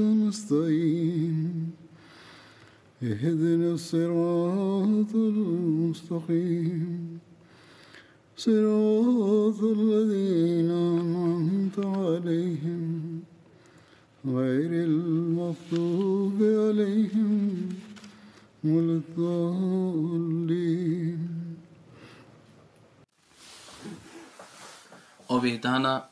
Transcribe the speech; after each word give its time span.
نستعين 0.00 1.70
اهدنا 3.02 3.74
الصراط 3.74 5.14
المستقيم. 5.14 7.18
صراط 8.36 9.62
الذين 9.62 10.70
أنعمت 10.70 11.78
عليهم. 11.78 13.22
غير 14.26 14.84
المغضوب 14.84 16.42
عليهم 16.42 17.68
ولا 18.64 19.02
الضالين. 19.02 21.18
Ovih 25.28 25.60
dana 25.60 26.08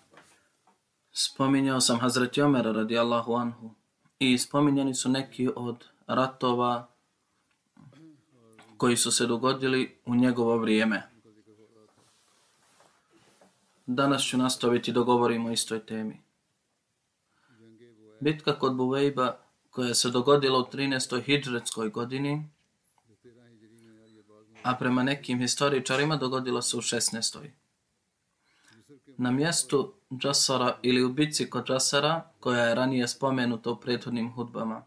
spominjao 1.13 1.81
sam 1.81 2.01
Hazreti 2.01 2.43
Omera 2.43 2.73
radijallahu 2.73 3.37
anhu. 3.37 3.76
I 4.19 4.39
spominjani 4.39 4.95
su 4.95 5.09
neki 5.09 5.49
od 5.57 5.85
ratova 6.07 6.89
koji 8.77 8.97
su 8.97 9.13
se 9.13 9.27
dogodili 9.27 9.99
u 10.07 10.15
njegovo 10.15 10.59
vrijeme. 10.59 11.03
Danas 13.87 14.23
ću 14.23 14.39
nastaviti 14.39 14.93
da 14.93 15.01
govorimo 15.01 15.49
o 15.49 15.53
istoj 15.53 15.87
temi. 15.87 16.21
Bitka 18.21 18.59
kod 18.59 18.77
Buvejba 18.77 19.37
koja 19.71 19.95
se 19.95 20.11
dogodila 20.11 20.59
u 20.59 20.63
13. 20.63 21.23
hidžretskoj 21.23 21.91
godini, 21.91 22.51
a 24.63 24.75
prema 24.75 25.03
nekim 25.03 25.39
historičarima 25.39 26.17
dogodila 26.17 26.63
se 26.63 26.77
u 26.77 26.81
16. 26.81 27.51
Na 29.19 29.31
mjestu 29.31 29.93
Džasara 30.19 30.79
ili 30.83 31.05
u 31.05 31.09
bici 31.09 31.51
kod 31.51 31.67
Džasara, 31.67 32.23
koja 32.41 32.65
je 32.65 32.75
ranije 32.75 33.09
spomenuta 33.09 33.71
u 33.71 33.77
prethodnim 33.77 34.33
hudbama. 34.33 34.83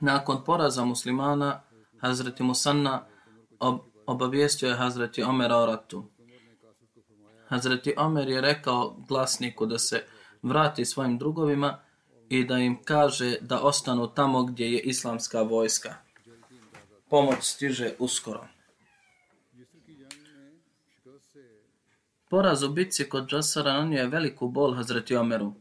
Nakon 0.00 0.44
poraza 0.44 0.84
muslimana, 0.84 1.60
Hazreti 2.00 2.42
Musanna 2.42 3.04
ob 3.60 3.80
obavijestio 4.06 4.68
je 4.68 4.76
Hazreti 4.76 5.22
Omera 5.22 5.56
o 5.56 5.66
ratu. 5.66 6.04
Hazreti 7.48 7.94
Omer 7.96 8.28
je 8.28 8.40
rekao 8.40 8.96
glasniku 9.08 9.66
da 9.66 9.78
se 9.78 10.04
vrati 10.42 10.84
svojim 10.84 11.18
drugovima 11.18 11.78
i 12.28 12.44
da 12.44 12.58
im 12.58 12.84
kaže 12.84 13.36
da 13.40 13.60
ostanu 13.60 14.06
tamo 14.06 14.42
gdje 14.42 14.72
je 14.72 14.80
islamska 14.80 15.42
vojska. 15.42 15.94
Pomoć 17.10 17.38
stiže 17.40 17.92
uskoro. 17.98 18.46
Poraz 22.30 22.62
u 22.62 22.68
bitci 22.68 23.08
kod 23.08 23.26
Džasara 23.26 23.72
nanio 23.72 23.98
je 23.98 24.06
veliku 24.06 24.48
bol 24.48 24.74
Hazreti 24.74 25.16
Omeru. 25.16 25.52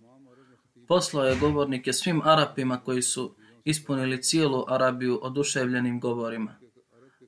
Poslao 0.87 1.25
je 1.25 1.39
govornike 1.39 1.93
svim 1.93 2.21
Arapima 2.23 2.79
koji 2.79 3.01
su 3.01 3.35
ispunili 3.63 4.23
cijelu 4.23 4.65
Arabiju 4.67 5.19
oduševljenim 5.23 5.99
govorima. 5.99 6.55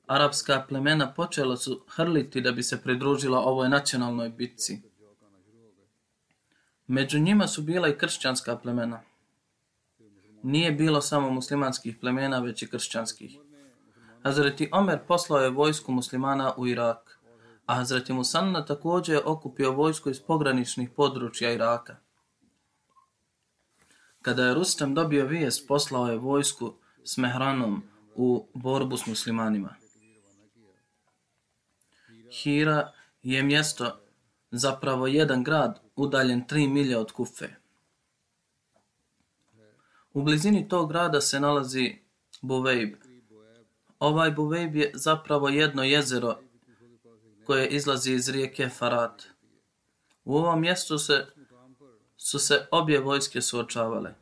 Arapska 0.08 0.66
plemena 0.70 1.14
počela 1.14 1.58
su 1.58 1.84
hrliti 1.88 2.42
da 2.42 2.52
bi 2.52 2.64
se 2.64 2.82
pridružila 2.82 3.40
ovoj 3.40 3.70
nacionalnoj 3.70 4.30
bitci. 4.30 4.82
Među 6.88 7.20
njima 7.20 7.48
su 7.48 7.62
bila 7.62 7.88
i 7.88 7.98
kršćanska 7.98 8.58
plemena. 8.58 9.02
Nije 10.44 10.72
bilo 10.72 11.02
samo 11.02 11.30
muslimanskih 11.30 11.98
plemena, 12.02 12.40
već 12.40 12.62
i 12.62 12.68
kršćanskih. 12.68 13.38
Hazreti 14.24 14.70
Omer 14.72 15.00
poslao 15.08 15.40
je 15.40 15.50
vojsku 15.50 15.92
muslimana 15.92 16.54
u 16.58 16.68
Irak, 16.68 17.07
a 17.68 17.76
Hazreti 17.76 18.14
Musanna 18.14 18.66
također 18.66 19.16
je 19.16 19.26
okupio 19.26 19.72
vojsku 19.72 20.10
iz 20.10 20.20
pograničnih 20.20 20.90
područja 20.90 21.54
Iraka. 21.54 21.96
Kada 24.22 24.46
je 24.46 24.54
Rustem 24.54 24.94
dobio 24.94 25.26
vijest, 25.26 25.68
poslao 25.68 26.08
je 26.08 26.18
vojsku 26.18 26.74
s 27.04 27.18
Mehranom 27.18 27.84
u 28.16 28.48
borbu 28.54 28.98
s 28.98 29.06
muslimanima. 29.06 29.76
Hira 32.32 32.92
je 33.24 33.44
mjesto, 33.44 34.00
zapravo 34.52 35.08
jedan 35.08 35.44
grad, 35.44 35.80
udaljen 35.96 36.48
tri 36.48 36.68
milje 36.68 36.98
od 36.98 37.12
Kufe. 37.12 37.50
U 40.14 40.24
blizini 40.24 40.70
tog 40.70 40.90
grada 40.90 41.22
se 41.22 41.40
nalazi 41.40 41.98
Buvejb. 42.42 42.96
Ovaj 44.00 44.32
Buvejb 44.32 44.76
je 44.76 44.92
zapravo 44.96 45.50
jedno 45.50 45.84
jezero 45.84 46.40
koje 47.48 47.68
izlazi 47.68 48.14
iz 48.14 48.30
rijeke 48.30 48.70
Farat. 48.70 49.24
U 50.26 50.38
ovom 50.38 50.62
mjestu 50.62 50.98
se, 50.98 51.26
su 52.18 52.40
se 52.40 52.68
obje 52.72 53.00
vojske 53.00 53.42
suočavale. 53.42 54.14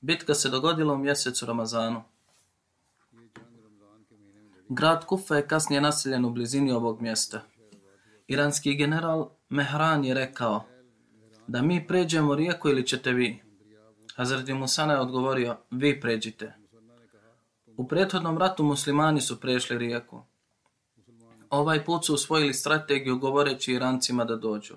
Bitka 0.00 0.34
se 0.34 0.48
dogodila 0.48 0.94
u 0.94 0.98
mjesecu 0.98 1.46
Ramazanu. 1.46 2.02
Grad 4.68 5.04
Kufa 5.06 5.36
je 5.36 5.48
kasnije 5.48 5.80
naseljen 5.80 6.24
u 6.24 6.30
blizini 6.30 6.72
ovog 6.72 7.02
mjesta. 7.02 7.40
Iranski 8.26 8.76
general 8.76 9.30
Mehran 9.48 10.04
je 10.04 10.14
rekao 10.14 10.64
da 11.46 11.62
mi 11.62 11.86
pređemo 11.86 12.34
rijeku 12.34 12.68
ili 12.68 12.86
ćete 12.86 13.12
vi. 13.12 13.42
Hazreti 14.14 14.54
Musana 14.54 14.92
je 14.92 15.00
odgovorio, 15.00 15.56
vi 15.70 16.00
pređite. 16.00 16.54
U 17.76 17.88
prethodnom 17.88 18.38
ratu 18.38 18.64
muslimani 18.64 19.20
su 19.20 19.40
prešli 19.40 19.78
rijeku. 19.78 20.31
Ovaj 21.52 21.84
put 21.84 22.04
su 22.04 22.14
usvojili 22.14 22.54
strategiju 22.54 23.18
govoreći 23.18 23.72
Irancima 23.72 24.24
da 24.24 24.36
dođu. 24.36 24.74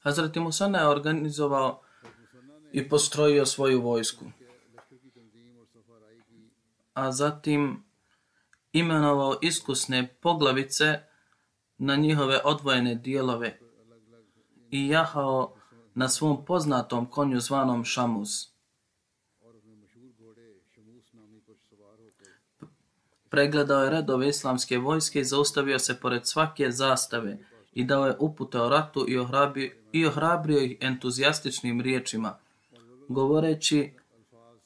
Hazrat 0.00 0.36
Musana 0.36 0.78
je 0.78 0.88
organizovao 0.88 1.80
i 2.72 2.88
postrojio 2.88 3.46
svoju 3.46 3.82
vojsku. 3.82 4.24
A 6.94 7.12
zatim 7.12 7.84
imenovao 8.72 9.38
iskusne 9.42 10.16
poglavice 10.20 11.00
na 11.78 11.96
njihove 11.96 12.40
odvojene 12.44 12.94
dijelove 12.94 13.58
i 14.70 14.88
jahao 14.88 15.54
na 15.94 16.08
svom 16.08 16.44
poznatom 16.44 17.06
konju 17.06 17.40
zvanom 17.40 17.84
Šamuz. 17.84 18.57
Pregledao 23.30 23.84
je 23.84 23.90
redove 23.90 24.28
islamske 24.28 24.78
vojske 24.78 25.20
i 25.20 25.24
zaustavio 25.24 25.78
se 25.78 26.00
pored 26.00 26.26
svake 26.26 26.70
zastave 26.70 27.38
i 27.72 27.84
dao 27.84 28.06
je 28.06 28.16
upute 28.18 28.60
o 28.60 28.68
ratu 28.68 29.04
i 29.08 29.18
ohrabrio, 29.18 29.70
i 29.92 30.06
ohrabrio 30.06 30.60
ih 30.60 30.76
entuzijastičnim 30.80 31.80
riječima, 31.80 32.38
govoreći 33.08 33.92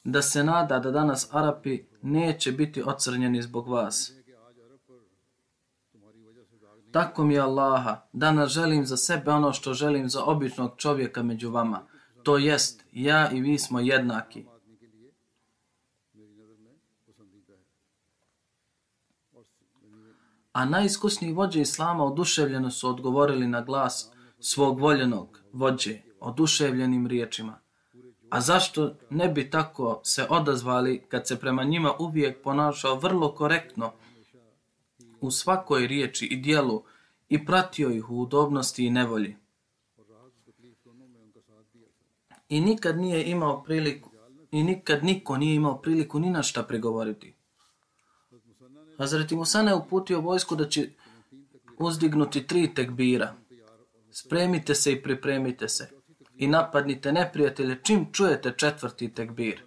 da 0.04 0.22
se 0.22 0.44
nada 0.44 0.78
da 0.78 0.90
danas 0.90 1.28
Arapi 1.34 1.82
neće 2.02 2.52
biti 2.52 2.82
ocrnjeni 2.82 3.42
zbog 3.42 3.68
vas. 3.68 4.12
Tako 6.92 7.24
mi 7.24 7.34
je 7.34 7.40
Allaha, 7.40 8.00
danas 8.12 8.52
želim 8.52 8.86
za 8.86 8.96
sebe 8.96 9.30
ono 9.30 9.52
što 9.52 9.74
želim 9.74 10.08
za 10.08 10.24
običnog 10.24 10.72
čovjeka 10.76 11.22
među 11.22 11.50
vama. 11.50 11.86
To 12.22 12.38
jest, 12.38 12.84
ja 12.92 13.30
i 13.30 13.40
vi 13.40 13.58
smo 13.58 13.80
jednaki. 13.80 14.44
A 20.52 20.64
najiskusniji 20.64 21.32
vođe 21.32 21.60
Islama 21.60 22.04
oduševljeno 22.04 22.70
su 22.70 22.88
odgovorili 22.88 23.46
na 23.46 23.60
glas 23.60 24.10
svog 24.40 24.80
voljenog 24.80 25.40
vođe, 25.52 25.98
oduševljenim 26.20 27.06
riječima. 27.06 27.58
A 28.30 28.40
zašto 28.40 28.94
ne 29.10 29.28
bi 29.28 29.50
tako 29.50 30.00
se 30.04 30.26
odazvali 30.30 31.04
kad 31.08 31.26
se 31.28 31.40
prema 31.40 31.64
njima 31.64 31.92
uvijek 31.98 32.42
ponašao 32.42 32.94
vrlo 32.94 33.34
korektno 33.34 33.92
u 35.20 35.30
svakoj 35.30 35.86
riječi 35.86 36.26
i 36.26 36.36
dijelu 36.36 36.82
i 37.28 37.44
pratio 37.44 37.90
ih 37.90 38.10
u 38.10 38.20
udobnosti 38.20 38.86
i 38.86 38.90
nevolji? 38.90 39.36
I 42.48 42.60
nikad 42.60 42.98
nije 42.98 43.30
imao 43.30 43.62
priliku 43.62 44.10
i 44.50 44.62
nikad 44.62 45.04
niko 45.04 45.36
nije 45.36 45.54
imao 45.54 45.82
priliku 45.82 46.20
ni 46.20 46.30
na 46.30 46.42
šta 46.42 46.62
prigovoriti. 46.62 47.31
Hazreti 48.98 49.36
Musana 49.36 49.70
je 49.70 49.76
uputio 49.76 50.20
vojsku 50.20 50.56
da 50.56 50.68
će 50.68 50.88
uzdignuti 51.78 52.46
tri 52.46 52.74
tekbira. 52.74 53.34
Spremite 54.10 54.74
se 54.74 54.92
i 54.92 55.02
pripremite 55.02 55.68
se 55.68 55.88
i 56.36 56.46
napadnite 56.46 57.12
neprijatelje 57.12 57.80
čim 57.82 58.12
čujete 58.12 58.54
četvrti 58.56 59.14
tekbir. 59.14 59.62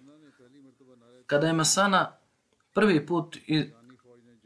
Kada 1.26 1.46
je 1.46 1.52
Masana 1.52 2.12
prvi 2.74 3.06
put 3.06 3.36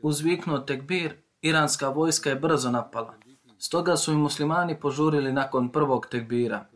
uzviknuo 0.02 0.58
tekbir, 0.58 1.14
iranska 1.42 1.88
vojska 1.88 2.30
je 2.30 2.36
brzo 2.36 2.70
napala. 2.70 3.14
Stoga 3.58 3.96
su 3.96 4.12
i 4.12 4.16
muslimani 4.16 4.80
požurili 4.80 5.32
nakon 5.32 5.72
prvog 5.72 6.06
tekbira. 6.06 6.66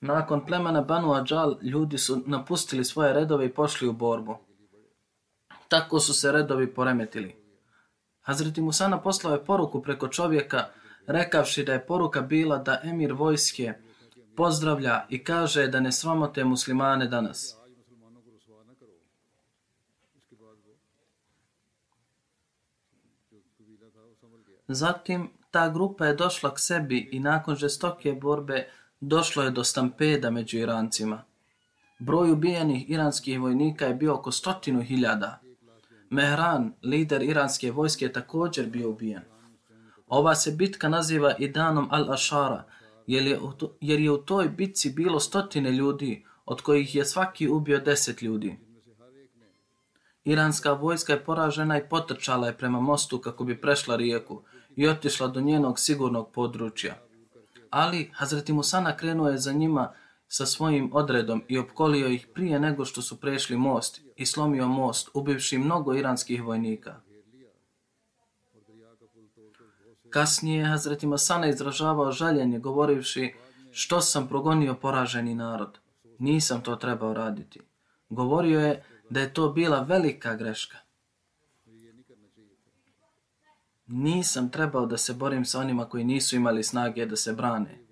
Nakon 0.00 0.46
plemena 0.46 0.82
Banu 0.82 1.12
Adžal, 1.12 1.56
ljudi 1.62 1.98
su 1.98 2.22
napustili 2.26 2.84
svoje 2.84 3.12
redove 3.12 3.46
i 3.46 3.54
pošli 3.54 3.88
u 3.88 3.92
borbu. 3.92 4.36
Tako 5.68 6.00
su 6.00 6.14
se 6.14 6.32
redovi 6.32 6.74
poremetili. 6.74 7.36
Hazreti 8.22 8.60
Musana 8.60 9.00
poslao 9.00 9.32
je 9.32 9.44
poruku 9.44 9.82
preko 9.82 10.08
čovjeka, 10.08 10.64
rekavši 11.06 11.64
da 11.64 11.72
je 11.72 11.86
poruka 11.86 12.20
bila 12.20 12.58
da 12.58 12.80
emir 12.84 13.12
vojske 13.12 13.74
pozdravlja 14.36 15.06
i 15.08 15.24
kaže 15.24 15.66
da 15.66 15.80
ne 15.80 15.92
sramote 15.92 16.44
muslimane 16.44 17.06
danas. 17.06 17.56
Zatim 24.68 25.30
ta 25.50 25.68
grupa 25.68 26.06
je 26.06 26.14
došla 26.14 26.54
k 26.54 26.58
sebi 26.58 27.08
i 27.12 27.20
nakon 27.20 27.56
žestoke 27.56 28.12
borbe 28.12 28.68
došlo 29.00 29.42
je 29.42 29.50
do 29.50 29.64
stampeda 29.64 30.30
među 30.30 30.58
Irancima. 30.58 31.22
Broj 31.98 32.32
ubijenih 32.32 32.90
iranskih 32.90 33.40
vojnika 33.40 33.86
je 33.86 33.94
bio 33.94 34.14
oko 34.14 34.32
stotinu 34.32 34.82
hiljada. 34.82 35.45
Mehran, 36.10 36.72
lider 36.82 37.22
iranske 37.22 37.70
vojske, 37.70 38.12
također 38.12 38.66
bio 38.66 38.90
ubijen. 38.90 39.22
Ova 40.06 40.34
se 40.34 40.50
bitka 40.50 40.88
naziva 40.88 41.34
i 41.38 41.48
danom 41.48 41.88
Al-Ashara, 41.90 42.62
jer 43.80 44.00
je 44.00 44.10
u 44.10 44.18
toj 44.18 44.48
bitci 44.48 44.90
bilo 44.90 45.20
stotine 45.20 45.70
ljudi, 45.72 46.24
od 46.44 46.60
kojih 46.60 46.94
je 46.94 47.04
svaki 47.04 47.48
ubio 47.48 47.78
deset 47.80 48.22
ljudi. 48.22 48.58
Iranska 50.24 50.72
vojska 50.72 51.12
je 51.12 51.24
poražena 51.24 51.78
i 51.78 51.88
potrčala 51.88 52.46
je 52.46 52.56
prema 52.58 52.80
mostu 52.80 53.18
kako 53.18 53.44
bi 53.44 53.60
prešla 53.60 53.96
rijeku 53.96 54.42
i 54.76 54.88
otišla 54.88 55.28
do 55.28 55.40
njenog 55.40 55.78
sigurnog 55.78 56.32
područja. 56.32 56.94
Ali 57.70 58.10
Hazreti 58.14 58.52
Musana 58.52 58.96
krenuo 58.96 59.28
je 59.28 59.38
za 59.38 59.52
njima 59.52 59.92
sa 60.28 60.46
svojim 60.46 60.90
odredom 60.92 61.42
i 61.48 61.58
opkolio 61.58 62.08
ih 62.08 62.28
prije 62.34 62.60
nego 62.60 62.84
što 62.84 63.02
su 63.02 63.20
prešli 63.20 63.56
most 63.56 64.00
i 64.16 64.26
slomio 64.26 64.68
most, 64.68 65.08
ubivši 65.14 65.58
mnogo 65.58 65.94
iranskih 65.94 66.42
vojnika. 66.42 67.00
Kasnije 70.10 70.64
Hazreti 70.64 71.06
Masana 71.06 71.48
izražavao 71.48 72.12
žaljenje 72.12 72.58
govorivši 72.58 73.34
što 73.70 74.00
sam 74.00 74.28
progonio 74.28 74.74
poraženi 74.74 75.34
narod. 75.34 75.78
Nisam 76.18 76.62
to 76.62 76.76
trebao 76.76 77.14
raditi. 77.14 77.60
Govorio 78.08 78.60
je 78.60 78.84
da 79.10 79.20
je 79.20 79.34
to 79.34 79.48
bila 79.48 79.80
velika 79.80 80.34
greška. 80.34 80.78
Nisam 83.86 84.50
trebao 84.50 84.86
da 84.86 84.96
se 84.96 85.14
borim 85.14 85.44
sa 85.44 85.60
onima 85.60 85.88
koji 85.88 86.04
nisu 86.04 86.36
imali 86.36 86.62
snage 86.62 87.06
da 87.06 87.16
se 87.16 87.32
brane. 87.32 87.85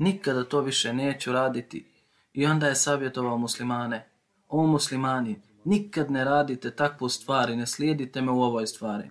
Nikada 0.00 0.44
to 0.44 0.60
više 0.60 0.92
neću 0.92 1.32
raditi. 1.32 1.86
I 2.32 2.46
onda 2.46 2.66
je 2.66 2.74
savjetovao 2.74 3.38
muslimane. 3.38 4.08
O 4.48 4.66
muslimani, 4.66 5.40
nikad 5.64 6.10
ne 6.10 6.24
radite 6.24 6.70
takvu 6.70 7.08
stvar 7.08 7.50
i 7.50 7.56
ne 7.56 7.66
slijedite 7.66 8.22
me 8.22 8.32
u 8.32 8.42
ovoj 8.42 8.66
stvari. 8.66 9.10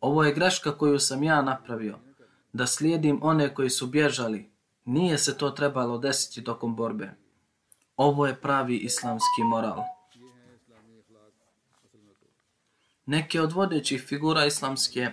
Ovo 0.00 0.24
je 0.24 0.34
greška 0.34 0.78
koju 0.78 0.98
sam 0.98 1.22
ja 1.22 1.42
napravio. 1.42 1.98
Da 2.52 2.66
slijedim 2.66 3.18
one 3.22 3.54
koji 3.54 3.70
su 3.70 3.86
bježali. 3.86 4.50
Nije 4.84 5.18
se 5.18 5.38
to 5.38 5.50
trebalo 5.50 5.98
desiti 5.98 6.44
tokom 6.44 6.76
borbe. 6.76 7.10
Ovo 7.96 8.26
je 8.26 8.40
pravi 8.40 8.76
islamski 8.76 9.42
moral. 9.44 9.82
Neke 13.06 13.40
od 13.40 13.52
vodećih 13.52 14.02
figura 14.02 14.46
islamske 14.46 15.10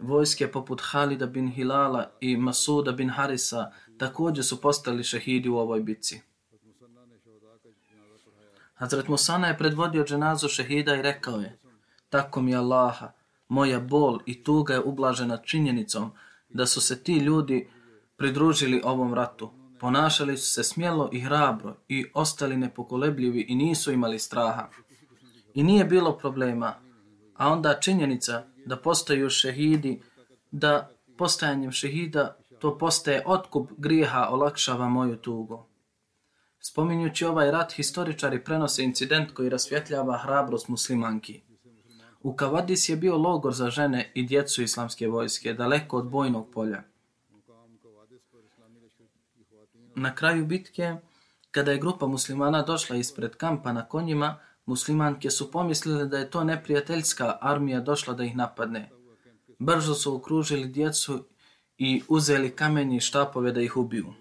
vojske 0.00 0.52
poput 0.52 0.80
Halida 0.84 1.26
bin 1.26 1.48
Hilala 1.48 2.10
i 2.20 2.36
Masuda 2.36 2.92
bin 2.92 3.10
Harisa 3.10 3.72
također 3.98 4.44
su 4.44 4.60
postali 4.60 5.04
šehidi 5.04 5.48
u 5.48 5.56
ovoj 5.56 5.80
bitci. 5.80 6.20
Hazret 8.74 9.08
Musana 9.08 9.46
je 9.48 9.58
predvodio 9.58 10.04
dženazu 10.04 10.48
šehida 10.48 10.94
i 10.94 11.02
rekao 11.02 11.36
je 11.36 11.58
Tako 12.08 12.42
mi 12.42 12.56
Allaha, 12.56 13.12
moja 13.48 13.80
bol 13.80 14.18
i 14.26 14.44
tuga 14.44 14.74
je 14.74 14.80
ublažena 14.80 15.36
činjenicom 15.36 16.10
da 16.48 16.66
su 16.66 16.80
se 16.80 17.02
ti 17.02 17.16
ljudi 17.16 17.68
pridružili 18.16 18.82
ovom 18.84 19.14
ratu. 19.14 19.50
Ponašali 19.80 20.36
su 20.36 20.52
se 20.52 20.64
smjelo 20.64 21.10
i 21.12 21.20
hrabro 21.20 21.76
i 21.88 22.06
ostali 22.14 22.56
nepokolebljivi 22.56 23.46
i 23.48 23.54
nisu 23.54 23.92
imali 23.92 24.18
straha. 24.18 24.68
I 25.54 25.62
nije 25.62 25.84
bilo 25.84 26.18
problema, 26.18 26.74
a 27.36 27.48
onda 27.48 27.80
činjenica 27.80 28.44
da 28.66 28.76
postaju 28.76 29.30
šehidi, 29.30 30.02
da 30.50 30.90
postajanjem 31.16 31.72
šehida 31.72 32.36
to 32.58 32.78
postaje 32.78 33.22
otkup 33.26 33.70
grijeha 33.76 34.28
olakšava 34.30 34.88
moju 34.88 35.16
tugu. 35.16 35.64
Spominjući 36.60 37.24
ovaj 37.24 37.50
rat, 37.50 37.72
historičari 37.72 38.44
prenose 38.44 38.84
incident 38.84 39.32
koji 39.32 39.48
rasvjetljava 39.48 40.18
hrabrost 40.18 40.68
muslimanki. 40.68 41.42
U 42.20 42.36
Kavadis 42.36 42.88
je 42.88 42.96
bio 42.96 43.16
logor 43.16 43.54
za 43.54 43.70
žene 43.70 44.12
i 44.14 44.26
djecu 44.26 44.62
islamske 44.62 45.08
vojske, 45.08 45.52
daleko 45.52 45.96
od 45.96 46.10
bojnog 46.10 46.50
polja. 46.52 46.82
Na 49.94 50.14
kraju 50.14 50.46
bitke, 50.46 50.96
kada 51.50 51.72
je 51.72 51.78
grupa 51.78 52.06
muslimana 52.06 52.62
došla 52.62 52.96
ispred 52.96 53.36
kampa 53.36 53.72
na 53.72 53.88
konjima, 53.88 54.38
muslimanke 54.66 55.30
su 55.30 55.50
pomislile 55.50 56.04
da 56.06 56.18
je 56.18 56.30
to 56.30 56.44
neprijateljska 56.44 57.38
armija 57.40 57.80
došla 57.80 58.14
da 58.14 58.24
ih 58.24 58.36
napadne. 58.36 58.90
Brzo 59.58 59.94
su 59.94 60.16
okružili 60.16 60.68
djecu 60.68 61.24
i 61.78 62.02
uzeli 62.08 62.50
kamenje 62.56 62.96
i 62.96 63.00
štapove 63.00 63.52
da 63.52 63.60
ih 63.60 63.76
ubiju. 63.76 64.14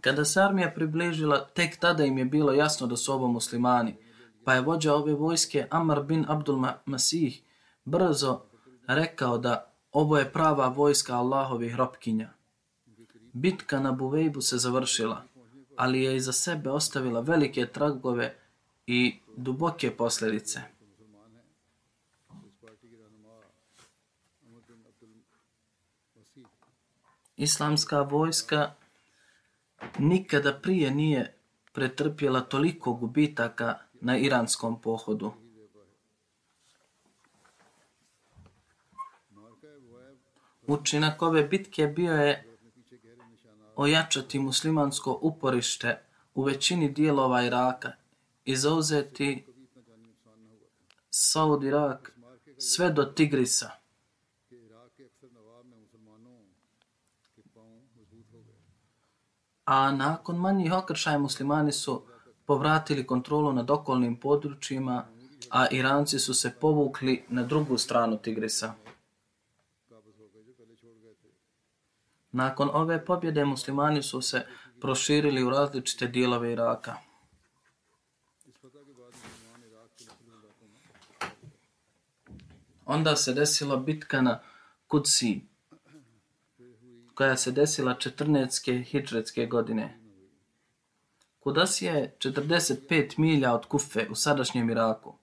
Kada 0.00 0.24
se 0.24 0.40
armija 0.40 0.70
približila, 0.70 1.46
tek 1.46 1.76
tada 1.80 2.04
im 2.04 2.18
je 2.18 2.24
bilo 2.24 2.52
jasno 2.52 2.86
da 2.86 2.96
su 2.96 3.12
ovo 3.12 3.28
muslimani, 3.28 3.96
pa 4.44 4.54
je 4.54 4.60
vođa 4.60 4.94
ove 4.94 5.14
vojske 5.14 5.66
Amar 5.70 6.02
bin 6.02 6.24
Abdul 6.28 6.64
Masih 6.84 7.42
brzo 7.84 8.42
rekao 8.86 9.38
da 9.38 9.72
ovo 9.92 10.18
je 10.18 10.32
prava 10.32 10.68
vojska 10.68 11.16
Allahovih 11.16 11.76
ropkinja. 11.76 12.30
Bitka 13.32 13.80
na 13.80 13.92
Buvejbu 13.92 14.40
se 14.40 14.58
završila, 14.58 15.22
ali 15.76 16.02
je 16.02 16.16
iza 16.16 16.32
sebe 16.32 16.70
ostavila 16.70 17.20
velike 17.20 17.66
tragove 17.66 18.36
i 18.86 19.18
duboke 19.36 19.90
posljedice. 19.90 20.75
Islamska 27.36 28.00
vojska 28.00 28.74
nikada 29.98 30.60
prije 30.60 30.90
nije 30.90 31.34
pretrpjela 31.72 32.40
toliko 32.40 32.92
gubitaka 32.92 33.78
na 34.00 34.18
iranskom 34.18 34.80
pohodu. 34.80 35.32
Učinak 40.66 41.22
ove 41.22 41.42
bitke 41.42 41.86
bio 41.86 42.12
je 42.12 42.58
ojačati 43.76 44.38
muslimansko 44.38 45.18
uporište 45.22 46.00
u 46.34 46.42
većini 46.42 46.92
dijelova 46.92 47.42
Iraka 47.42 47.92
i 48.44 48.56
zauzeti 48.56 49.46
Saud 51.10 51.64
Irak 51.64 52.12
sve 52.58 52.90
do 52.90 53.04
Tigrisa. 53.04 53.70
a 59.66 59.92
nakon 59.92 60.36
manjih 60.36 60.72
okršaja 60.72 61.18
muslimani 61.18 61.72
su 61.72 62.02
povratili 62.44 63.06
kontrolu 63.06 63.52
nad 63.52 63.70
okolnim 63.70 64.16
područjima, 64.20 65.04
a 65.50 65.66
Iranci 65.70 66.18
su 66.18 66.34
se 66.34 66.54
povukli 66.60 67.24
na 67.28 67.42
drugu 67.42 67.78
stranu 67.78 68.18
Tigrisa. 68.18 68.74
Nakon 72.32 72.70
ove 72.72 73.04
pobjede 73.04 73.44
muslimani 73.44 74.02
su 74.02 74.20
se 74.22 74.46
proširili 74.80 75.44
u 75.44 75.50
različite 75.50 76.06
dijelove 76.06 76.52
Iraka. 76.52 76.96
Onda 82.86 83.16
se 83.16 83.32
desila 83.32 83.76
bitka 83.76 84.20
na 84.20 84.40
Kudsi, 84.86 85.40
koja 87.16 87.36
se 87.36 87.52
desila 87.52 87.94
14. 87.94 88.84
hidžretske 88.84 89.46
godine. 89.46 89.98
Kudasi 91.40 91.84
je 91.84 92.16
45 92.18 93.18
milja 93.18 93.54
od 93.54 93.66
Kufe 93.66 94.06
u 94.10 94.14
sadašnjem 94.14 94.70
Iraku. 94.70 95.14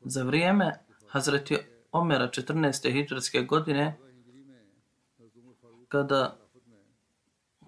Za 0.00 0.22
vrijeme 0.22 0.84
Hazreti 1.08 1.58
Omera 1.92 2.28
14. 2.28 2.92
hidžretske 2.92 3.42
godine, 3.42 3.98
kada, 5.88 6.36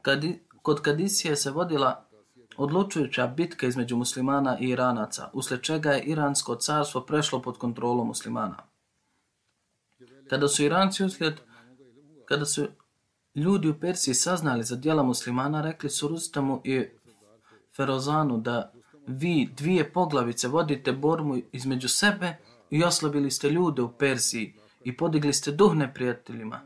kad, 0.03 0.25
kod 0.63 0.83
Kadisije 0.83 1.37
se 1.37 1.51
vodila 1.51 2.09
odlučujuća 2.57 3.27
bitka 3.27 3.67
između 3.67 3.97
muslimana 3.97 4.59
i 4.61 4.69
iranaca, 4.69 5.31
usled 5.33 5.61
čega 5.61 5.91
je 5.91 6.03
iransko 6.03 6.57
carstvo 6.57 7.01
prešlo 7.01 7.43
pod 7.43 7.59
kontrolu 7.59 8.05
muslimana. 8.05 8.57
Kada 10.29 10.49
su 10.49 10.65
iranci 10.65 11.05
uslijed, 11.05 11.41
kada 12.33 12.45
su 12.45 12.67
ljudi 13.35 13.69
u 13.69 13.81
Persiji 13.81 14.15
saznali 14.15 14.65
za 14.65 14.77
dijela 14.77 15.03
muslimana, 15.03 15.63
rekli 15.63 15.91
su 15.91 16.09
Rustamu 16.09 16.61
i 16.65 16.85
Ferozanu 17.77 18.39
da 18.39 18.73
vi 19.07 19.49
dvije 19.57 19.93
poglavice 19.93 20.49
vodite 20.49 20.93
borbu 20.93 21.39
između 21.53 21.89
sebe 21.89 22.37
i 22.71 22.85
oslabili 22.85 23.31
ste 23.31 23.51
ljude 23.51 23.83
u 23.83 23.93
Persiji 23.93 24.55
i 24.85 24.97
podigli 24.97 25.33
ste 25.33 25.51
duh 25.51 25.75
neprijateljima. 25.75 26.61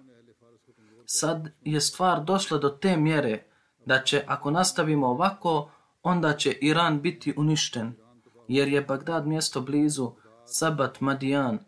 Sad 1.06 1.48
je 1.60 1.80
stvar 1.80 2.24
došla 2.24 2.58
do 2.58 2.68
te 2.68 2.96
mjere 2.96 3.44
da 3.86 4.02
će, 4.02 4.24
ako 4.26 4.50
nastavimo 4.50 5.06
ovako, 5.06 5.70
onda 6.02 6.36
će 6.36 6.52
Iran 6.52 7.00
biti 7.02 7.34
uništen, 7.36 7.92
jer 8.48 8.68
je 8.68 8.80
Bagdad 8.80 9.26
mjesto 9.26 9.60
blizu 9.60 10.12
Sabat 10.44 11.00
Madijan, 11.00 11.58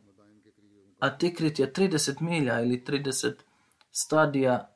a 0.98 1.18
Tikrit 1.18 1.58
je 1.58 1.72
30 1.72 2.20
milja 2.20 2.60
ili 2.60 2.84
30 2.86 3.47
stadija 4.00 4.74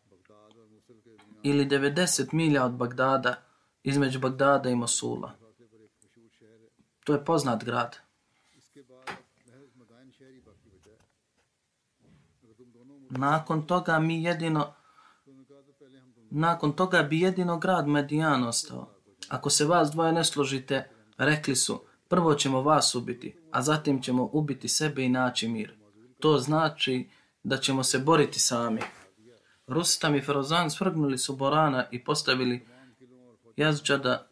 ili 1.43 1.67
90 1.67 2.33
milja 2.33 2.65
od 2.65 2.73
Bagdada, 2.73 3.35
između 3.83 4.19
Bagdada 4.21 4.71
i 4.71 4.77
Mosula. 4.77 5.33
To 7.05 7.13
je 7.13 7.25
poznat 7.25 7.65
grad. 7.65 7.97
Nakon 13.11 13.67
toga 13.67 13.99
mi 13.99 14.23
jedino 14.25 14.75
nakon 16.31 16.73
toga 16.73 17.03
bi 17.03 17.21
jedino 17.21 17.59
grad 17.59 17.89
Medijan 17.89 18.45
ostao. 18.45 18.95
Ako 19.29 19.51
se 19.51 19.65
vas 19.65 19.91
dvoje 19.91 20.13
ne 20.13 20.25
složite, 20.25 20.91
rekli 21.19 21.57
su, 21.57 21.81
prvo 22.09 22.35
ćemo 22.35 22.63
vas 22.63 22.95
ubiti, 22.95 23.37
a 23.51 23.63
zatim 23.63 24.03
ćemo 24.03 24.31
ubiti 24.33 24.69
sebe 24.69 25.05
i 25.05 25.09
naći 25.09 25.49
mir. 25.49 25.75
To 26.21 26.39
znači 26.39 27.09
da 27.43 27.57
ćemo 27.57 27.85
se 27.85 27.99
boriti 27.99 28.41
sami. 28.41 28.81
Rustam 29.73 30.15
i 30.15 30.23
Ferozan 30.23 30.71
svrgnuli 30.71 31.19
su 31.19 31.37
Borana 31.37 31.85
i 31.91 32.05
postavili 32.05 32.67
Jazđada 33.57 34.29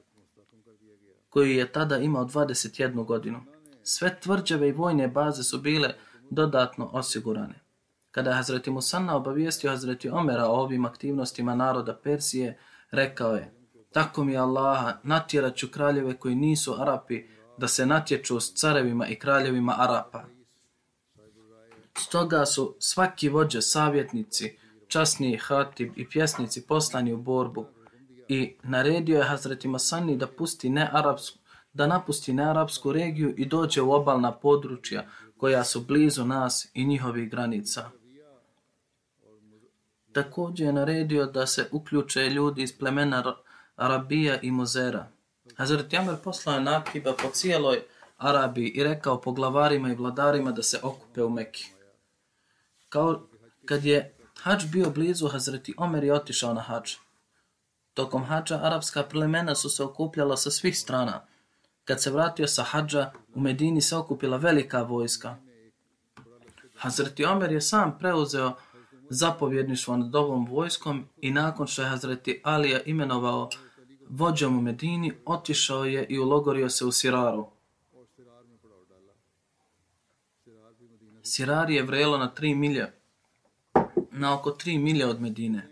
koji 1.28 1.56
je 1.56 1.72
tada 1.72 1.98
imao 1.98 2.24
21 2.24 3.04
godinu. 3.04 3.40
Sve 3.82 4.20
tvrđave 4.20 4.68
i 4.68 4.72
vojne 4.72 5.08
baze 5.08 5.42
su 5.42 5.58
bile 5.58 5.94
dodatno 6.30 6.90
osigurane. 6.92 7.54
Kada 8.10 8.30
je 8.30 8.36
Hazreti 8.36 8.70
Musanna 8.70 9.16
obavijestio 9.16 9.70
Hazreti 9.70 10.10
Omera 10.10 10.46
o 10.46 10.60
ovim 10.60 10.84
aktivnostima 10.84 11.54
naroda 11.54 11.94
Persije, 11.94 12.58
rekao 12.90 13.34
je, 13.34 13.52
tako 13.92 14.24
mi 14.24 14.36
Allaha, 14.36 14.98
natjerat 15.02 15.56
ću 15.56 15.68
kraljeve 15.68 16.16
koji 16.16 16.34
nisu 16.34 16.74
Arapi 16.78 17.22
da 17.58 17.68
se 17.68 17.86
natječu 17.86 18.40
s 18.40 18.54
carevima 18.54 19.06
i 19.06 19.18
kraljevima 19.18 19.74
Arapa. 19.78 20.24
Stoga 21.98 22.46
su 22.46 22.76
svaki 22.78 23.28
vođe, 23.28 23.62
savjetnici, 23.62 24.58
časni 24.90 25.36
hatib 25.36 25.92
i 25.96 26.08
pjesnici 26.08 26.66
poslani 26.66 27.12
u 27.12 27.16
borbu 27.16 27.66
i 28.28 28.56
naredio 28.62 29.18
je 29.18 29.24
Hazreti 29.24 29.68
Masani 29.68 30.16
da 30.16 30.26
pusti 30.26 30.70
ne 30.70 30.88
arapsku, 30.92 31.38
da 31.72 31.86
napusti 31.86 32.32
nearapsku 32.32 32.92
regiju 32.92 33.34
i 33.36 33.46
dođe 33.46 33.82
u 33.82 33.92
obalna 33.92 34.32
područja 34.32 35.06
koja 35.36 35.64
su 35.64 35.80
blizu 35.80 36.24
nas 36.24 36.68
i 36.74 36.84
njihovih 36.84 37.30
granica. 37.30 37.90
Također 40.12 40.66
je 40.66 40.72
naredio 40.72 41.26
da 41.26 41.46
se 41.46 41.68
uključe 41.72 42.30
ljudi 42.30 42.62
iz 42.62 42.78
plemena 42.78 43.36
Arabija 43.76 44.40
i 44.40 44.50
Muzera. 44.50 45.08
Hazreti 45.56 45.96
Amr 45.96 46.16
poslao 46.24 46.54
je 46.54 46.60
nakiba 46.60 47.12
po 47.22 47.30
cijeloj 47.32 47.82
Arabiji 48.18 48.68
i 48.68 48.84
rekao 48.84 49.20
poglavarima 49.20 49.92
i 49.92 49.94
vladarima 49.94 50.52
da 50.52 50.62
se 50.62 50.80
okupe 50.82 51.22
u 51.22 51.30
Mekki. 51.30 51.66
Kao 52.88 53.26
kad 53.64 53.84
je 53.84 54.14
Hač 54.42 54.64
bio 54.72 54.90
blizu, 54.90 55.28
Hazreti 55.28 55.74
Omer 55.76 56.04
i 56.04 56.10
otišao 56.10 56.54
na 56.54 56.60
hač. 56.60 56.96
Tokom 57.94 58.24
hađa 58.24 58.60
arapska 58.62 59.02
plemena 59.02 59.54
su 59.54 59.70
se 59.70 59.84
okupljala 59.84 60.36
sa 60.36 60.50
svih 60.50 60.78
strana. 60.78 61.26
Kad 61.84 62.02
se 62.02 62.10
vratio 62.10 62.46
sa 62.46 62.62
hađa, 62.62 63.12
u 63.34 63.40
Medini 63.40 63.80
se 63.80 63.96
okupila 63.96 64.36
velika 64.36 64.82
vojska. 64.82 65.36
Hazreti 66.76 67.24
Omer 67.24 67.52
je 67.52 67.60
sam 67.60 67.98
preuzeo 67.98 68.52
zapovjedništvo 69.10 69.96
nad 69.96 70.14
ovom 70.14 70.46
vojskom 70.46 71.04
i 71.20 71.30
nakon 71.30 71.66
što 71.66 71.82
je 71.82 71.88
Hazreti 71.88 72.40
Alija 72.44 72.80
imenovao 72.82 73.50
vođom 74.08 74.58
u 74.58 74.62
Medini, 74.62 75.12
otišao 75.26 75.84
je 75.84 76.06
i 76.06 76.18
ulogorio 76.18 76.68
se 76.68 76.84
u 76.84 76.92
Siraru. 76.92 77.46
Sirar 81.22 81.70
je 81.70 81.82
vrelo 81.82 82.18
na 82.18 82.34
tri 82.34 82.54
milje, 82.54 82.99
na 84.20 84.34
oko 84.34 84.50
tri 84.50 84.78
milje 84.78 85.06
od 85.06 85.20
Medine. 85.20 85.68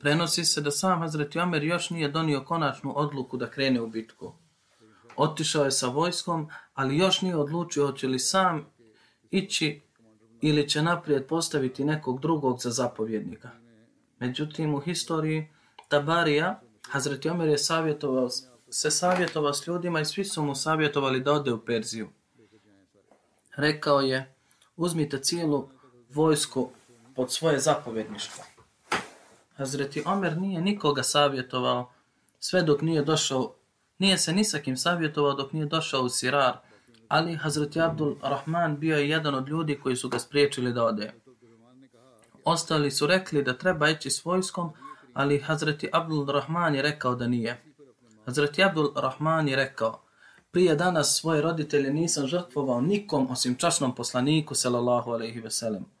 Prenosi 0.00 0.44
se 0.44 0.60
da 0.60 0.70
sam 0.70 1.00
Hazreti 1.00 1.38
Omer 1.38 1.64
još 1.64 1.90
nije 1.90 2.08
donio 2.08 2.44
konačnu 2.44 2.92
odluku 2.96 3.36
da 3.36 3.50
krene 3.50 3.80
u 3.80 3.86
bitku. 3.86 4.32
Otišao 5.16 5.64
je 5.64 5.70
sa 5.70 5.88
vojskom, 5.88 6.48
ali 6.74 6.98
još 6.98 7.22
nije 7.22 7.36
odlučio 7.36 7.86
hoće 7.86 8.08
li 8.08 8.18
sam 8.18 8.66
ići 9.30 9.80
ili 10.40 10.68
će 10.68 10.82
naprijed 10.82 11.26
postaviti 11.26 11.84
nekog 11.84 12.20
drugog 12.20 12.60
za 12.60 12.70
zapovjednika. 12.70 13.50
Međutim, 14.18 14.74
u 14.74 14.80
historiji 14.80 15.48
Tabarija, 15.88 16.60
Hazreti 16.88 17.28
Omer 17.28 17.48
je 17.48 17.58
savjetovao, 17.58 18.28
se 18.70 18.90
savjetovao 18.90 19.54
s 19.54 19.66
ljudima 19.66 20.00
i 20.00 20.04
svi 20.04 20.24
su 20.24 20.42
mu 20.42 20.54
savjetovali 20.54 21.20
da 21.20 21.32
ode 21.32 21.52
u 21.52 21.64
Perziju. 21.64 22.08
Rekao 23.56 24.00
je, 24.00 24.34
uzmite 24.76 25.18
cijelu 25.18 25.68
vojsku 26.08 26.70
pod 27.18 27.32
svoje 27.32 27.58
zapovjedništvo. 27.58 28.44
Hazreti 29.56 30.02
Omer 30.06 30.36
nije 30.36 30.60
nikoga 30.60 31.02
savjetovao 31.02 31.90
sve 32.40 32.62
dok 32.62 32.82
nije 32.82 33.02
došao, 33.02 33.54
nije 33.98 34.18
se 34.18 34.32
ni 34.32 34.44
sa 34.44 34.58
kim 34.58 34.76
savjetovao 34.76 35.34
dok 35.34 35.52
nije 35.52 35.66
došao 35.66 36.02
u 36.02 36.08
Sirar, 36.08 36.56
ali 37.08 37.36
Hazreti 37.36 37.80
Abdul 37.80 38.14
Rahman 38.22 38.78
bio 38.78 38.98
je 38.98 39.08
jedan 39.08 39.34
od 39.34 39.48
ljudi 39.48 39.78
koji 39.82 39.96
su 39.96 40.08
ga 40.08 40.18
spriječili 40.18 40.72
da 40.72 40.84
ode. 40.84 41.12
Ostali 42.44 42.90
su 42.90 43.06
rekli 43.06 43.42
da 43.42 43.58
treba 43.58 43.88
ići 43.88 44.10
s 44.10 44.24
vojskom, 44.24 44.72
ali 45.14 45.40
Hazreti 45.40 45.88
Abdul 45.92 46.26
Rahman 46.26 46.74
je 46.74 46.82
rekao 46.82 47.14
da 47.14 47.26
nije. 47.26 47.62
Hazreti 48.24 48.64
Abdul 48.64 48.92
Rahman 48.96 49.48
je 49.48 49.56
rekao, 49.56 50.00
prije 50.50 50.74
danas 50.74 51.20
svoje 51.20 51.42
roditelje 51.42 51.92
nisam 51.92 52.26
žrtvovao 52.26 52.80
nikom 52.80 53.30
osim 53.30 53.54
časnom 53.54 53.94
poslaniku, 53.94 54.54
sallallahu 54.54 55.10
alaihi 55.10 55.40
vesellem." 55.40 55.97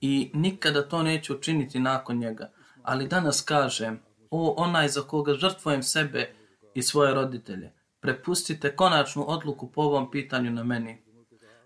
I 0.00 0.30
nikada 0.34 0.88
to 0.88 1.02
neću 1.02 1.34
učiniti 1.34 1.80
nakon 1.80 2.18
njega. 2.18 2.50
Ali 2.82 3.08
danas 3.08 3.42
kažem, 3.42 4.00
o 4.30 4.54
onaj 4.56 4.88
za 4.88 5.02
koga 5.02 5.34
žrtvojem 5.34 5.82
sebe 5.82 6.34
i 6.74 6.82
svoje 6.82 7.14
roditelje, 7.14 7.72
prepustite 8.00 8.76
konačnu 8.76 9.24
odluku 9.28 9.72
po 9.72 9.82
ovom 9.82 10.10
pitanju 10.10 10.50
na 10.50 10.64
meni. 10.64 11.02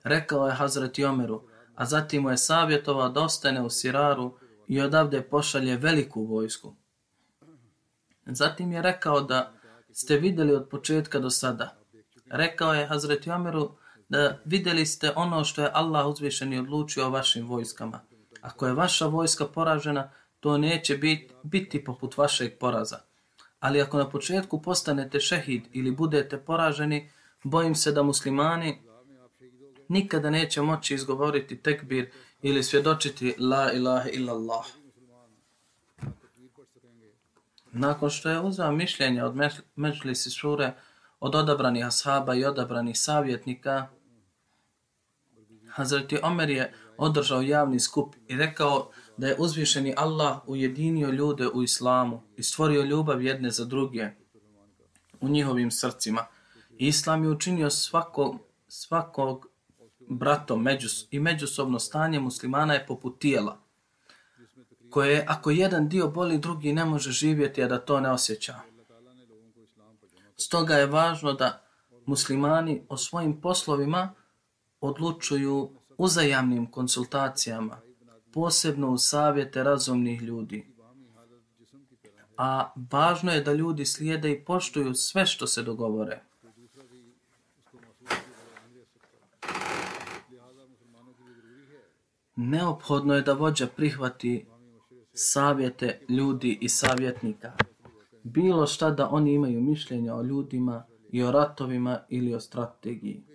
Rekao 0.05 0.47
je 0.47 0.55
Hazreti 0.55 1.05
Omeru, 1.05 1.43
a 1.75 1.85
zatim 1.85 2.23
mu 2.23 2.31
je 2.31 2.37
savjetovao 2.37 3.09
da 3.09 3.21
ostane 3.21 3.63
u 3.63 3.71
Siraru 3.71 4.39
i 4.69 4.81
odavde 4.81 5.23
pošalje 5.23 5.77
veliku 5.77 6.25
vojsku. 6.25 6.75
Zatim 8.27 8.73
je 8.73 8.83
rekao 8.83 9.21
da 9.21 9.53
ste 9.93 10.17
vidjeli 10.17 10.55
od 10.55 10.69
početka 10.69 11.19
do 11.19 11.31
sada. 11.31 11.77
Rekao 12.31 12.75
je 12.75 12.87
Hazreti 12.87 13.31
Omeru 13.31 13.71
da 14.09 14.39
vidjeli 14.45 14.87
ste 14.87 15.13
ono 15.17 15.45
što 15.45 15.63
je 15.63 15.71
Allah 15.73 16.07
uzvišeni 16.07 16.59
odlučio 16.59 17.07
o 17.07 17.11
vašim 17.11 17.49
vojskama. 17.49 18.01
Ako 18.45 18.67
je 18.67 18.73
vaša 18.73 19.07
vojska 19.07 19.47
poražena, 19.47 20.11
to 20.41 20.59
neće 20.59 20.97
biti, 20.99 21.35
biti 21.43 21.85
poput 21.85 22.17
vašeg 22.17 22.59
poraza. 22.59 22.99
Ali 23.61 23.81
ako 23.81 23.99
na 23.99 24.11
početku 24.11 24.63
postanete 24.63 25.21
šehid 25.21 25.63
ili 25.73 25.91
budete 25.91 26.39
poraženi, 26.39 27.11
bojim 27.43 27.75
se 27.75 27.93
da 27.93 28.03
muslimani 28.03 28.83
nikada 29.89 30.31
neće 30.31 30.63
moći 30.63 30.95
izgovoriti 30.95 31.63
tekbir 31.63 32.11
ili 32.43 32.63
svjedočiti 32.63 33.35
la 33.39 33.73
ilaha 33.73 34.09
illallah. 34.09 34.65
Nakon 37.73 38.11
što 38.11 38.31
je 38.31 38.41
uzao 38.41 38.73
mišljenje 38.73 39.25
od 39.25 39.35
Međlisi 39.77 40.31
Sure, 40.31 40.75
od 41.21 41.35
odabranih 41.35 41.87
ashaba 41.87 42.35
i 42.35 42.45
odabranih 42.45 42.99
savjetnika, 42.99 43.89
Hazreti 45.71 46.19
Omer 46.23 46.51
je 46.51 46.73
održao 46.99 47.43
javni 47.43 47.81
skup 47.81 48.15
i 48.29 48.37
rekao 48.37 48.91
da 49.17 49.27
je 49.27 49.37
uzvišeni 49.39 49.95
Allah 49.97 50.39
ujedinio 50.47 51.09
ljude 51.09 51.49
u 51.49 51.63
islamu 51.63 52.23
i 52.37 52.43
stvorio 52.43 52.83
ljubav 52.83 53.23
jedne 53.23 53.51
za 53.51 53.65
druge 53.65 54.11
u 55.21 55.29
njihovim 55.29 55.71
srcima. 55.71 56.27
Islam 56.79 57.25
je 57.25 57.31
učinio 57.31 57.71
svakog, 57.71 58.37
svakog 58.69 59.47
bratom 60.09 60.63
međus, 60.63 61.07
i 61.11 61.21
međusobno 61.21 61.79
stanje 61.79 62.21
muslimana 62.21 62.75
je 62.75 62.87
poput 62.87 63.19
tijela 63.19 63.65
koje 64.95 65.25
ako 65.29 65.51
jedan 65.51 65.89
dio 65.89 66.09
boli, 66.09 66.39
drugi 66.39 66.73
ne 66.73 66.85
može 66.85 67.11
živjeti, 67.11 67.63
a 67.63 67.69
da 67.69 67.79
to 67.79 68.01
ne 68.01 68.11
osjeća. 68.11 68.55
Stoga 70.37 70.75
je 70.75 70.87
važno 70.87 71.33
da 71.33 71.63
muslimani 72.07 72.83
o 72.89 72.97
svojim 72.97 73.41
poslovima 73.41 74.15
odlučuju 74.81 75.71
uzajamnim 75.99 76.71
konsultacijama, 76.71 77.81
posebno 78.33 78.91
u 78.91 78.99
savjete 78.99 79.63
razumnih 79.63 80.23
ljudi. 80.23 80.67
A 82.37 82.73
važno 82.93 83.33
je 83.33 83.41
da 83.41 83.53
ljudi 83.53 83.85
slijede 83.85 84.33
i 84.33 84.45
poštuju 84.45 84.95
sve 84.95 85.27
što 85.27 85.47
se 85.47 85.63
dogovore. 85.63 86.23
Neophodno 92.37 93.15
je 93.15 93.23
da 93.23 93.33
vođa 93.33 93.67
prihvati 93.67 94.47
savjete 95.13 96.01
ljudi 96.09 96.59
i 96.61 96.69
savjetnika. 96.69 97.53
Bilo 98.23 98.67
šta 98.67 98.91
da 98.91 99.09
oni 99.09 99.35
imaju 99.35 99.61
mišljenja 99.61 100.15
o 100.15 100.23
ljudima 100.23 100.85
i 101.13 101.23
o 101.23 101.31
ratovima 101.31 102.01
ili 102.09 102.35
o 102.35 102.41
strategiji. 102.41 103.34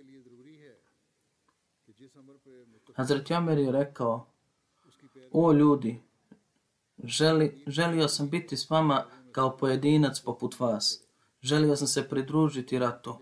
Hazret 3.00 3.30
Jamer 3.30 3.58
je 3.58 3.72
rekao, 3.72 4.26
o 5.32 5.52
ljudi, 5.52 6.02
želi, 7.04 7.64
želio 7.66 8.08
sam 8.08 8.30
biti 8.30 8.56
s 8.56 8.70
vama 8.70 9.04
kao 9.32 9.56
pojedinac 9.56 10.20
poput 10.20 10.60
vas. 10.60 11.02
Želio 11.42 11.76
sam 11.76 11.86
se 11.86 12.08
pridružiti 12.08 12.78
ratu. 12.78 13.18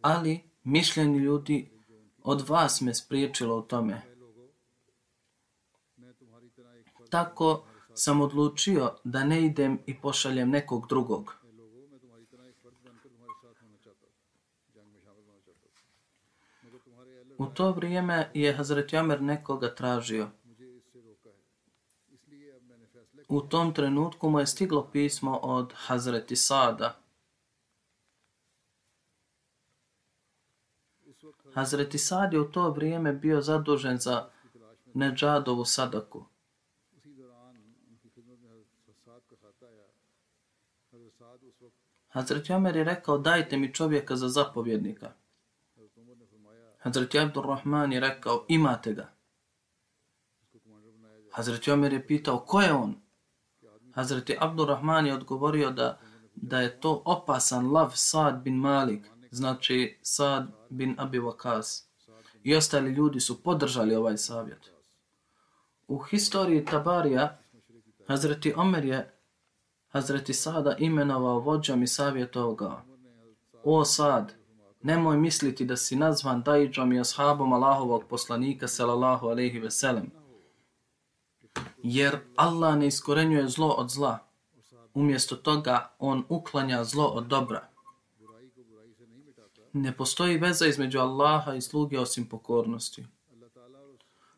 Ali 0.00 0.40
mišljenje 0.64 1.18
ljudi 1.18 1.70
od 2.22 2.48
vas 2.48 2.80
me 2.80 2.94
spriječilo 2.94 3.58
u 3.58 3.62
tome 3.62 4.14
tako 7.14 7.64
sam 7.94 8.20
odlučio 8.20 8.92
da 9.04 9.24
ne 9.24 9.44
idem 9.44 9.78
i 9.86 9.94
pošaljem 10.00 10.50
nekog 10.50 10.86
drugog. 10.88 11.43
U 17.44 17.46
to 17.54 17.72
vrijeme 17.72 18.30
je 18.34 18.52
Hazret 18.52 18.94
Omer 18.94 19.22
nekoga 19.22 19.74
tražio. 19.74 20.28
U 23.28 23.40
tom 23.40 23.74
trenutku 23.74 24.30
mu 24.30 24.40
je 24.40 24.46
stiglo 24.46 24.90
pismo 24.92 25.38
od 25.42 25.72
Hazreti 25.76 26.36
Sada. 26.36 26.98
Hazreti 31.54 31.98
Sad 31.98 32.32
je 32.32 32.40
u 32.40 32.52
to 32.52 32.70
vrijeme 32.70 33.12
bio 33.12 33.40
zadužen 33.40 33.98
za 33.98 34.28
Neđadovu 34.94 35.64
sadaku. 35.64 36.24
Hazreti 42.08 42.52
Omer 42.52 42.76
je 42.76 42.84
rekao, 42.84 43.18
dajte 43.18 43.56
mi 43.56 43.74
čovjeka 43.74 44.16
za 44.16 44.28
zapovjednika. 44.28 45.23
Hazreti 46.84 47.18
Abdul 47.18 47.42
Rahman 47.42 47.92
je 47.92 48.00
rekao, 48.00 48.44
imate 48.48 48.92
ga. 48.92 49.08
Hazreti 51.32 51.70
Omer 51.70 51.92
je 51.92 52.06
pitao, 52.06 52.38
ko 52.38 52.60
je 52.60 52.72
on? 52.72 52.94
Hazreti 53.92 54.36
Abdul 54.40 54.66
Rahman 54.66 55.06
je 55.06 55.14
odgovorio 55.14 55.70
da, 55.70 56.00
da 56.34 56.60
je 56.60 56.80
to 56.80 57.02
opasan 57.04 57.72
lav 57.72 57.92
Sad 57.94 58.42
bin 58.42 58.56
Malik, 58.56 59.06
znači 59.30 59.98
Sad 60.02 60.48
bin 60.70 60.94
Abi 60.98 61.18
Waqas. 61.18 61.84
I 62.42 62.54
ostali 62.54 62.90
ljudi 62.90 63.20
su 63.20 63.42
podržali 63.42 63.94
ovaj 63.94 64.16
savjet. 64.16 64.70
U 65.88 65.98
historiji 65.98 66.64
Tabarija, 66.64 67.38
Hazreti 68.06 68.54
Omer 68.56 68.84
je 68.84 69.14
Hazreti 69.88 70.32
Sada 70.32 70.76
imenovao 70.78 71.38
vođom 71.38 71.82
i 71.82 71.86
savjetovao 71.86 72.54
ga. 72.54 72.84
O 73.62 73.84
Sad, 73.84 74.43
nemoj 74.84 75.16
misliti 75.16 75.64
da 75.64 75.76
si 75.76 75.96
nazvan 75.96 76.42
dajđom 76.42 76.92
i 76.92 77.00
ashabom 77.00 77.52
Allahovog 77.52 78.04
poslanika, 78.08 78.68
salallahu 78.68 79.26
alaihi 79.26 79.58
veselem. 79.58 80.10
Jer 81.82 82.18
Allah 82.36 82.76
ne 82.76 82.86
iskorenjuje 82.86 83.48
zlo 83.48 83.68
od 83.68 83.90
zla. 83.90 84.18
Umjesto 84.94 85.36
toga, 85.36 85.94
on 85.98 86.24
uklanja 86.28 86.84
zlo 86.84 87.06
od 87.06 87.26
dobra. 87.26 87.68
Ne 89.72 89.96
postoji 89.96 90.38
veza 90.38 90.66
između 90.66 90.98
Allaha 90.98 91.54
i 91.54 91.60
sluge 91.60 92.00
osim 92.00 92.28
pokornosti. 92.28 93.06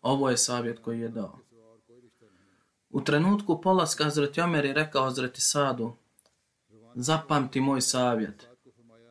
Ovo 0.03 0.31
je 0.31 0.37
savjet 0.37 0.79
koji 0.79 1.01
je 1.01 1.09
dao. 1.09 1.39
U 2.91 3.01
trenutku 3.01 3.61
polaska 3.61 4.05
Hazreti 4.05 4.41
Omer 4.41 4.65
je 4.65 4.73
rekao 4.73 5.05
Hazreti 5.05 5.41
Sadu, 5.41 5.93
zapamti 6.95 7.61
moj 7.61 7.81
savjet. 7.81 8.56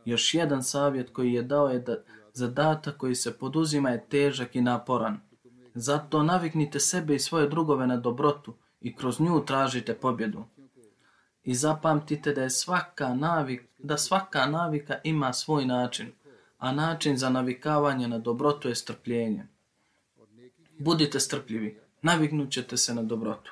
Još 0.05 0.33
jedan 0.33 0.63
savjet 0.63 1.09
koji 1.13 1.33
je 1.33 1.41
dao 1.41 1.67
je 1.67 1.79
da 1.79 1.97
zadatak 2.33 2.97
koji 2.97 3.15
se 3.15 3.37
poduzima 3.37 3.89
je 3.89 4.05
težak 4.09 4.55
i 4.55 4.61
naporan. 4.61 5.19
Zato 5.73 6.23
naviknite 6.23 6.79
sebe 6.79 7.15
i 7.15 7.19
svoje 7.19 7.49
drugove 7.49 7.87
na 7.87 7.97
dobrotu 7.97 8.53
i 8.81 8.95
kroz 8.95 9.19
nju 9.19 9.45
tražite 9.45 9.93
pobjedu. 9.93 10.43
I 11.43 11.55
zapamtite 11.55 12.33
da 12.33 12.43
je 12.43 12.49
svaka 12.49 13.13
navik, 13.13 13.63
da 13.77 13.97
svaka 13.97 14.45
navika 14.45 14.99
ima 15.03 15.33
svoj 15.33 15.65
način, 15.65 16.11
a 16.57 16.71
način 16.71 17.17
za 17.17 17.29
navikavanje 17.29 18.07
na 18.07 18.19
dobrotu 18.19 18.69
je 18.69 18.75
strpljenje. 18.75 19.47
Budite 20.79 21.19
strpljivi, 21.19 21.79
naviknut 22.01 22.51
ćete 22.51 22.77
se 22.77 22.95
na 22.95 23.03
dobrotu. 23.03 23.51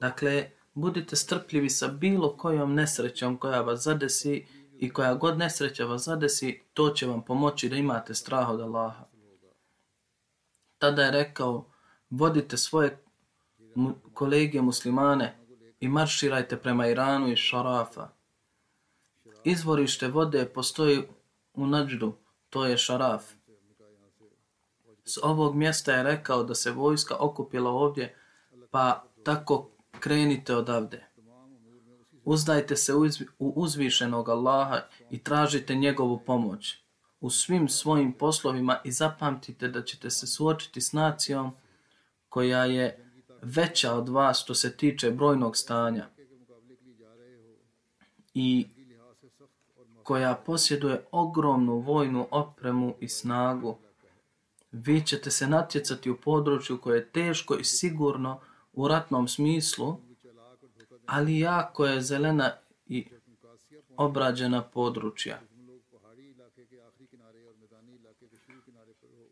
Dakle, 0.00 0.50
budite 0.74 1.16
strpljivi 1.16 1.70
sa 1.70 1.88
bilo 1.88 2.36
kojom 2.36 2.74
nesrećom 2.74 3.36
koja 3.36 3.60
vas 3.60 3.82
zadesi 3.82 4.46
i 4.78 4.90
koja 4.90 5.14
god 5.14 5.38
nesreća 5.38 5.84
vas 5.84 6.04
zadesi, 6.04 6.62
to 6.74 6.90
će 6.90 7.06
vam 7.06 7.22
pomoći 7.22 7.68
da 7.68 7.76
imate 7.76 8.14
strah 8.14 8.50
od 8.50 8.60
Allaha. 8.60 9.04
Tada 10.78 11.02
je 11.02 11.10
rekao, 11.10 11.64
vodite 12.10 12.56
svoje 12.56 12.98
kolege 14.14 14.62
muslimane 14.62 15.38
i 15.80 15.88
marširajte 15.88 16.56
prema 16.56 16.86
Iranu 16.86 17.28
i 17.28 17.36
Šarafa. 17.36 18.08
Izvorište 19.44 20.08
vode 20.08 20.46
postoji 20.46 21.02
u 21.54 21.66
Nađdu, 21.66 22.12
to 22.50 22.66
je 22.66 22.78
Šaraf. 22.78 23.24
S 25.04 25.18
ovog 25.22 25.54
mjesta 25.54 25.92
je 25.92 26.02
rekao 26.02 26.42
da 26.42 26.54
se 26.54 26.70
vojska 26.70 27.16
okupila 27.18 27.70
ovdje, 27.70 28.16
pa 28.70 29.04
tako 29.24 29.70
krenite 30.00 30.56
odavde. 30.56 31.07
Uzdajte 32.28 32.76
se 32.76 32.94
u 32.94 33.52
uzvišenog 33.56 34.28
Allaha 34.28 34.80
i 35.10 35.18
tražite 35.18 35.74
njegovu 35.74 36.20
pomoć 36.26 36.76
u 37.20 37.30
svim 37.30 37.68
svojim 37.68 38.12
poslovima 38.12 38.80
i 38.84 38.92
zapamtite 38.92 39.68
da 39.68 39.82
ćete 39.82 40.10
se 40.10 40.26
suočiti 40.26 40.80
s 40.80 40.92
nacijom 40.92 41.52
koja 42.28 42.64
je 42.64 43.12
veća 43.42 43.94
od 43.94 44.08
vas 44.08 44.40
što 44.42 44.54
se 44.54 44.76
tiče 44.76 45.10
brojnog 45.10 45.56
stanja 45.56 46.08
i 48.34 48.66
koja 50.02 50.34
posjeduje 50.34 51.04
ogromnu 51.12 51.78
vojnu 51.78 52.28
opremu 52.30 52.94
i 53.00 53.08
snagu. 53.08 53.78
Vi 54.72 55.06
ćete 55.06 55.30
se 55.30 55.46
natjecati 55.46 56.10
u 56.10 56.20
području 56.20 56.80
koje 56.80 56.98
je 56.98 57.08
teško 57.08 57.54
i 57.54 57.64
sigurno 57.64 58.40
u 58.72 58.88
ratnom 58.88 59.28
smislu, 59.28 60.07
ali 61.08 61.38
jako 61.38 61.86
je 61.86 62.00
zelena 62.00 62.50
i 62.86 63.06
obrađena 63.96 64.62
područja. 64.62 65.40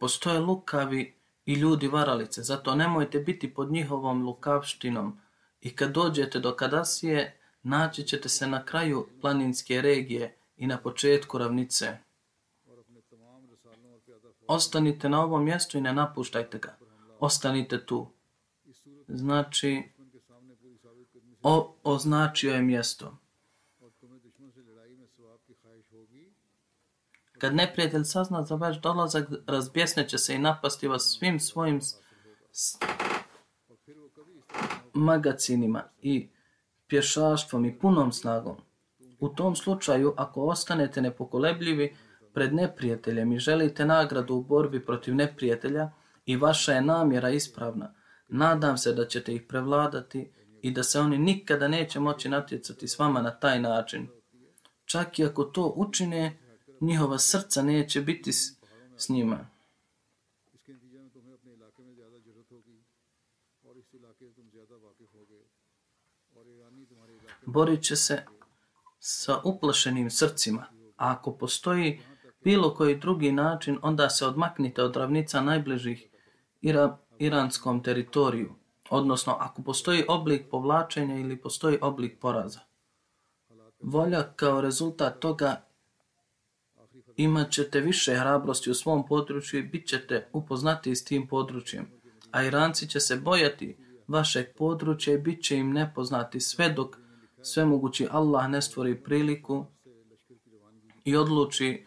Postoje 0.01 0.41
lukavi 0.41 1.15
i 1.47 1.55
ljudi 1.55 1.89
varalice, 1.89 2.43
zato 2.43 2.75
nemojte 2.75 3.19
biti 3.19 3.55
pod 3.55 3.73
njihovom 3.73 4.23
lukavštinom 4.23 5.21
i 5.61 5.77
kad 5.77 5.93
dođete 5.93 6.39
do 6.41 6.57
Kadasije, 6.57 7.39
naći 7.63 8.03
ćete 8.03 8.29
se 8.29 8.47
na 8.47 8.65
kraju 8.65 9.09
planinske 9.21 9.81
regije 9.81 10.37
i 10.57 10.67
na 10.67 10.79
početku 10.79 11.39
ravnice. 11.39 11.99
Ostanite 14.49 15.09
na 15.09 15.25
ovom 15.25 15.45
mjestu 15.45 15.79
i 15.79 15.81
ne 15.81 15.93
napuštajte 15.93 16.59
ga. 16.59 16.77
ostanite 17.21 17.87
tu. 17.87 18.07
Znači, 19.09 19.96
o, 21.49 21.75
označio 21.85 22.55
je 22.55 22.63
mjesto. 22.63 23.19
Kad 27.39 27.55
neprijatelj 27.55 28.05
sazna 28.05 28.45
za 28.45 28.55
vaš 28.55 28.81
dolazak, 28.81 29.29
razbjesneće 29.47 30.19
se 30.19 30.35
i 30.35 30.39
napasti 30.39 30.89
vas 30.89 31.17
svim 31.19 31.41
svojim 31.41 31.81
magacinima 34.95 35.83
i 36.03 36.29
pješaštvom 36.87 37.65
i 37.65 37.79
punom 37.79 38.13
snagom. 38.13 38.57
U 39.21 39.29
tom 39.29 39.57
slučaju, 39.57 40.15
ako 40.17 40.47
ostanete 40.47 41.01
nepokolebljivi 41.01 41.97
pred 42.35 42.55
neprijateljem 42.55 43.33
i 43.33 43.39
želite 43.39 43.85
nagradu 43.85 44.35
u 44.35 44.43
borbi 44.43 44.85
protiv 44.85 45.15
neprijatelja 45.15 45.91
i 46.27 46.37
vaša 46.37 46.73
je 46.73 46.83
namjera 46.83 47.31
ispravna, 47.31 47.95
nadam 48.29 48.79
se 48.79 48.93
da 48.93 49.07
ćete 49.07 49.35
ih 49.35 49.43
prevladati 49.43 50.31
i 50.67 50.71
da 50.71 50.83
se 50.83 51.01
oni 51.01 51.19
nikada 51.19 51.69
neće 51.69 52.01
moći 52.01 52.29
natjecati 52.29 52.89
s 52.89 52.99
vama 52.99 53.23
na 53.23 53.31
taj 53.31 53.61
način. 53.61 54.09
Čak 54.85 55.19
i 55.19 55.25
ako 55.25 55.45
to 55.45 55.73
učine, 55.77 56.39
njihova 56.81 57.19
srca 57.19 57.63
neće 57.63 58.01
biti 58.01 58.33
s, 58.33 58.53
s 58.97 59.09
njima. 59.09 59.51
Borit 67.47 67.83
će 67.83 67.97
se 67.97 68.25
sa 68.99 69.41
uplašenim 69.45 70.11
srcima, 70.11 70.67
a 70.97 71.13
ako 71.13 71.33
postoji 71.33 72.01
bilo 72.45 72.75
koji 72.75 72.99
drugi 72.99 73.33
način, 73.33 73.79
onda 73.83 74.11
se 74.11 74.27
odmaknite 74.27 74.83
od 74.83 74.97
ravnica 74.97 75.41
najbližih 75.41 76.09
ira, 76.61 76.99
iranskom 77.19 77.83
teritoriju, 77.83 78.55
odnosno 78.91 79.37
ako 79.41 79.63
postoji 79.63 80.05
oblik 80.09 80.43
povlačenja 80.51 81.17
ili 81.19 81.37
postoji 81.37 81.79
oblik 81.81 82.19
poraza. 82.21 82.61
Volja 83.81 84.33
kao 84.37 84.61
rezultat 84.61 85.19
toga 85.19 85.63
imat 87.17 87.51
ćete 87.51 87.81
više 87.81 88.15
hrabrosti 88.15 88.71
u 88.71 88.75
svom 88.75 89.07
području 89.07 89.61
i 89.61 89.63
bit 89.63 89.89
ćete 89.89 90.29
upoznati 90.33 90.97
s 90.97 91.05
tim 91.05 91.27
područjem, 91.27 91.87
a 92.31 92.43
Iranci 92.43 92.89
će 92.89 93.01
se 93.01 93.17
bojati 93.17 93.77
vašeg 94.09 94.47
područja 94.57 95.15
i 95.15 95.19
bit 95.19 95.45
će 95.45 95.57
im 95.57 95.73
nepoznati 95.73 96.41
sve 96.41 96.69
dok 96.69 96.97
svemogući 97.43 98.09
Allah 98.11 98.51
ne 98.51 98.63
stvori 98.63 99.03
priliku 99.03 99.67
i 101.05 101.17
odluči 101.17 101.85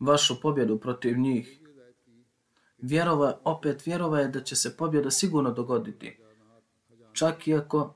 vašu 0.00 0.40
pobjedu 0.40 0.78
protiv 0.78 1.18
njih. 1.18 1.60
Vjerova, 2.78 3.38
opet 3.44 3.86
vjerova 3.86 4.20
je 4.20 4.28
da 4.28 4.42
će 4.42 4.56
se 4.56 4.76
pobjeda 4.76 5.10
sigurno 5.10 5.50
dogoditi. 5.50 6.27
Čak 7.18 7.48
i 7.48 7.54
ako 7.54 7.94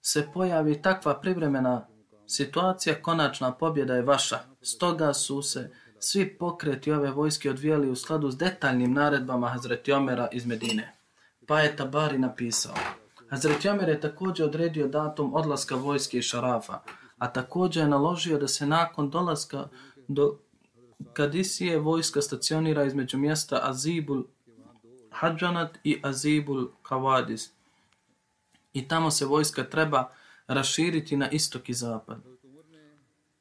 se 0.00 0.28
pojavi 0.34 0.82
takva 0.82 1.20
privremena 1.20 1.86
situacija, 2.26 3.02
konačna 3.02 3.52
pobjeda 3.52 3.94
je 3.94 4.02
vaša. 4.02 4.38
Stoga 4.62 5.14
su 5.14 5.42
se 5.42 5.70
svi 5.98 6.38
pokreti 6.38 6.92
ove 6.92 7.10
vojske 7.10 7.50
odvijali 7.50 7.90
u 7.90 7.96
skladu 7.96 8.30
s 8.30 8.36
detaljnim 8.36 8.92
naredbama 8.92 9.48
Hazreti 9.48 9.92
Omera 9.92 10.28
iz 10.32 10.46
Medine. 10.46 10.96
Pa 11.46 11.60
je 11.60 11.76
Tabari 11.76 12.18
napisao. 12.18 12.74
Hazreti 13.30 13.68
Omer 13.68 13.88
je 13.88 14.00
također 14.00 14.46
odredio 14.46 14.88
datum 14.88 15.34
odlaska 15.34 15.74
vojske 15.74 16.18
iz 16.18 16.24
Šarafa, 16.24 16.78
a 17.18 17.32
također 17.32 17.82
je 17.82 17.88
naložio 17.88 18.38
da 18.38 18.48
se 18.48 18.66
nakon 18.66 19.10
dolaska 19.10 19.68
do 20.08 20.38
Kadisije 21.12 21.78
vojska 21.78 22.22
stacionira 22.22 22.84
između 22.84 23.18
mjesta 23.18 23.60
Azibul 23.62 24.24
Hadžanat 25.10 25.78
i 25.84 26.00
Azibul 26.02 26.68
Kavadis. 26.82 27.54
I 28.74 28.88
tamo 28.88 29.10
se 29.10 29.26
vojska 29.26 29.64
treba 29.64 30.10
raširiti 30.46 31.16
na 31.16 31.30
istok 31.30 31.68
i 31.68 31.74
zapad. 31.74 32.22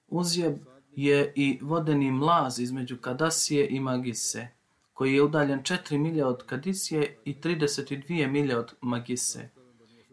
Uzjeb 0.07 0.57
je 0.95 1.33
i 1.35 1.59
vodeni 1.61 2.11
mlaz 2.11 2.59
između 2.59 2.97
Kadasije 2.97 3.67
i 3.67 3.79
Magise, 3.79 4.47
koji 4.93 5.13
je 5.13 5.23
udaljen 5.23 5.63
4 5.63 5.97
milje 5.97 6.25
od 6.25 6.45
Kadisije 6.45 7.17
i 7.25 7.35
32 7.35 8.27
milje 8.27 8.57
od 8.57 8.73
Magise. 8.81 9.49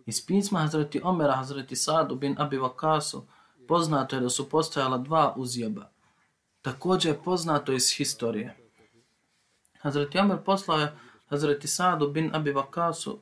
Iz 0.06 0.26
pisma 0.26 0.58
Hazreti 0.58 1.00
Omera, 1.04 1.36
Hazreti 1.36 1.76
Sadu 1.76 2.14
bin 2.14 2.36
Abi 2.38 2.58
Vakasu, 2.58 3.26
poznato 3.68 4.16
je 4.16 4.22
da 4.22 4.30
su 4.30 4.48
postojala 4.48 4.98
dva 4.98 5.34
uzjeba. 5.36 5.90
Također 6.62 7.12
je 7.12 7.22
poznato 7.22 7.72
iz 7.72 7.96
historije. 7.96 8.56
Hazreti 9.80 10.18
Omer 10.18 10.38
poslao 10.44 10.78
je 10.78 10.92
Hazreti 11.28 11.68
Sadu 11.68 12.08
bin 12.08 12.30
Abi 12.34 12.52
Vakasu 12.52 13.20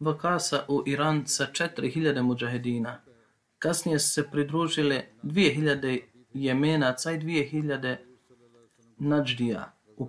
Vakasa 0.00 0.64
u 0.68 0.82
Iran 0.86 1.26
sa 1.26 1.46
4000 1.52 2.22
muđahedina. 2.22 3.00
Kasnije 3.58 3.98
su 3.98 4.12
se 4.12 4.30
pridružile 4.30 5.04
2000 5.22 6.00
jemenaca 6.34 7.12
i 7.12 7.18
2000 7.18 7.96
nađdija. 8.98 9.72
U, 9.96 10.08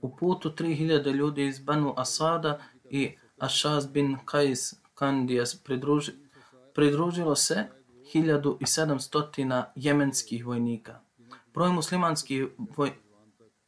u 0.00 0.16
putu 0.16 0.50
3000 0.50 1.12
ljudi 1.12 1.46
iz 1.46 1.58
Banu 1.58 1.94
Asada 1.96 2.60
i 2.90 3.16
Ašaz 3.38 3.86
bin 3.86 4.16
Kajs 4.24 4.74
Kandija 4.94 5.44
pridruži, 5.64 6.12
pridružilo 6.74 7.36
se 7.36 7.64
1700 8.14 9.64
jemenskih 9.74 10.46
vojnika. 10.46 11.00
Broj 11.54 11.72
muslimanskih 11.72 12.44
voj, 12.76 12.92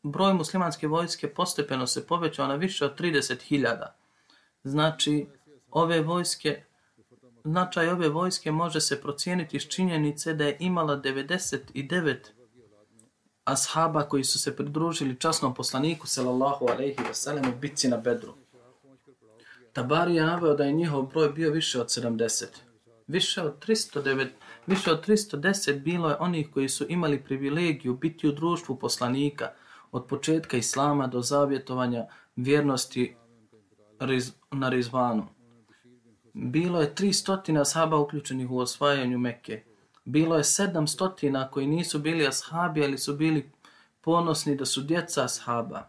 broj 0.02 0.34
muslimanske 0.34 0.86
vojske 0.86 1.34
postepeno 1.34 1.86
se 1.86 2.06
povećao 2.06 2.46
na 2.46 2.54
više 2.54 2.84
od 2.84 3.00
30.000. 3.00 3.86
Znači, 4.64 5.26
ove 5.72 6.00
vojske, 6.00 6.62
značaj 7.44 7.88
ove 7.88 8.08
vojske 8.08 8.52
može 8.52 8.80
se 8.80 9.00
procijeniti 9.00 9.56
iz 9.56 9.62
činjenice 9.62 10.34
da 10.34 10.44
je 10.44 10.56
imala 10.60 10.96
99 10.96 12.16
ashaba 13.44 14.02
koji 14.02 14.24
su 14.24 14.38
se 14.38 14.56
pridružili 14.56 15.18
časnom 15.20 15.54
poslaniku 15.54 16.06
sallallahu 16.06 16.66
alejhi 16.68 17.02
ve 17.08 17.14
sellem 17.14 17.48
u 17.48 17.56
bitci 17.60 17.88
na 17.88 17.96
Bedru. 17.96 18.34
Tabari 19.72 20.14
je 20.14 20.22
naveo 20.22 20.54
da 20.54 20.64
je 20.64 20.72
njihov 20.72 21.02
broj 21.02 21.28
bio 21.28 21.50
više 21.50 21.80
od 21.80 21.86
70. 21.86 22.46
Više 23.06 23.42
od 23.42 23.66
309, 23.66 24.28
više 24.66 24.92
od 24.92 25.06
310 25.06 25.80
bilo 25.80 26.08
je 26.08 26.16
onih 26.20 26.50
koji 26.52 26.68
su 26.68 26.86
imali 26.88 27.24
privilegiju 27.24 27.94
biti 27.94 28.28
u 28.28 28.32
društvu 28.32 28.76
poslanika 28.76 29.50
od 29.92 30.06
početka 30.06 30.56
islama 30.56 31.06
do 31.06 31.20
zavjetovanja 31.20 32.06
vjernosti 32.36 33.16
riz, 34.00 34.32
na 34.50 34.68
Rizvanu. 34.68 35.26
Bilo 36.32 36.80
je 36.80 36.94
300 36.94 37.60
ashaba 37.60 37.98
uključenih 37.98 38.50
u 38.50 38.58
osvajanju 38.58 39.18
Mekke. 39.18 39.62
Bilo 40.04 40.36
je 40.36 40.42
700 40.42 41.50
koji 41.50 41.66
nisu 41.66 41.98
bili 41.98 42.26
ashabi, 42.26 42.84
ali 42.84 42.98
su 42.98 43.16
bili 43.16 43.50
ponosni 44.00 44.56
da 44.56 44.64
su 44.64 44.82
djeca 44.82 45.24
ashaba. 45.24 45.88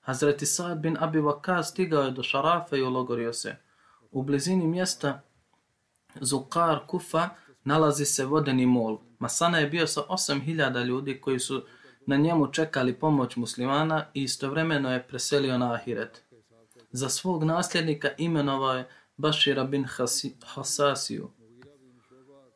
Hazreti 0.00 0.46
Sa'd 0.46 0.78
bin 0.78 0.96
Abi 1.00 1.18
Wakaz 1.18 1.62
stigao 1.62 2.02
je 2.02 2.10
do 2.10 2.22
Šarafa 2.22 2.76
i 2.76 2.82
ulogorio 2.82 3.32
se. 3.32 3.56
U 4.10 4.22
blizini 4.22 4.66
mjesta 4.66 5.22
Zukar 6.20 6.78
Kufa 6.86 7.28
nalazi 7.64 8.04
se 8.04 8.24
vodeni 8.24 8.66
mol. 8.66 8.98
Masana 9.18 9.58
je 9.58 9.66
bio 9.66 9.86
sa 9.86 10.00
8000 10.08 10.84
ljudi 10.84 11.20
koji 11.20 11.38
su 11.38 11.64
na 12.06 12.16
njemu 12.16 12.52
čekali 12.52 12.94
pomoć 12.94 13.36
muslimana 13.36 14.04
i 14.14 14.22
istovremeno 14.22 14.92
je 14.92 15.08
preselio 15.08 15.58
na 15.58 15.72
Ahiret. 15.72 16.22
Za 16.90 17.08
svog 17.08 17.44
nasljednika 17.44 18.08
imenovao 18.18 18.74
je 18.74 18.88
Bašira 19.16 19.64
bin 19.64 19.86
Hasasiju. 20.44 21.30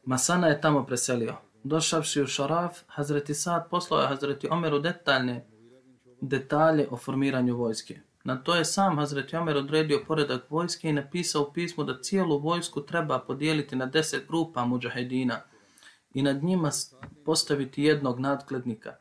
Masana 0.05 0.47
je 0.47 0.61
tamo 0.61 0.87
preselio. 0.87 1.35
Došavši 1.64 2.23
u 2.23 2.27
Šaraf, 2.27 2.79
Hazreti 2.87 3.35
Saad 3.35 3.68
poslao 3.71 4.01
je 4.01 4.09
Hazreti 4.09 4.49
Omeru 4.51 4.79
detaljne 4.79 5.47
detalje 6.21 6.88
o 6.90 6.97
formiranju 6.97 7.57
vojske. 7.57 8.01
Na 8.25 8.42
to 8.42 8.55
je 8.55 8.64
sam 8.64 8.99
Hazreti 8.99 9.37
Omer 9.37 9.57
odredio 9.57 10.05
poredak 10.07 10.51
vojske 10.51 10.88
i 10.88 10.92
napisao 10.92 11.42
u 11.42 11.53
pismu 11.53 11.85
da 11.85 12.03
cijelu 12.03 12.38
vojsku 12.38 12.87
treba 12.87 13.18
podijeliti 13.18 13.77
na 13.77 13.87
deset 13.87 14.29
grupa 14.29 14.64
muđahedina 14.64 15.40
i 16.14 16.23
nad 16.23 16.42
njima 16.42 16.71
postaviti 17.25 17.83
jednog 17.83 18.21
nadglednika 18.21 18.97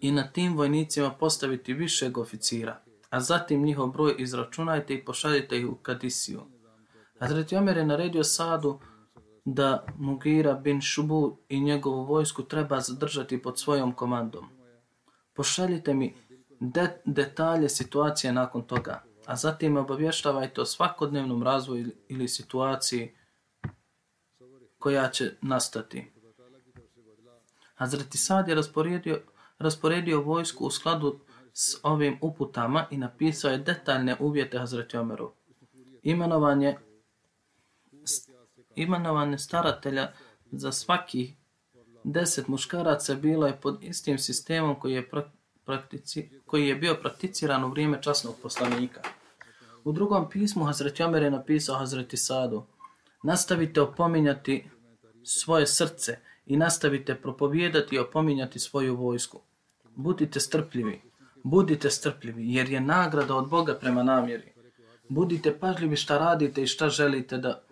i 0.00 0.12
na 0.12 0.28
tim 0.32 0.56
vojnicima 0.56 1.10
postaviti 1.10 1.72
višeg 1.72 2.18
oficira, 2.18 2.82
a 3.10 3.20
zatim 3.20 3.62
njihov 3.62 3.86
broj 3.86 4.14
izračunajte 4.18 4.94
i 4.94 5.04
pošaljite 5.04 5.58
ih 5.58 5.66
u 5.66 5.74
Kadisiju. 5.74 6.40
Hazreti 7.20 7.56
Omer 7.56 7.76
je 7.76 7.86
naredio 7.86 8.24
Sadu 8.24 8.80
da 9.44 9.86
Mugira 9.98 10.54
bin 10.54 10.80
Šubu 10.80 11.38
i 11.48 11.60
njegovu 11.60 12.04
vojsku 12.04 12.42
treba 12.42 12.80
zadržati 12.80 13.42
pod 13.42 13.58
svojom 13.58 13.92
komandom 13.92 14.60
pošaljite 15.40 15.94
mi 15.94 16.14
de 16.60 17.00
detalje 17.04 17.68
situacije 17.68 18.32
nakon 18.32 18.62
toga, 18.62 19.02
a 19.26 19.36
zatim 19.36 19.76
obavještavajte 19.76 20.60
o 20.60 20.64
svakodnevnom 20.64 21.42
razvoju 21.42 21.92
ili 22.08 22.28
situaciji 22.28 23.14
koja 24.78 25.08
će 25.10 25.32
nastati. 25.42 26.12
Hazreti 27.74 28.18
Sad 28.18 28.48
je 28.48 28.54
rasporedio, 28.54 29.22
rasporedio 29.58 30.20
vojsku 30.20 30.66
u 30.66 30.70
skladu 30.70 31.20
s 31.52 31.76
ovim 31.82 32.18
uputama 32.20 32.86
i 32.90 32.96
napisao 32.96 33.50
je 33.50 33.58
detaljne 33.58 34.16
uvjete 34.20 34.58
Hazreti 34.58 34.96
Omeru. 34.96 35.32
Imenovanje, 36.02 36.76
imenovanje 38.74 39.38
staratelja 39.38 40.12
za 40.52 40.72
svaki 40.72 41.34
deset 42.04 42.48
muškaraca 42.48 43.14
bilo 43.14 43.46
je 43.46 43.60
pod 43.60 43.84
istim 43.84 44.18
sistemom 44.18 44.80
koji 44.80 44.92
je, 44.92 45.10
praktici, 45.64 46.30
koji 46.46 46.68
je 46.68 46.74
bio 46.74 46.94
prakticiran 46.94 47.64
u 47.64 47.68
vrijeme 47.68 48.02
časnog 48.02 48.34
poslanika. 48.42 49.00
U 49.84 49.92
drugom 49.92 50.30
pismu 50.30 50.64
Hazreti 50.64 51.02
Omer 51.02 51.22
je 51.22 51.30
napisao 51.30 51.78
Hazreti 51.78 52.16
Sadu 52.16 52.66
Nastavite 53.22 53.80
opominjati 53.80 54.64
svoje 55.24 55.66
srce 55.66 56.18
i 56.46 56.56
nastavite 56.56 57.14
propovijedati 57.14 57.96
i 57.96 57.98
opominjati 57.98 58.58
svoju 58.58 58.96
vojsku. 58.96 59.40
Budite 59.94 60.40
strpljivi, 60.40 61.00
budite 61.44 61.90
strpljivi 61.90 62.54
jer 62.54 62.70
je 62.70 62.80
nagrada 62.80 63.36
od 63.36 63.48
Boga 63.48 63.74
prema 63.74 64.02
namjeri. 64.02 64.52
Budite 65.08 65.58
pažljivi 65.58 65.96
šta 65.96 66.18
radite 66.18 66.62
i 66.62 66.66
šta 66.66 66.88
želite 66.88 67.38
da, 67.38 67.62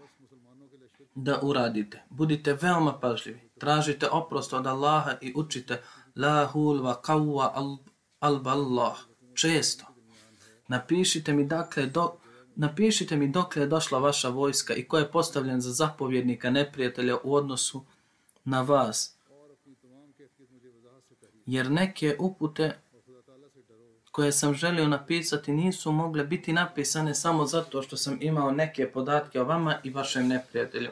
da 1.15 1.39
uradite. 1.43 2.03
Budite 2.11 2.59
veoma 2.63 2.99
pažljivi. 3.01 3.51
Tražite 3.59 4.09
oprost 4.09 4.53
od 4.53 4.67
Allaha 4.67 5.15
i 5.21 5.33
učite 5.37 5.83
La 6.17 6.47
hulva 6.47 7.03
kawwa 7.03 7.51
al, 7.55 7.77
al. 8.21 8.95
Često. 9.35 9.85
Napišite 10.69 11.33
mi 11.33 11.45
dakle 11.45 11.87
do, 11.87 12.13
napišite 12.57 13.17
mi 13.17 13.29
dokle 13.29 13.63
je 13.63 13.67
došla 13.67 13.99
vaša 13.99 14.29
vojska 14.29 14.75
i 14.75 14.85
ko 14.85 14.99
je 14.99 15.11
postavljen 15.11 15.61
za 15.61 15.73
zapovjednika 15.73 16.51
neprijatelja 16.51 17.17
u 17.25 17.35
odnosu 17.35 17.85
na 18.45 18.63
vas. 18.63 19.17
Jer 21.47 21.71
neke 21.71 22.17
upute 22.19 22.79
koje 24.19 24.33
sam 24.33 24.55
želio 24.55 24.89
napisati 24.89 25.53
nisu 25.53 25.93
mogle 25.93 26.25
biti 26.25 26.53
napisane 26.53 27.15
samo 27.15 27.47
zato 27.47 27.83
što 27.83 27.97
sam 27.97 28.19
imao 28.21 28.51
neke 28.51 28.93
podatke 28.93 29.41
o 29.41 29.45
vama 29.45 29.79
i 29.85 29.91
vašem 29.91 30.29
neprijatelju. 30.29 30.91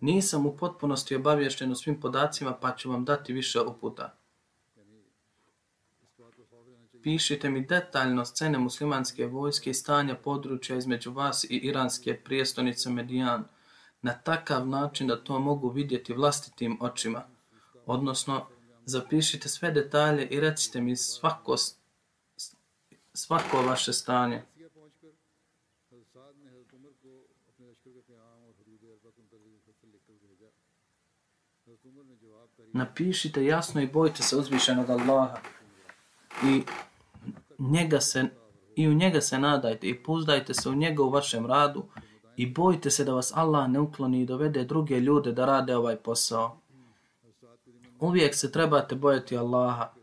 Nisam 0.00 0.46
u 0.46 0.56
potpunosti 0.56 1.16
obavješten 1.16 1.72
o 1.72 1.74
svim 1.74 2.00
podacima 2.00 2.54
pa 2.60 2.76
ću 2.76 2.90
vam 2.90 3.04
dati 3.04 3.32
više 3.32 3.60
uputa 3.60 4.20
pišite 7.02 7.50
mi 7.50 7.66
detaljno 7.66 8.24
scene 8.24 8.58
muslimanske 8.58 9.26
vojske 9.26 9.70
i 9.70 9.74
stanja 9.74 10.14
područja 10.14 10.76
između 10.76 11.12
vas 11.12 11.44
i 11.44 11.56
iranske 11.56 12.20
prijestonice 12.24 12.90
Medijan 12.90 13.44
na 14.02 14.12
takav 14.12 14.68
način 14.68 15.06
da 15.06 15.24
to 15.24 15.38
mogu 15.38 15.68
vidjeti 15.68 16.12
vlastitim 16.12 16.78
očima. 16.80 17.22
Odnosno, 17.86 18.46
zapišite 18.84 19.48
sve 19.48 19.70
detalje 19.70 20.26
i 20.26 20.40
recite 20.40 20.80
mi 20.80 20.96
svako, 20.96 21.56
svako 23.20 23.62
vaše 23.62 23.92
stanje. 23.92 24.42
Napišite 32.72 33.44
jasno 33.44 33.80
i 33.80 33.86
bojte 33.86 34.22
se 34.22 34.36
uzvišenog 34.36 34.90
Allaha 34.90 35.38
i 36.44 36.62
njega 37.58 38.00
se, 38.00 38.24
i 38.76 38.88
u 38.88 38.94
njega 38.94 39.20
se 39.20 39.38
nadajte 39.38 39.88
i 39.88 40.02
puzdajte 40.02 40.54
se 40.54 40.68
u 40.68 40.74
njega 40.74 41.02
u 41.02 41.10
vašem 41.10 41.46
radu 41.46 41.84
i 42.36 42.46
bojte 42.46 42.90
se 42.90 43.04
da 43.04 43.14
vas 43.14 43.32
Allah 43.36 43.68
ne 43.68 43.80
ukloni 43.80 44.20
i 44.20 44.26
dovede 44.26 44.64
druge 44.64 45.00
ljude 45.00 45.32
da 45.32 45.46
rade 45.46 45.76
ovaj 45.76 45.96
posao. 45.96 46.60
Uvijek 48.00 48.34
se 48.34 48.52
trebate 48.52 48.94
bojati 48.94 49.36
Allaha. 49.36 49.99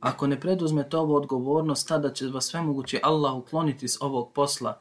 Ako 0.00 0.26
ne 0.26 0.40
preduzmete 0.40 0.96
ovu 0.96 1.14
odgovornost, 1.14 1.88
tada 1.88 2.12
će 2.12 2.26
vas 2.26 2.44
sve 2.44 2.62
mogući 2.62 3.00
Allah 3.02 3.34
ukloniti 3.34 3.88
s 3.88 4.00
ovog 4.00 4.32
posla, 4.32 4.80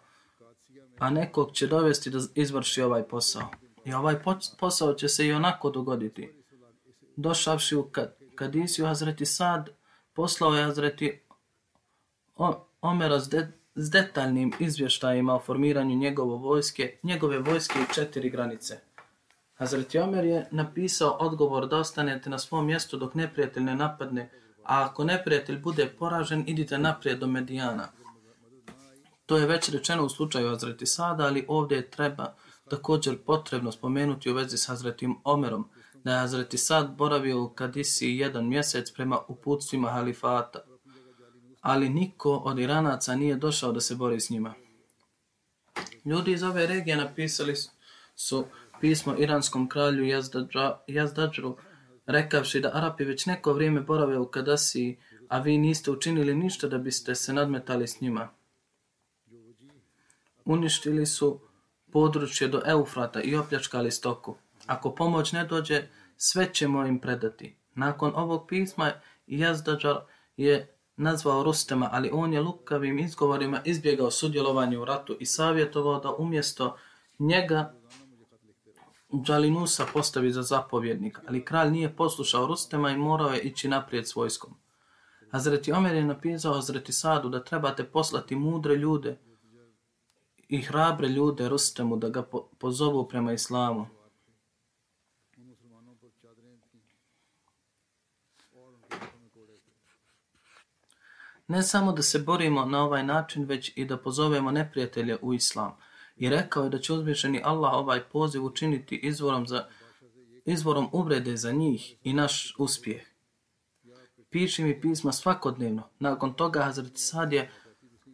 a 1.00 1.10
nekog 1.10 1.52
će 1.52 1.68
dovesti 1.68 2.10
da 2.10 2.20
izvrši 2.36 2.82
ovaj 2.82 3.04
posao. 3.04 3.50
I 3.86 3.94
ovaj 3.94 4.16
posao 4.60 4.94
će 4.94 5.08
se 5.08 5.28
i 5.28 5.34
onako 5.34 5.70
dogoditi. 5.70 6.44
Došavši 7.16 7.76
u 7.76 7.90
Kadisiju 8.36 8.86
Hazreti 8.86 9.26
Sad, 9.26 9.70
poslao 10.14 10.54
je 10.54 10.64
Hazreti 10.64 11.22
Omera 12.82 13.20
s, 13.20 13.30
de, 13.30 13.52
s 13.76 13.90
detaljnim 13.92 14.54
izvještajima 14.60 15.36
o 15.36 15.40
formiranju 15.40 15.96
njegove 15.96 16.38
vojske, 16.38 16.98
njegove 17.04 17.40
vojske 17.40 17.80
i 17.80 17.94
četiri 17.94 18.30
granice. 18.30 18.80
Hazreti 19.54 20.00
Omer 20.00 20.26
je 20.26 20.48
napisao 20.52 21.18
odgovor 21.20 21.68
da 21.68 21.78
ostanete 21.78 22.30
na 22.30 22.40
svom 22.40 22.66
mjestu 22.66 22.98
dok 22.98 23.14
neprijatelj 23.14 23.64
ne 23.64 23.76
napadne, 23.76 24.30
a 24.68 24.86
ako 24.86 25.04
neprijatelj 25.04 25.58
bude 25.58 25.88
poražen, 26.00 26.44
idite 26.48 26.78
naprijed 26.78 27.20
do 27.20 27.28
Medijana. 27.28 27.88
To 29.26 29.38
je 29.38 29.46
već 29.46 29.70
rečeno 29.70 30.06
u 30.06 30.10
slučaju 30.10 30.52
Azreti 30.52 30.86
Sada, 30.86 31.26
ali 31.26 31.46
ovdje 31.48 31.76
je 31.76 31.90
treba 31.92 32.34
također 32.70 33.18
potrebno 33.18 33.72
spomenuti 33.72 34.32
u 34.32 34.34
vezi 34.34 34.58
s 34.58 34.70
Azretim 34.70 35.16
Omerom, 35.24 35.70
da 36.04 36.12
je 36.12 36.20
Azreti 36.20 36.58
Sad 36.58 36.96
boravio 36.96 37.44
u 37.44 37.50
Kadisi 37.50 38.08
jedan 38.08 38.48
mjesec 38.48 38.92
prema 38.92 39.20
uputstvima 39.28 39.90
halifata 39.90 40.60
ali 41.68 41.90
niko 41.90 42.32
od 42.32 42.60
Iranaca 42.60 43.16
nije 43.16 43.36
došao 43.36 43.72
da 43.72 43.82
se 43.82 43.96
bori 43.96 44.20
s 44.20 44.30
njima. 44.30 44.54
Ljudi 46.06 46.32
iz 46.32 46.44
ove 46.44 46.68
regije 46.68 46.98
napisali 46.98 47.56
su 48.16 48.46
pismo 48.82 49.16
iranskom 49.18 49.70
kralju 49.70 50.24
Jazdadžru, 50.88 51.58
rekavši 52.08 52.60
da 52.60 52.72
Arapi 52.74 53.04
već 53.04 53.26
neko 53.26 53.54
vrijeme 53.54 53.82
borave 53.82 54.18
u 54.20 54.28
Kadasiji, 54.28 54.98
a 55.28 55.40
vi 55.40 55.58
niste 55.58 55.92
učinili 55.92 56.36
ništa 56.36 56.68
da 56.68 56.78
biste 56.78 57.16
se 57.16 57.34
nadmetali 57.34 57.88
s 57.88 58.02
njima. 58.02 58.30
Uništili 60.46 61.06
su 61.06 61.40
područje 61.92 62.48
do 62.48 62.62
Eufrata 62.66 63.22
i 63.22 63.36
opljačkali 63.36 63.92
stoku. 63.92 64.36
Ako 64.66 64.96
pomoć 64.96 65.32
ne 65.32 65.46
dođe, 65.46 65.84
sve 66.18 66.54
ćemo 66.54 66.86
im 66.86 67.00
predati. 67.00 67.56
Nakon 67.76 68.12
ovog 68.16 68.48
pisma 68.48 68.92
Jazdađar 69.28 69.98
je 70.38 70.74
nazvao 70.98 71.44
Rustema, 71.44 71.90
ali 71.92 72.10
on 72.14 72.34
je 72.34 72.42
lukavim 72.42 73.00
izgovorima 73.00 73.62
izbjegao 73.66 74.12
sudjelovanje 74.12 74.78
u 74.78 74.86
ratu 74.86 75.18
i 75.20 75.26
savjetovao 75.26 76.00
da 76.00 76.16
umjesto 76.16 76.78
njega 77.20 77.74
Džalinusa 79.14 79.86
postavi 79.94 80.32
za 80.32 80.42
zapovjednika, 80.42 81.22
ali 81.28 81.46
kralj 81.46 81.72
nije 81.72 81.96
poslušao 81.96 82.48
Rustema 82.48 82.92
i 82.92 82.98
morao 82.98 83.30
je 83.30 83.42
ići 83.42 83.68
naprijed 83.68 84.08
s 84.08 84.16
vojskom. 84.16 84.56
Hazreti 85.32 85.72
Omer 85.72 85.96
je 85.96 86.04
napisao 86.04 86.54
Hazreti 86.54 86.94
Sadu 86.94 87.30
da 87.30 87.44
trebate 87.44 87.84
poslati 87.84 88.36
mudre 88.36 88.76
ljude 88.76 89.18
i 90.48 90.62
hrabre 90.62 91.08
ljude 91.08 91.50
Rustemu 91.50 91.98
da 91.98 92.10
ga 92.10 92.24
pozovu 92.60 93.08
prema 93.08 93.34
islamu. 93.34 93.88
ne 101.48 101.64
samo 101.64 101.92
da 101.92 102.02
se 102.02 102.20
borimo 102.20 102.66
na 102.66 102.84
ovaj 102.84 103.04
način, 103.04 103.46
već 103.46 103.72
i 103.76 103.86
da 103.86 103.98
pozovemo 103.98 104.52
neprijatelje 104.52 105.18
u 105.22 105.34
islam. 105.34 105.78
I 106.18 106.30
rekao 106.30 106.64
je 106.64 106.70
da 106.70 106.80
će 106.80 106.94
uzvišeni 106.94 107.42
Allah 107.44 107.74
ovaj 107.74 108.04
poziv 108.04 108.46
učiniti 108.46 108.96
izvorom, 108.96 109.48
za, 109.48 109.66
izvorom 110.46 110.90
uvrede 110.92 111.38
za 111.38 111.52
njih 111.52 111.96
i 112.04 112.14
naš 112.14 112.56
uspjeh. 112.58 113.02
Piši 114.30 114.64
mi 114.64 114.82
pisma 114.82 115.12
svakodnevno. 115.12 115.84
Nakon 116.00 116.34
toga 116.34 116.62
Hazreti 116.62 117.02
Sad 117.02 117.34
je 117.34 117.52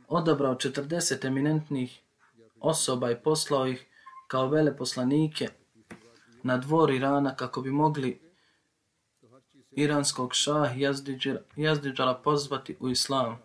odabrao 0.08 0.56
40 0.56 1.28
eminentnih 1.28 2.02
osoba 2.60 3.12
i 3.12 3.24
poslao 3.24 3.68
ih 3.68 3.86
kao 4.28 4.48
veleposlanike 4.48 5.50
na 6.44 6.58
dvor 6.58 6.92
Irana 6.92 7.36
kako 7.36 7.62
bi 7.62 7.72
mogli 7.72 8.22
iranskog 9.72 10.34
šah 10.34 10.72
Jazdiđara 11.56 12.14
pozvati 12.14 12.76
u 12.80 12.90
islam. 12.90 13.40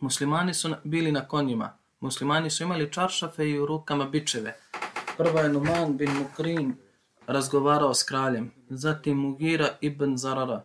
Muslimani 0.00 0.54
su 0.54 0.74
bili 0.84 1.12
na 1.12 1.28
konjima. 1.28 1.83
Muslimani 2.04 2.50
su 2.50 2.62
imali 2.62 2.92
čaršafe 2.92 3.50
i 3.50 3.58
u 3.58 3.66
rukama 3.66 4.04
bičeve. 4.04 4.56
Prvo 5.16 5.38
je 5.38 5.48
Numan 5.48 5.96
bin 5.96 6.10
Mukrin 6.10 6.74
razgovarao 7.26 7.94
s 7.94 8.02
kraljem. 8.02 8.50
Zatim 8.68 9.16
Mugira 9.16 9.68
ibn 9.80 10.16
Zarara. 10.16 10.64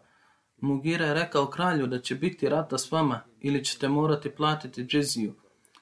Mugira 0.58 1.06
je 1.06 1.14
rekao 1.14 1.48
kralju 1.48 1.88
da 1.88 2.00
će 2.00 2.16
biti 2.16 2.50
rata 2.50 2.78
s 2.78 2.92
vama 2.92 3.22
ili 3.40 3.66
ćete 3.66 3.88
morati 3.88 4.30
platiti 4.30 4.84
džiziju. 4.84 5.36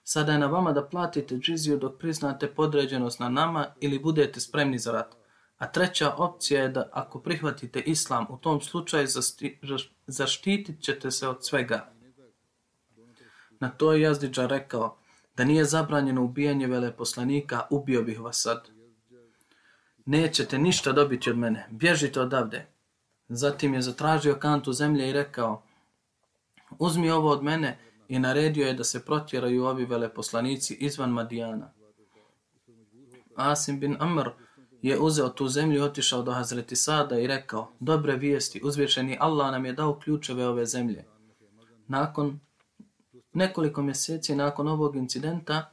Sada 0.04 0.32
je 0.32 0.40
na 0.40 0.48
vama 0.48 0.72
da 0.72 0.86
platite 0.86 1.36
džiziju 1.36 1.78
dok 1.78 2.00
priznate 2.00 2.48
podređenost 2.48 3.20
na 3.20 3.30
nama 3.30 3.66
ili 3.80 4.00
budete 4.00 4.40
spremni 4.40 4.80
za 4.80 4.92
rat. 4.92 5.16
A 5.58 5.72
treća 5.72 6.14
opcija 6.18 6.62
je 6.62 6.70
da 6.70 6.90
ako 6.92 7.20
prihvatite 7.20 7.80
islam, 7.80 8.26
u 8.30 8.38
tom 8.38 8.62
slučaju 8.62 9.08
zaštitit 10.08 10.84
ćete 10.84 11.12
se 11.12 11.28
od 11.28 11.46
svega. 11.46 11.90
Na 13.60 13.70
to 13.70 13.94
je 13.94 14.02
Jazdiđa 14.02 14.46
rekao 14.46 14.98
da 15.38 15.44
nije 15.44 15.66
zabranjeno 15.66 16.24
ubijanje 16.24 16.68
veleposlanika, 16.68 17.62
ubio 17.70 18.04
bih 18.04 18.20
vas 18.20 18.42
sad. 18.42 18.70
Nećete 20.06 20.58
ništa 20.58 20.92
dobiti 20.92 21.30
od 21.30 21.38
mene, 21.38 21.68
bježite 21.72 22.22
odavde. 22.22 22.66
Zatim 23.30 23.74
je 23.74 23.82
zatražio 23.82 24.36
kantu 24.36 24.74
zemlje 24.74 25.10
i 25.10 25.14
rekao, 25.14 25.64
uzmi 26.80 27.12
ovo 27.12 27.30
od 27.30 27.44
mene 27.44 27.78
i 28.08 28.20
naredio 28.20 28.68
je 28.68 28.74
da 28.74 28.84
se 28.84 29.06
protjeraju 29.06 29.66
ovi 29.66 29.86
veleposlanici 29.86 30.74
izvan 30.74 31.10
Madijana. 31.10 31.72
Asim 33.36 33.80
bin 33.80 33.98
Amr 34.00 34.30
je 34.82 35.00
uzeo 35.00 35.30
tu 35.30 35.48
zemlju 35.48 35.80
i 35.80 35.84
otišao 35.84 36.22
do 36.24 36.32
Hazreti 36.32 36.76
Sada 36.76 37.20
i 37.20 37.28
rekao, 37.28 37.72
dobre 37.80 38.16
vijesti, 38.16 38.62
uzvišeni 38.64 39.18
Allah 39.20 39.52
nam 39.52 39.66
je 39.66 39.74
dao 39.74 40.00
ključeve 40.00 40.48
ove 40.48 40.66
zemlje. 40.66 41.06
Nakon 41.88 42.40
nekoliko 43.38 43.82
mjeseci 43.82 44.36
nakon 44.36 44.68
ovog 44.68 44.96
incidenta, 44.96 45.72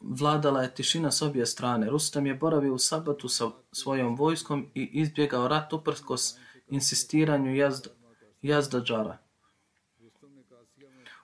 vladala 0.00 0.62
je 0.62 0.74
tišina 0.74 1.10
s 1.10 1.22
obje 1.22 1.46
strane. 1.46 1.90
Rustam 1.90 2.26
je 2.26 2.34
boravio 2.34 2.74
u 2.74 2.78
sabatu 2.78 3.28
sa 3.28 3.50
svojom 3.72 4.16
vojskom 4.16 4.66
i 4.74 4.90
izbjegao 4.92 5.48
rat 5.48 5.72
uprskos 5.72 6.36
insistiranju 6.68 7.54
jazd, 7.54 7.86
jazdađara. 8.42 9.18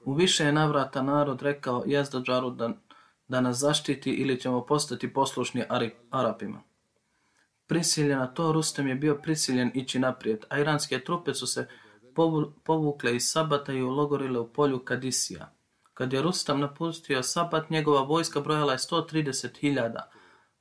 U 0.05 0.15
više 0.15 0.45
je 0.45 0.53
navrata 0.53 1.03
narod 1.03 1.43
rekao 1.43 1.85
jazdađaru 1.87 2.51
da, 2.51 2.71
da 3.29 3.41
nas 3.41 3.59
zaštiti 3.59 4.11
ili 4.11 4.41
ćemo 4.41 4.67
postati 4.67 5.13
poslušni 5.13 5.65
Arapima. 6.11 6.63
Prisiljen 7.67 8.19
na 8.19 8.27
to, 8.27 8.53
Rustem 8.53 8.89
je 8.89 8.95
bio 8.95 9.15
prisiljen 9.15 9.71
ići 9.75 9.99
naprijed, 9.99 10.45
a 10.49 10.59
iranske 10.59 11.01
trupe 11.01 11.35
su 11.35 11.47
se 11.47 11.67
povukle 12.65 13.17
iz 13.17 13.31
Sabata 13.31 13.73
i 13.73 13.83
ulogorile 13.83 14.39
u 14.39 14.49
polju 14.49 14.79
Kadisija. 14.79 15.53
Kad 15.95 16.13
je 16.13 16.23
Rustam 16.23 16.61
napustio 16.61 17.23
Sabat, 17.23 17.71
njegova 17.71 18.03
vojska 18.03 18.41
brojala 18.41 18.73
je 18.73 18.79
130.000, 18.79 20.01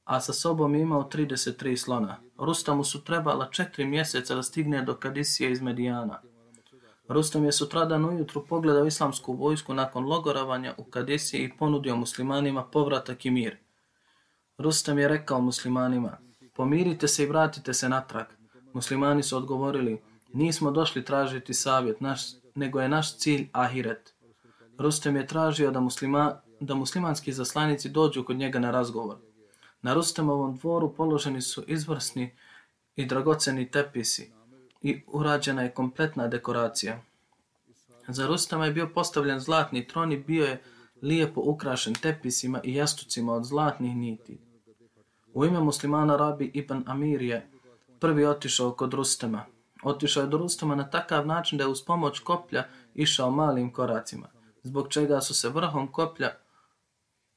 a 0.03 0.19
sa 0.21 0.33
sobom 0.33 0.75
je 0.75 0.81
imao 0.81 1.09
33 1.13 1.77
slona. 1.77 2.17
Rustamu 2.37 2.83
su 2.83 3.03
trebala 3.03 3.49
četiri 3.51 3.85
mjeseca 3.85 4.35
da 4.35 4.43
stigne 4.43 4.81
do 4.81 4.95
Kadisije 4.95 5.51
iz 5.51 5.61
Medijana. 5.61 6.21
Rustam 7.07 7.45
je 7.45 7.51
sutradan 7.51 8.05
ujutru 8.05 8.45
pogledao 8.45 8.85
islamsku 8.85 9.33
vojsku 9.33 9.73
nakon 9.73 10.05
logoravanja 10.05 10.75
u 10.77 10.83
Kadisiji 10.83 11.43
i 11.43 11.57
ponudio 11.57 11.95
muslimanima 11.95 12.63
povratak 12.63 13.25
i 13.25 13.31
mir. 13.31 13.57
Rustam 14.57 14.99
je 14.99 15.07
rekao 15.07 15.41
muslimanima, 15.41 16.17
pomirite 16.55 17.07
se 17.07 17.23
i 17.23 17.27
vratite 17.27 17.73
se 17.73 17.89
natrag. 17.89 18.25
Muslimani 18.73 19.23
su 19.23 19.37
odgovorili, 19.37 20.01
nismo 20.33 20.71
došli 20.71 21.05
tražiti 21.05 21.53
savjet, 21.53 22.01
naš, 22.01 22.21
nego 22.55 22.81
je 22.81 22.89
naš 22.89 23.17
cilj 23.17 23.49
ahiret. 23.51 24.13
Rustem 24.77 25.15
je 25.15 25.27
tražio 25.27 25.71
da, 25.71 25.79
muslima, 25.79 26.41
da 26.59 26.75
muslimanski 26.75 27.33
zaslanici 27.33 27.89
dođu 27.89 28.23
kod 28.23 28.37
njega 28.37 28.59
na 28.59 28.71
razgovor. 28.71 29.17
Na 29.81 29.93
Rustemovom 29.93 30.57
dvoru 30.57 30.93
položeni 30.93 31.41
su 31.41 31.63
izvrsni 31.67 32.35
i 32.95 33.05
dragoceni 33.05 33.71
tepisi 33.71 34.31
i 34.81 35.01
urađena 35.07 35.61
je 35.61 35.71
kompletna 35.71 36.27
dekoracija. 36.27 37.01
Za 38.07 38.27
Rustama 38.27 38.65
je 38.65 38.71
bio 38.71 38.89
postavljen 38.95 39.39
zlatni 39.39 39.87
tron 39.87 40.11
i 40.11 40.17
bio 40.17 40.45
je 40.45 40.61
lijepo 41.01 41.41
ukrašen 41.41 41.93
tepisima 41.93 42.61
i 42.63 42.75
jastucima 42.75 43.33
od 43.33 43.45
zlatnih 43.45 43.95
niti. 43.95 44.37
U 45.33 45.45
ime 45.45 45.59
muslimana 45.59 46.15
Rabi 46.15 46.51
Ibn 46.53 46.83
Amir 46.85 47.21
je 47.21 47.49
prvi 47.99 48.25
otišao 48.25 48.71
kod 48.71 48.93
Rustama. 48.93 49.45
Otišao 49.83 50.21
je 50.21 50.27
do 50.27 50.37
Rustama 50.37 50.75
na 50.75 50.89
takav 50.89 51.27
način 51.27 51.57
da 51.57 51.63
je 51.63 51.67
uz 51.67 51.85
pomoć 51.85 52.19
koplja 52.19 52.63
išao 52.95 53.31
malim 53.31 53.73
koracima 53.73 54.27
zbog 54.63 54.87
čega 54.89 55.21
su 55.21 55.33
se 55.33 55.49
vrhom 55.49 55.91
koplja 55.91 56.29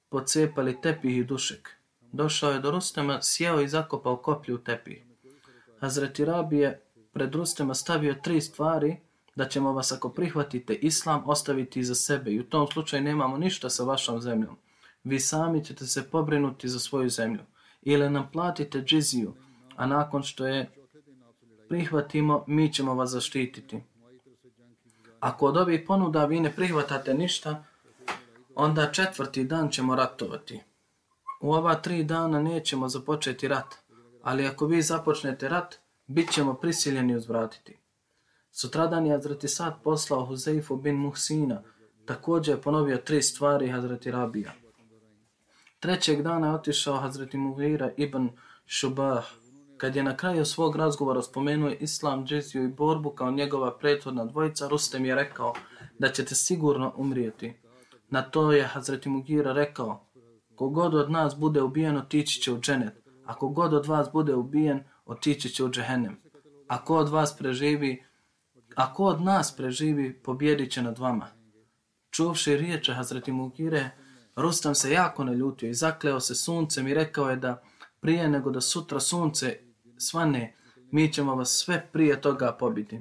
pocepali 0.09 0.81
tepih 0.81 1.17
i 1.17 1.25
dušek. 1.25 1.71
Došao 2.01 2.53
je 2.53 2.61
do 2.61 2.71
Rustema, 2.71 3.19
sjeo 3.23 3.61
i 3.61 3.69
zakopao 3.69 4.17
koplju 4.17 4.55
u 4.55 4.59
tepih. 4.59 5.05
Hazreti 5.81 6.25
Rabi 6.25 6.59
je 6.59 6.81
pred 7.13 7.35
Rustema 7.35 7.75
stavio 7.75 8.15
tri 8.23 8.41
stvari 8.41 8.97
da 9.35 9.49
ćemo 9.49 9.73
vas 9.73 9.93
ako 9.93 10.09
prihvatite 10.09 10.75
islam 10.75 11.23
ostaviti 11.27 11.85
za 11.85 11.95
sebe 11.95 12.31
i 12.31 12.41
u 12.41 12.45
tom 12.45 12.67
slučaju 12.67 13.03
nemamo 13.03 13.39
ništa 13.39 13.71
sa 13.71 13.85
vašom 13.85 14.21
zemljom. 14.21 14.57
Vi 15.05 15.21
sami 15.21 15.65
ćete 15.65 15.87
se 15.87 16.11
pobrinuti 16.11 16.69
za 16.69 16.79
svoju 16.79 17.09
zemlju. 17.09 17.41
Ili 17.83 18.11
nam 18.11 18.31
platite 18.33 18.83
džiziju, 18.83 19.35
a 19.77 19.87
nakon 19.87 20.23
što 20.23 20.47
je 20.47 20.71
prihvatimo, 21.73 22.45
mi 22.47 22.73
ćemo 22.73 22.95
vas 22.95 23.11
zaštititi. 23.11 23.81
Ako 25.21 25.47
od 25.47 25.57
ovih 25.57 25.85
ponuda 25.87 26.25
vi 26.25 26.41
ne 26.41 26.53
prihvatate 26.57 27.15
ništa, 27.15 27.65
onda 28.55 28.93
četvrti 28.93 29.45
dan 29.45 29.71
ćemo 29.71 29.95
ratovati. 29.95 30.61
U 31.41 31.53
ova 31.53 31.75
tri 31.75 32.05
dana 32.05 32.43
nećemo 32.43 32.89
započeti 32.89 33.49
rat, 33.49 33.75
ali 34.23 34.47
ako 34.47 34.67
vi 34.67 34.83
započnete 34.83 35.49
rat, 35.49 35.79
bit 36.07 36.33
ćemo 36.33 36.55
prisiljeni 36.55 37.17
uzvratiti. 37.17 37.79
Sutradan 38.51 39.07
je 39.07 39.13
Hazreti 39.13 39.49
Sad 39.49 39.83
poslao 39.83 40.25
Huzeifu 40.25 40.77
bin 40.77 40.97
Muhsina, 40.97 41.63
također 42.07 42.55
je 42.55 42.63
ponovio 42.63 42.97
tri 42.97 43.23
stvari 43.23 43.71
Hazreti 43.71 44.11
Rabija. 44.11 44.53
Trećeg 45.81 46.23
dana 46.23 46.47
je 46.47 46.55
otišao 46.55 46.97
Hazreti 46.97 47.37
Mughira 47.37 47.91
ibn 47.97 48.29
Shubah, 48.67 49.25
Kad 49.83 49.97
je 49.97 50.03
na 50.03 50.17
kraju 50.17 50.45
svog 50.45 50.77
razgovora 50.77 51.23
spomenuo 51.23 51.71
Islam, 51.81 52.27
Džeziju 52.27 52.65
i 52.65 52.69
borbu 52.69 53.11
kao 53.11 53.31
njegova 53.31 53.79
prethodna 53.79 54.25
dvojica, 54.25 54.69
Rustem 54.69 55.05
je 55.05 55.15
rekao 55.15 55.55
da 55.99 56.09
ćete 56.09 56.35
sigurno 56.35 56.93
umrijeti. 56.97 57.61
Na 58.09 58.23
to 58.23 58.53
je 58.53 58.65
Hazreti 58.65 59.09
Mugira 59.09 59.53
rekao, 59.53 60.07
kogod 60.55 60.95
od 60.95 61.11
nas 61.11 61.37
bude 61.37 61.63
ubijen, 61.63 61.97
otići 61.97 62.41
će 62.41 62.53
u 62.53 62.61
dženet. 62.61 63.03
Ako 63.25 63.49
god 63.49 63.75
od 63.75 63.87
vas 63.87 64.09
bude 64.13 64.35
ubijen, 64.35 64.85
otići 65.07 65.49
će 65.49 65.65
u 65.65 65.71
džehennem. 65.71 66.17
Ako 66.69 66.97
od 66.97 67.09
vas 67.09 67.37
preživi, 67.37 68.05
ako 68.75 69.05
od 69.05 69.23
nas 69.23 69.57
preživi, 69.57 70.23
pobjedit 70.23 70.73
će 70.73 70.83
nad 70.83 70.99
vama. 70.99 71.27
Čuvši 72.11 72.57
riječe 72.57 72.93
Hazreti 72.93 73.33
Mugire, 73.33 73.91
Rustam 74.37 74.75
se 74.75 74.93
jako 74.93 75.25
naljutio 75.25 75.69
i 75.69 75.75
zakleo 75.75 76.21
se 76.21 76.35
suncem 76.35 76.89
i 76.89 76.95
rekao 76.95 77.31
je 77.31 77.37
da 77.37 77.63
prije 78.01 78.29
nego 78.29 78.51
da 78.51 78.61
sutra 78.61 79.01
sunce 79.01 79.72
svane, 80.03 80.55
mi 80.91 81.13
ćemo 81.13 81.35
vas 81.35 81.51
sve 81.51 81.89
prije 81.93 82.21
toga 82.21 82.53
pobiti. 82.53 83.01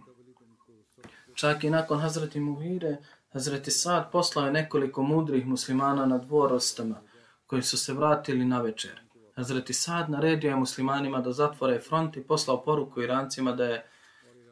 Čak 1.35 1.63
i 1.63 1.69
nakon 1.69 1.99
Hazreti 1.99 2.39
Muhire, 2.39 2.97
Hazreti 3.33 3.71
Sad 3.71 4.11
poslao 4.11 4.45
je 4.45 4.51
nekoliko 4.51 5.03
mudrih 5.03 5.45
muslimana 5.45 6.05
na 6.05 6.17
dvor 6.17 6.53
ostama, 6.53 7.01
koji 7.47 7.61
su 7.61 7.77
se 7.77 7.93
vratili 7.93 8.45
na 8.45 8.61
večer. 8.61 9.01
Hazreti 9.35 9.73
Sad 9.73 10.09
naredio 10.09 10.49
je 10.49 10.55
muslimanima 10.55 11.21
da 11.21 11.31
zatvore 11.31 11.79
front 11.79 12.17
i 12.17 12.23
poslao 12.23 12.63
poruku 12.63 13.01
Irancima 13.01 13.51
da 13.51 13.65
je 13.65 13.85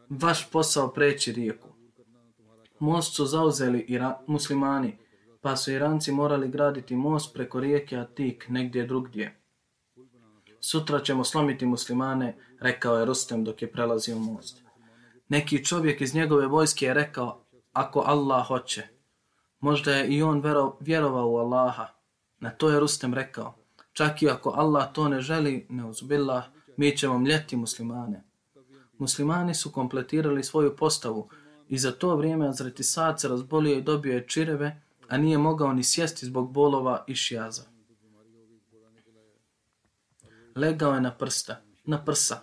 vaš 0.09 0.51
posao 0.51 0.87
preći 0.87 1.31
rijeku. 1.31 1.67
Most 2.79 3.15
su 3.15 3.25
zauzeli 3.25 3.79
Ira 3.79 4.19
muslimani, 4.27 4.97
pa 5.41 5.55
su 5.55 5.71
Iranci 5.71 6.11
morali 6.11 6.49
graditi 6.49 6.95
most 6.95 7.33
preko 7.33 7.59
rijeke 7.59 7.97
Atik 7.97 8.45
negdje 8.49 8.85
drugdje. 8.85 9.38
Sutra 10.61 10.99
ćemo 10.99 11.23
slomiti 11.23 11.65
muslimane, 11.65 12.37
rekao 12.59 12.97
je 12.97 13.05
Rustem 13.05 13.43
dok 13.43 13.61
je 13.61 13.71
prelazio 13.71 14.19
most. 14.19 14.63
Neki 15.29 15.65
čovjek 15.65 16.01
iz 16.01 16.15
njegove 16.15 16.47
vojske 16.47 16.85
je 16.85 16.93
rekao, 16.93 17.45
ako 17.73 18.03
Allah 18.05 18.47
hoće. 18.47 18.87
Možda 19.59 19.91
je 19.91 20.07
i 20.07 20.23
on 20.23 20.39
vero, 20.39 20.77
vjerovao 20.79 21.29
u 21.29 21.37
Allaha. 21.37 21.87
Na 22.39 22.49
to 22.49 22.69
je 22.69 22.79
Rustem 22.79 23.13
rekao, 23.13 23.55
čak 23.93 24.21
i 24.21 24.29
ako 24.29 24.49
Allah 24.49 24.93
to 24.93 25.09
ne 25.09 25.21
želi, 25.21 25.67
ne 25.69 25.85
uzbillah, 25.85 26.43
mi 26.77 26.97
ćemo 26.97 27.19
mljeti 27.19 27.55
muslimane. 27.55 28.23
Muslimani 28.97 29.55
su 29.55 29.71
kompletirali 29.71 30.43
svoju 30.43 30.75
postavu 30.75 31.29
i 31.67 31.77
za 31.77 31.91
to 31.91 32.15
vrijeme 32.15 32.47
Azreti 32.47 32.83
Sad 32.83 33.19
se 33.21 33.27
razbolio 33.27 33.77
i 33.77 33.81
dobio 33.81 34.13
je 34.13 34.27
čireve, 34.27 34.81
a 35.07 35.17
nije 35.17 35.37
mogao 35.37 35.73
ni 35.73 35.83
sjesti 35.83 36.25
zbog 36.25 36.51
bolova 36.51 37.03
i 37.07 37.15
šjaza 37.15 37.68
legao 40.59 40.93
je 40.93 41.01
na 41.01 41.11
prsta, 41.11 41.61
na 41.85 42.05
prsa. 42.05 42.41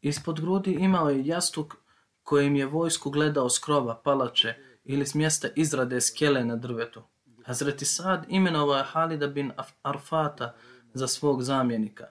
Ispod 0.00 0.40
grudi 0.40 0.72
imao 0.72 1.10
je 1.10 1.26
jastuk 1.26 1.76
kojim 2.22 2.56
je 2.56 2.66
vojsku 2.66 3.10
gledao 3.10 3.50
s 3.50 3.58
krova, 3.58 4.00
palače 4.04 4.54
ili 4.84 5.06
s 5.06 5.14
mjesta 5.14 5.48
izrade 5.56 6.00
skele 6.00 6.44
na 6.44 6.56
drvetu. 6.56 7.02
Hazreti 7.44 7.84
Sad 7.84 8.26
imenovao 8.28 8.76
je 8.76 8.84
Halida 8.84 9.26
bin 9.26 9.52
Arfata 9.82 10.54
za 10.94 11.08
svog 11.08 11.42
zamjenika. 11.42 12.06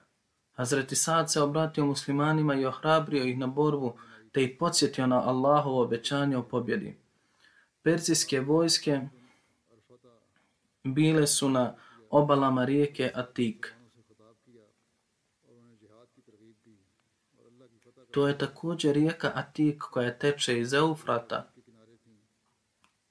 Hazreti 0.52 0.96
Sad 0.96 1.32
se 1.32 1.42
obratio 1.42 1.86
muslimanima 1.86 2.54
i 2.54 2.66
ohrabrio 2.66 3.24
ih 3.24 3.38
na 3.38 3.46
borbu, 3.46 3.96
te 4.32 4.42
ih 4.42 4.56
podsjetio 4.58 5.06
na 5.06 5.28
Allahovo 5.28 5.82
obećanje 5.82 6.36
o 6.36 6.42
pobjedi. 6.42 6.98
Persijske 7.82 8.40
vojske 8.40 9.00
bile 10.84 11.26
su 11.26 11.48
na 11.48 11.74
obalama 12.10 12.64
rijeke 12.64 13.10
Atik. 13.14 13.74
To 18.12 18.28
je 18.28 18.38
također 18.38 18.94
rijeka 18.94 19.32
Atik 19.34 19.82
koja 19.82 20.18
teče 20.18 20.60
iz 20.60 20.72
Eufrata. 20.72 21.52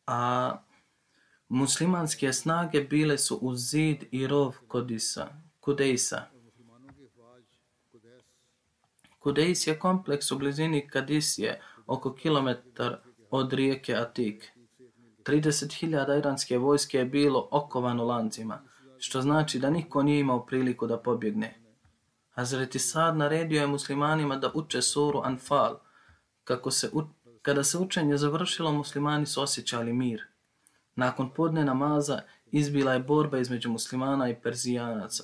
A 0.08 0.52
muslimanske 1.49 2.34
snage 2.34 2.82
bile 2.82 3.18
su 3.18 3.36
u 3.41 3.56
zid 3.56 4.04
i 4.12 4.28
rov 4.28 4.56
Kodisa, 4.68 5.28
Kudejsa. 5.60 6.22
Kudejs 9.20 9.68
je 9.68 9.80
kompleks 9.80 10.32
u 10.32 10.38
blizini 10.38 10.88
Kadisije, 10.88 11.62
oko 11.88 12.14
kilometar 12.14 12.97
od 13.30 13.54
rijeke 13.54 13.95
Atik. 13.95 14.52
30.000 15.26 16.18
iranske 16.18 16.58
vojske 16.58 16.97
je 16.97 17.06
bilo 17.06 17.47
okovano 17.52 18.04
lancima, 18.04 18.62
što 18.97 19.22
znači 19.22 19.60
da 19.60 19.70
niko 19.70 20.04
nije 20.04 20.20
imao 20.20 20.45
priliku 20.45 20.88
da 20.88 20.97
pobjegne. 20.97 21.61
Hazreti 22.42 22.80
Sad 22.80 23.18
naredio 23.18 23.62
je 23.62 23.68
muslimanima 23.68 24.36
da 24.36 24.52
uče 24.54 24.82
suru 24.82 25.22
Anfal. 25.24 25.80
Kako 26.44 26.72
se 26.72 26.89
u... 26.94 27.04
Kada 27.42 27.64
se 27.64 27.78
učenje 27.78 28.18
završilo, 28.18 28.72
muslimani 28.72 29.26
su 29.26 29.42
osjećali 29.42 29.94
mir. 29.94 30.24
Nakon 30.96 31.30
podne 31.34 31.66
namaza 31.66 32.22
izbila 32.52 32.94
je 32.94 33.00
borba 33.00 33.38
između 33.38 33.70
muslimana 33.70 34.30
i 34.30 34.36
persijanaca. 34.36 35.24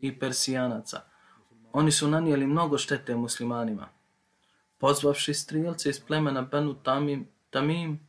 I 0.00 0.18
persijanaca. 0.18 1.00
Oni 1.72 1.92
su 1.92 2.08
nanijeli 2.08 2.46
mnogo 2.46 2.78
štete 2.78 3.16
muslimanima. 3.16 3.88
Pozvavši 4.78 5.34
strijelce 5.34 5.90
iz 5.90 6.00
plemena 6.00 6.42
Benu 6.42 6.74
Tamim, 6.74 7.28
Tamim, 7.50 8.08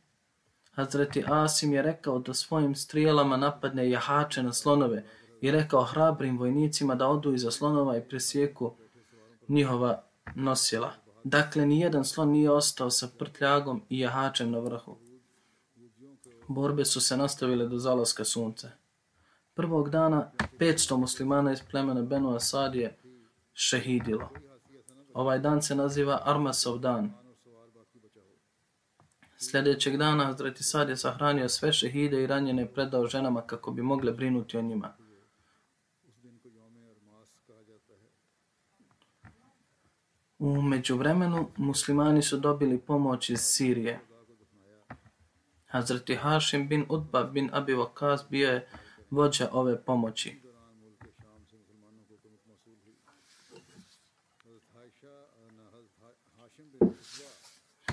Hazreti 0.72 1.24
Asim 1.26 1.72
je 1.72 1.82
rekao 1.82 2.18
da 2.18 2.34
svojim 2.34 2.74
strijelama 2.74 3.36
napadne 3.36 3.90
jahače 3.90 4.42
na 4.42 4.52
slonove 4.52 5.04
i 5.44 5.50
rekao 5.50 5.84
hrabrim 5.84 6.38
vojnicima 6.38 6.94
da 6.94 7.08
odu 7.08 7.34
iza 7.34 7.50
slonova 7.50 7.96
i 7.96 8.08
presjeku 8.08 8.72
njihova 9.48 10.02
nosila. 10.34 10.92
Dakle, 11.24 11.66
ni 11.66 11.80
jedan 11.80 12.04
slon 12.04 12.28
nije 12.28 12.50
ostao 12.50 12.90
sa 12.90 13.08
prtljagom 13.18 13.82
i 13.88 13.98
jahačem 13.98 14.50
na 14.50 14.58
vrhu. 14.58 14.96
Borbe 16.48 16.84
su 16.84 17.00
se 17.00 17.16
nastavile 17.16 17.68
do 17.68 17.78
zalaska 17.78 18.24
sunce. 18.24 18.68
Prvog 19.54 19.90
dana 19.90 20.30
500 20.58 20.96
muslimana 20.96 21.52
iz 21.52 21.62
plemena 21.70 22.02
Benu 22.02 22.34
Asad 22.34 22.74
je 22.74 22.96
šehidilo. 23.52 24.28
Ovaj 25.14 25.38
dan 25.38 25.62
se 25.62 25.74
naziva 25.74 26.20
Armasov 26.24 26.78
dan. 26.78 27.12
Sljedećeg 29.38 29.96
dana 29.96 30.24
Hazreti 30.24 30.64
Sad 30.64 30.88
je 30.88 30.96
sahranio 30.96 31.48
sve 31.48 31.72
šehide 31.72 32.22
i 32.22 32.26
ranjene 32.26 32.72
predao 32.72 33.06
ženama 33.06 33.40
kako 33.40 33.70
bi 33.70 33.82
mogle 33.82 34.12
brinuti 34.12 34.58
o 34.58 34.62
njima. 34.62 35.03
U 40.44 40.62
međuvremenu 40.62 41.48
muslimani 41.56 42.22
su 42.22 42.36
dobili 42.36 42.78
pomoć 42.78 43.30
iz 43.30 43.40
Sirije. 43.40 44.00
Hazreti 45.66 46.14
Hašim 46.14 46.68
bin 46.68 46.86
Utba 46.88 47.22
bin 47.22 47.50
Abi 47.52 47.74
Waqas 47.74 48.18
bio 48.30 48.50
je 48.50 48.68
vođa 49.10 49.48
ove 49.52 49.84
pomoći. 49.84 50.42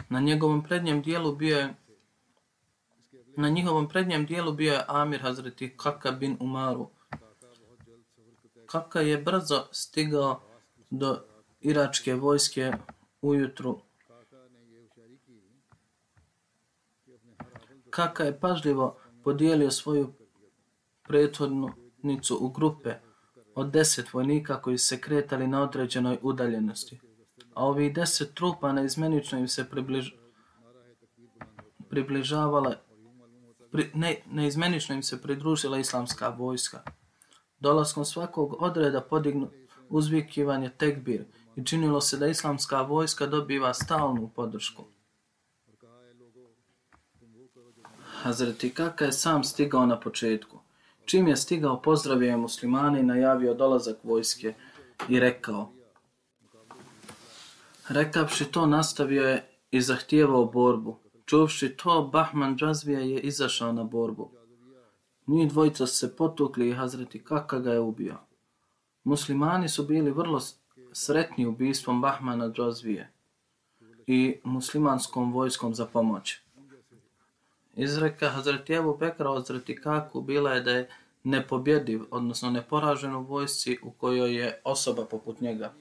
Na 0.09 0.19
njegovom 0.19 0.63
prednjem 0.63 1.01
dijelu 1.01 1.35
bio 1.35 1.57
je 1.57 1.75
Na 3.37 3.49
njihovom 3.49 3.89
prednjem 3.89 4.25
dijelu 4.25 4.53
bio 4.53 4.73
je 4.73 4.85
Amir 4.87 5.21
Hazreti 5.21 5.77
Kaka 5.77 6.11
bin 6.11 6.37
Umaru. 6.39 6.89
Kaka 8.65 9.01
je 9.01 9.17
brzo 9.17 9.67
stigao 9.71 10.41
do 10.89 11.30
iračke 11.62 12.16
vojske 12.16 12.72
ujutru. 13.22 13.80
Kaka 17.89 18.24
je 18.24 18.39
pažljivo 18.39 18.97
podijelio 19.24 19.72
svoju 19.72 20.14
prethodnicu 21.07 22.38
u 22.39 22.49
grupe 22.49 22.93
od 23.55 23.72
deset 23.72 24.14
vojnika 24.14 24.62
koji 24.62 24.78
se 24.78 25.01
kretali 25.01 25.47
na 25.47 25.64
određenoj 25.64 26.18
udaljenosti. 26.22 26.99
A 27.53 27.66
ovih 27.66 27.93
deset 27.93 28.34
trupa 28.34 28.72
neizmenično 28.72 29.39
im 29.39 29.47
se 29.47 29.70
približ, 29.70 30.12
približavale 31.89 32.78
pri, 33.72 33.91
ne, 33.93 34.16
neizmenično 34.32 34.95
im 34.95 35.03
se 35.03 35.22
pridružila 35.22 35.78
islamska 35.78 36.30
vojska. 36.30 36.84
Dolaskom 37.59 38.05
svakog 38.05 38.55
odreda 38.59 39.01
podignu 39.01 39.49
uzvikivanje 39.89 40.70
tekbir 40.70 41.26
i 41.55 41.65
činilo 41.65 42.01
se 42.01 42.17
da 42.17 42.27
islamska 42.27 42.81
vojska 42.81 43.25
dobiva 43.25 43.73
stalnu 43.73 44.29
podršku. 44.35 44.83
Hazreti 48.21 48.73
Kaka 48.73 49.05
je 49.05 49.11
sam 49.11 49.43
stigao 49.43 49.85
na 49.85 49.99
početku. 49.99 50.59
Čim 51.05 51.27
je 51.27 51.37
stigao, 51.37 51.81
pozdravio 51.81 52.29
je 52.29 52.37
muslimane 52.37 52.99
i 52.99 53.03
najavio 53.03 53.53
dolazak 53.53 53.97
vojske 54.03 54.53
i 55.09 55.19
rekao 55.19 55.73
Rekavši 57.89 58.45
to, 58.45 58.65
nastavio 58.65 59.27
je 59.27 59.47
i 59.71 59.81
zahtijevao 59.81 60.45
borbu. 60.45 60.97
Čuvši 61.25 61.77
to, 61.77 62.09
Bahman 62.13 62.57
Džazvija 62.57 62.99
je 62.99 63.19
izašao 63.19 63.71
na 63.71 63.83
borbu. 63.83 64.31
Njih 65.27 65.49
dvojica 65.49 65.87
se 65.87 66.15
potukli 66.15 66.69
i 66.69 66.73
Hazreti 66.73 67.23
Kaka 67.23 67.59
ga 67.59 67.73
je 67.73 67.79
ubio. 67.79 68.17
Muslimani 69.03 69.69
su 69.69 69.83
bili 69.83 70.11
vrlo 70.11 70.39
sretni 70.91 71.45
ubistvom 71.45 72.01
Bahmana 72.01 72.49
Džazvije 72.49 73.11
i 74.07 74.39
muslimanskom 74.43 75.33
vojskom 75.33 75.75
za 75.75 75.85
pomoć. 75.85 76.39
Izreka 77.75 78.29
Hazreti 78.29 78.73
Ebu 78.73 78.97
Bekra 78.97 79.29
o 79.29 79.41
Zretikaku 79.41 80.21
bila 80.21 80.51
je 80.51 80.61
da 80.61 80.71
je 80.71 80.89
nepobjediv, 81.23 82.03
odnosno 82.11 82.49
neporažen 82.49 83.15
u 83.15 83.23
vojsci 83.23 83.77
u 83.83 83.91
kojoj 83.91 84.35
je 84.35 84.61
osoba 84.63 85.05
poput 85.05 85.41
njega. 85.41 85.73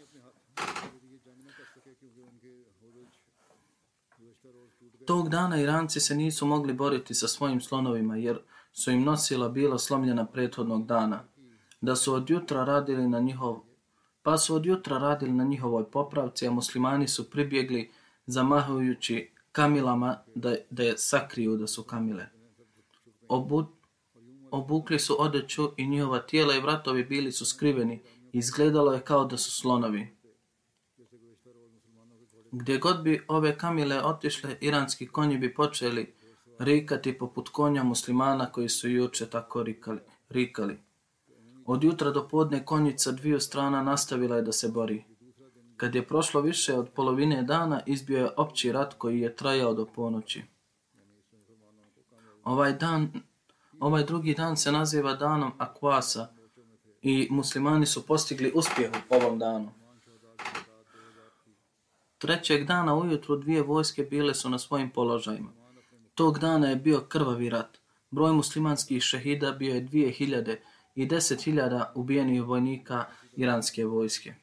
Tog 5.06 5.28
dana 5.28 5.60
Iranci 5.60 6.00
se 6.00 6.14
nisu 6.14 6.46
mogli 6.46 6.72
boriti 6.72 7.14
sa 7.14 7.28
svojim 7.28 7.60
slonovima 7.60 8.16
jer 8.16 8.38
su 8.72 8.90
im 8.90 9.04
nosila 9.04 9.48
bila 9.48 9.78
slomljena 9.78 10.26
prethodnog 10.26 10.86
dana. 10.86 11.24
Da 11.80 11.96
su 11.96 12.14
od 12.14 12.30
jutra 12.30 12.64
radili 12.64 13.08
na 13.08 13.20
njihov 13.20 13.60
pa 14.22 14.38
su 14.38 14.54
od 14.54 14.66
jutra 14.66 14.98
radili 14.98 15.32
na 15.32 15.44
njihovoj 15.44 15.90
popravci, 15.90 16.46
a 16.46 16.50
muslimani 16.50 17.08
su 17.08 17.30
pribjegli 17.30 17.90
zamahujući 18.26 19.30
kamilama 19.52 20.18
da, 20.34 20.54
da 20.70 20.82
je 20.82 20.98
sakriju 20.98 21.56
da 21.56 21.66
su 21.66 21.82
kamile. 21.82 22.26
Obu, 23.28 23.66
obukli 24.50 24.98
su 24.98 25.16
odeću 25.18 25.70
i 25.76 25.86
njihova 25.86 26.18
tijela 26.18 26.54
i 26.54 26.60
vratovi 26.60 27.04
bili 27.04 27.32
su 27.32 27.46
skriveni. 27.46 28.02
Izgledalo 28.32 28.92
je 28.92 29.00
kao 29.00 29.24
da 29.24 29.36
su 29.36 29.50
slonovi. 29.50 30.16
Gdje 32.52 32.78
god 32.78 33.02
bi 33.02 33.24
ove 33.28 33.58
kamile 33.58 34.02
otišle, 34.02 34.56
iranski 34.60 35.06
konji 35.06 35.38
bi 35.38 35.54
počeli 35.54 36.14
rikati 36.58 37.18
poput 37.18 37.48
konja 37.48 37.82
muslimana 37.82 38.52
koji 38.52 38.68
su 38.68 38.88
juče 38.88 39.26
tako 39.26 39.62
rikali. 39.62 40.00
rikali. 40.28 40.78
Od 41.72 41.84
jutra 41.84 42.10
do 42.10 42.28
podne 42.28 42.64
konjica 42.64 43.12
dviju 43.12 43.40
strana 43.40 43.82
nastavila 43.82 44.36
je 44.36 44.42
da 44.42 44.52
se 44.52 44.68
bori. 44.68 45.04
Kad 45.76 45.94
je 45.94 46.06
prošlo 46.06 46.40
više 46.40 46.74
od 46.74 46.88
polovine 46.88 47.42
dana, 47.42 47.80
izbio 47.86 48.18
je 48.18 48.30
opći 48.36 48.72
rat 48.72 48.94
koji 48.98 49.20
je 49.20 49.36
trajao 49.36 49.74
do 49.74 49.86
ponoći. 49.86 50.42
Ovaj 52.44 52.72
dan, 52.72 53.12
ovaj 53.80 54.04
drugi 54.04 54.34
dan 54.34 54.56
se 54.56 54.72
naziva 54.72 55.14
danom 55.14 55.52
Akvasa 55.58 56.28
i 57.02 57.28
muslimani 57.30 57.86
su 57.86 58.06
postigli 58.06 58.52
uspjeh 58.54 58.90
u 59.10 59.14
ovom 59.14 59.38
danu. 59.38 59.72
Trećeg 62.18 62.66
dana 62.66 62.94
ujutru 62.94 63.36
dvije 63.36 63.62
vojske 63.62 64.02
bile 64.02 64.34
su 64.34 64.50
na 64.50 64.58
svojim 64.58 64.90
položajima. 64.90 65.52
Tog 66.14 66.38
dana 66.38 66.68
je 66.68 66.76
bio 66.76 67.00
krvavi 67.08 67.50
rat. 67.50 67.78
Broj 68.10 68.32
muslimanskih 68.32 69.02
šehida 69.02 69.52
bio 69.52 69.74
je 69.74 69.80
dvije 69.80 70.10
hiljade 70.10 70.62
i 70.94 71.06
deset 71.06 71.42
hiljada 71.42 71.92
ubijenih 71.94 72.42
vojnika 72.42 73.04
iranske 73.36 73.84
vojske. 73.84 74.34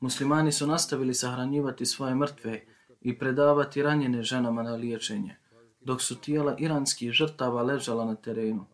Muslimani 0.00 0.52
su 0.52 0.66
nastavili 0.66 1.14
sahranjivati 1.14 1.86
svoje 1.86 2.14
mrtve 2.14 2.66
i 3.00 3.18
predavati 3.18 3.82
ranjene 3.82 4.22
ženama 4.22 4.62
na 4.62 4.74
liječenje, 4.74 5.36
dok 5.80 6.02
su 6.02 6.20
tijela 6.20 6.56
iranskih 6.58 7.12
žrtava 7.12 7.62
ležala 7.62 8.04
na 8.04 8.14
terenu. 8.14 8.66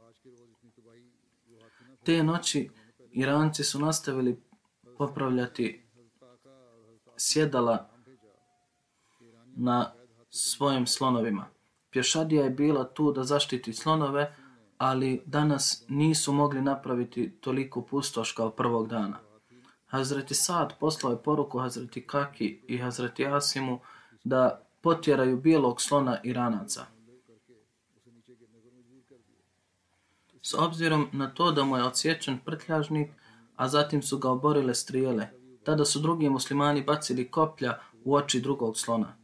Te 2.04 2.22
noći 2.22 2.70
Iranci 3.18 3.64
su 3.64 3.78
nastavili 3.78 4.42
popravljati 4.98 5.86
sjedala 7.16 7.90
na 9.56 9.92
svojim 10.30 10.86
slonovima. 10.86 11.46
Pješadija 11.90 12.44
je 12.44 12.50
bila 12.50 12.84
tu 12.84 13.12
da 13.12 13.24
zaštiti 13.24 13.72
slonove, 13.72 14.36
ali 14.78 15.22
danas 15.26 15.84
nisu 15.88 16.32
mogli 16.32 16.62
napraviti 16.62 17.30
toliko 17.40 17.82
pustoš 17.82 18.32
kao 18.32 18.50
prvog 18.50 18.88
dana. 18.88 19.18
Hazreti 19.86 20.34
Sad 20.34 20.78
poslao 20.80 21.12
je 21.12 21.22
poruku 21.22 21.58
Hazreti 21.58 22.06
Kaki 22.06 22.60
i 22.68 22.78
Hazreti 22.78 23.26
Asimu 23.26 23.80
da 24.24 24.62
potjeraju 24.80 25.36
bijelog 25.36 25.80
slona 25.80 26.18
Iranaca. 26.22 26.86
S 30.42 30.54
obzirom 30.54 31.08
na 31.12 31.30
to 31.30 31.52
da 31.52 31.64
mu 31.64 31.76
je 31.76 31.84
odsječen 31.84 32.38
prtljažnik, 32.44 33.10
a 33.56 33.68
zatim 33.68 34.02
su 34.02 34.18
ga 34.18 34.30
oborile 34.30 34.74
strijele, 34.74 35.28
tada 35.64 35.84
su 35.84 36.00
drugi 36.00 36.28
muslimani 36.28 36.82
bacili 36.82 37.30
koplja 37.30 37.78
u 38.04 38.14
oči 38.14 38.40
drugog 38.40 38.78
slona. 38.78 39.16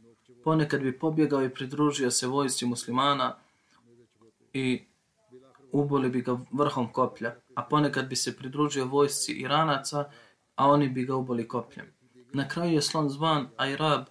Ponekad 0.43 0.81
bi 0.81 0.99
pobjegao 0.99 1.43
i 1.43 1.49
pridružio 1.49 2.11
se 2.11 2.27
vojsci 2.27 2.65
muslimana 2.65 3.35
i 4.53 4.83
uboli 5.73 6.09
bi 6.09 6.21
ga 6.21 6.37
vrhom 6.51 6.91
koplja, 6.93 7.35
a 7.55 7.63
ponekad 7.63 8.07
bi 8.07 8.15
se 8.15 8.35
pridružio 8.37 8.85
vojsci 8.85 9.31
Iranaca, 9.31 10.09
a 10.55 10.67
oni 10.69 10.89
bi 10.89 11.05
ga 11.05 11.15
uboli 11.15 11.47
kopljem. 11.47 11.85
Na 12.33 12.47
kraju 12.47 12.73
je 12.73 12.81
slon 12.81 13.09
zvan 13.09 13.47
Ajrab 13.57 14.05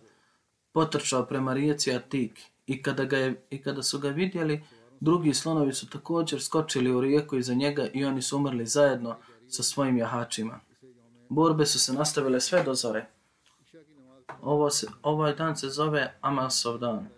potrčao 0.73 1.27
prema 1.27 1.55
rijeci 1.55 1.95
Atik 1.95 2.41
i 2.67 2.83
kada, 2.83 3.05
ga 3.05 3.17
je, 3.17 3.47
i 3.51 3.63
kada 3.63 3.83
su 3.83 3.99
ga 3.99 4.09
vidjeli, 4.09 4.65
drugi 5.01 5.35
slonovi 5.35 5.73
su 5.73 5.91
također 5.91 6.43
skočili 6.43 6.95
u 6.95 7.01
rijeku 7.01 7.37
iza 7.37 7.55
njega 7.55 7.87
i 7.93 8.05
oni 8.05 8.23
su 8.23 8.37
umrli 8.37 8.67
zajedno 8.67 9.17
sa 9.49 9.63
svojim 9.63 9.99
jahačima. 9.99 10.61
Borbe 11.29 11.67
su 11.67 11.81
se 11.81 11.93
nastavile 11.93 12.41
sve 12.41 12.63
do 12.63 12.75
zore. 12.75 13.07
Ovo 14.43 14.71
se, 14.71 14.87
ovaj 15.03 15.35
dan 15.35 15.57
se 15.57 15.69
zove 15.69 16.15
Amasov 16.21 16.79
dan. 16.79 17.09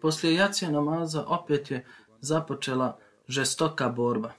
Poslije 0.00 0.34
jacije 0.34 0.70
namaza 0.70 1.24
opet 1.26 1.70
je 1.70 1.86
započela 2.20 2.98
žestoka 3.28 3.88
borba. 3.88 4.32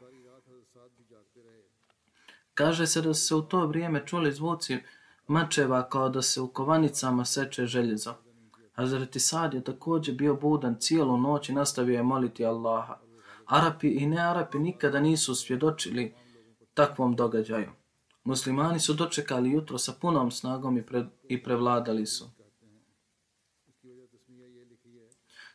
Kaže 2.53 2.88
se 2.88 3.01
da 3.01 3.13
se 3.13 3.36
u 3.36 3.41
to 3.41 3.67
vrijeme 3.67 4.03
čuli 4.05 4.32
zvuci 4.32 4.77
mačeva 5.27 5.89
kao 5.89 6.09
da 6.09 6.21
se 6.21 6.41
u 6.41 6.47
kovanicama 6.47 7.25
seče 7.25 7.65
željezo. 7.65 8.13
Hazreti 8.73 9.19
Sad 9.19 9.53
je 9.53 9.63
također 9.63 10.15
bio 10.15 10.36
budan 10.36 10.75
cijelu 10.79 11.17
noć 11.17 11.49
i 11.49 11.53
nastavio 11.53 11.95
je 11.95 12.03
moliti 12.03 12.45
Allaha. 12.45 12.97
Arapi 13.45 13.88
i 13.88 14.05
nearapi 14.05 14.59
nikada 14.59 14.99
nisu 14.99 15.36
svjedočili 15.36 16.13
takvom 16.73 17.15
događaju. 17.15 17.71
Muslimani 18.23 18.79
su 18.79 18.93
dočekali 18.93 19.51
jutro 19.51 19.77
sa 19.77 19.93
punom 20.01 20.32
snagom 20.32 20.77
i, 20.77 20.86
pre, 20.86 21.05
i 21.23 21.43
prevladali 21.43 22.05
su. 22.05 22.25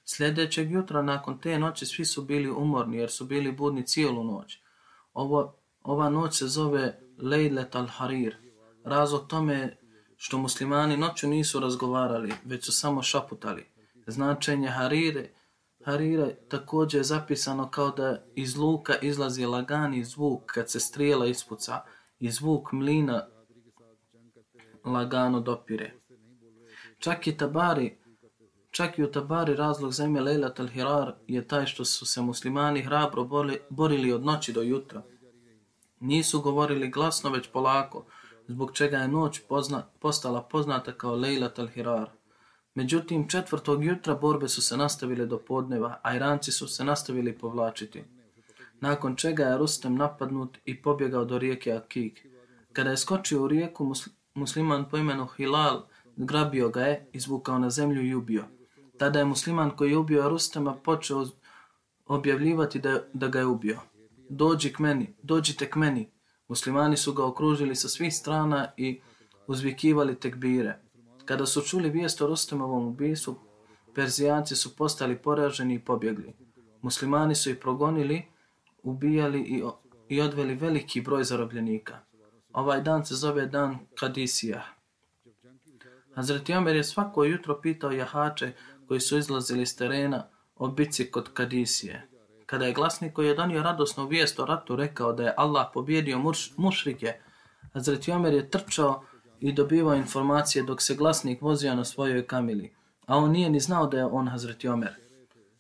Sljedećeg 0.09 0.71
jutra 0.71 1.03
nakon 1.03 1.39
te 1.39 1.59
noći 1.59 1.87
svi 1.87 2.05
su 2.05 2.23
bili 2.23 2.51
umorni 2.51 2.97
jer 2.97 3.11
su 3.11 3.25
bili 3.25 3.53
budni 3.53 3.87
cijelu 3.87 4.25
noć. 4.25 4.59
Ovo, 5.13 5.57
ova 5.83 6.11
noć 6.11 6.39
se 6.39 6.47
zove 6.47 7.01
Lejlet 7.19 7.75
al-Harir. 7.75 8.35
Razlog 8.85 9.27
tome 9.27 9.55
je 9.55 9.77
što 10.17 10.39
muslimani 10.39 10.97
noću 10.97 11.29
nisu 11.29 11.61
razgovarali, 11.61 12.33
već 12.45 12.65
su 12.65 12.73
samo 12.73 13.03
šaputali. 13.03 13.67
Značenje 14.07 14.69
Harire, 14.69 15.29
Harire 15.85 16.35
također 16.49 17.01
je 17.01 17.05
zapisano 17.05 17.71
kao 17.71 17.91
da 17.91 18.25
iz 18.35 18.57
luka 18.57 18.95
izlazi 19.03 19.45
lagani 19.45 20.05
zvuk 20.05 20.43
kad 20.47 20.71
se 20.71 20.81
strijela 20.81 21.27
ispuca 21.27 21.81
i 22.19 22.31
zvuk 22.31 22.73
mlina 22.73 23.27
lagano 24.85 25.41
dopire. 25.41 25.93
Čak 26.99 27.27
i 27.27 27.37
tabari, 27.37 27.99
čak 28.77 28.99
i 28.99 29.05
u 29.05 29.11
tabari 29.11 29.55
razlog 29.55 29.93
zemlje 29.93 30.21
Lejlat 30.21 30.59
al-Hirar 30.61 31.13
je 31.27 31.49
taj 31.49 31.67
što 31.67 31.85
su 31.85 32.07
se 32.07 32.23
muslimani 32.23 32.83
hrabro 32.83 33.25
borili 33.71 34.13
od 34.13 34.25
noći 34.25 34.53
do 34.53 34.63
jutra. 34.63 35.03
Nisu 36.01 36.41
govorili 36.41 36.91
glasno, 36.91 37.31
već 37.31 37.49
polako, 37.53 38.05
zbog 38.49 38.73
čega 38.73 38.97
je 38.97 39.09
noć 39.09 39.41
pozna, 39.49 39.83
postala 40.01 40.43
poznata 40.43 40.93
kao 40.93 41.15
Lejlat 41.15 41.59
al-Hirar. 41.59 42.07
Međutim, 42.75 43.29
četvrtog 43.29 43.85
jutra 43.85 44.15
borbe 44.15 44.49
su 44.49 44.63
se 44.63 44.77
nastavile 44.77 45.27
do 45.27 45.39
podneva, 45.39 46.01
a 46.03 46.17
Iranci 46.17 46.53
su 46.53 46.69
se 46.69 46.85
nastavili 46.85 47.39
povlačiti. 47.39 48.05
Nakon 48.81 49.17
čega 49.17 49.45
je 49.45 49.59
Rustem 49.59 49.95
napadnut 49.95 50.59
i 50.65 50.83
pobjegao 50.83 51.25
do 51.25 51.39
rijeke 51.39 51.73
Akik. 51.73 52.27
Kada 52.73 52.91
je 52.91 52.97
skočio 52.97 53.43
u 53.43 53.49
rijeku, 53.49 53.93
musliman 54.35 54.89
po 54.91 54.97
imenu 54.97 55.27
Hilal 55.27 55.83
grabio 56.17 56.69
ga 56.69 56.81
je, 56.81 57.07
izvukao 57.13 57.59
na 57.59 57.71
zemlju 57.71 58.03
i 58.03 58.15
ubio. 58.15 58.56
Tada 58.99 59.19
je 59.19 59.25
musliman 59.25 59.71
koji 59.71 59.91
je 59.91 59.99
ubio 59.99 60.29
Rustema 60.29 60.75
počeo 60.75 61.27
objavljivati 62.07 62.79
da, 62.79 63.01
da 63.13 63.29
ga 63.29 63.39
je 63.39 63.47
ubio. 63.47 63.79
Dođi 64.29 64.73
k 64.73 64.79
meni, 64.79 65.15
dođite 65.23 65.71
k 65.71 65.77
meni, 65.77 66.11
Muslimani 66.49 66.97
su 66.97 67.13
ga 67.13 67.25
okružili 67.25 67.75
sa 67.75 67.89
svih 67.89 68.15
strana 68.15 68.73
i 68.77 69.01
uzvikivali 69.47 70.21
tekbire. 70.21 70.79
Kada 71.25 71.47
su 71.47 71.63
čuli 71.63 71.91
vijest 71.91 72.23
o 72.23 72.27
Rustemovom 72.27 72.87
ubijstvu, 72.87 73.35
Perzijanci 73.95 74.57
su 74.57 74.77
postali 74.77 75.17
poraženi 75.17 75.75
i 75.75 75.79
pobjegli. 75.79 76.33
Muslimani 76.83 77.35
su 77.35 77.51
ih 77.51 77.57
progonili, 77.57 78.23
ubijali 78.83 79.41
i, 79.41 79.63
i 80.09 80.21
odveli 80.21 80.55
veliki 80.55 81.01
broj 81.01 81.25
zarobljenika. 81.25 81.99
Ovaj 82.53 82.81
dan 82.81 83.07
se 83.07 83.15
zove 83.15 83.47
dan 83.47 83.79
Kadisija. 83.99 84.65
Hazreti 86.15 86.55
Omer 86.55 86.77
je 86.77 86.85
svako 86.85 87.25
jutro 87.25 87.61
pitao 87.63 87.91
jahače 87.91 88.53
koji 88.89 89.01
su 89.01 89.19
izlazili 89.19 89.63
iz 89.63 89.77
terena 89.77 90.29
o 90.57 90.69
bici 90.69 91.11
kod 91.11 91.33
Kadisije 91.33 92.09
kada 92.47 92.67
je 92.67 92.73
glasnik 92.73 93.13
koji 93.13 93.27
je 93.27 93.35
donio 93.35 93.63
radosnu 93.63 94.07
vijest 94.07 94.39
o 94.41 94.45
ratu 94.45 94.77
rekao 94.77 95.13
da 95.13 95.23
je 95.23 95.35
Allah 95.37 95.67
pobjedio 95.75 96.19
muš, 96.19 96.53
mušrike, 96.57 97.13
Hazreti 97.73 98.13
Omer 98.13 98.35
je 98.35 98.51
trčao 98.51 99.03
i 99.41 99.53
dobivao 99.53 99.95
informacije 99.95 100.63
dok 100.65 100.83
se 100.83 100.95
glasnik 100.95 101.43
vozio 101.43 101.75
na 101.75 101.85
svojoj 101.85 102.27
kamili, 102.27 102.75
a 103.07 103.17
on 103.17 103.31
nije 103.31 103.51
ni 103.51 103.61
znao 103.61 103.87
da 103.87 103.99
je 103.99 104.05
on 104.05 104.29
Hazreti 104.29 104.69
Omer. 104.69 104.95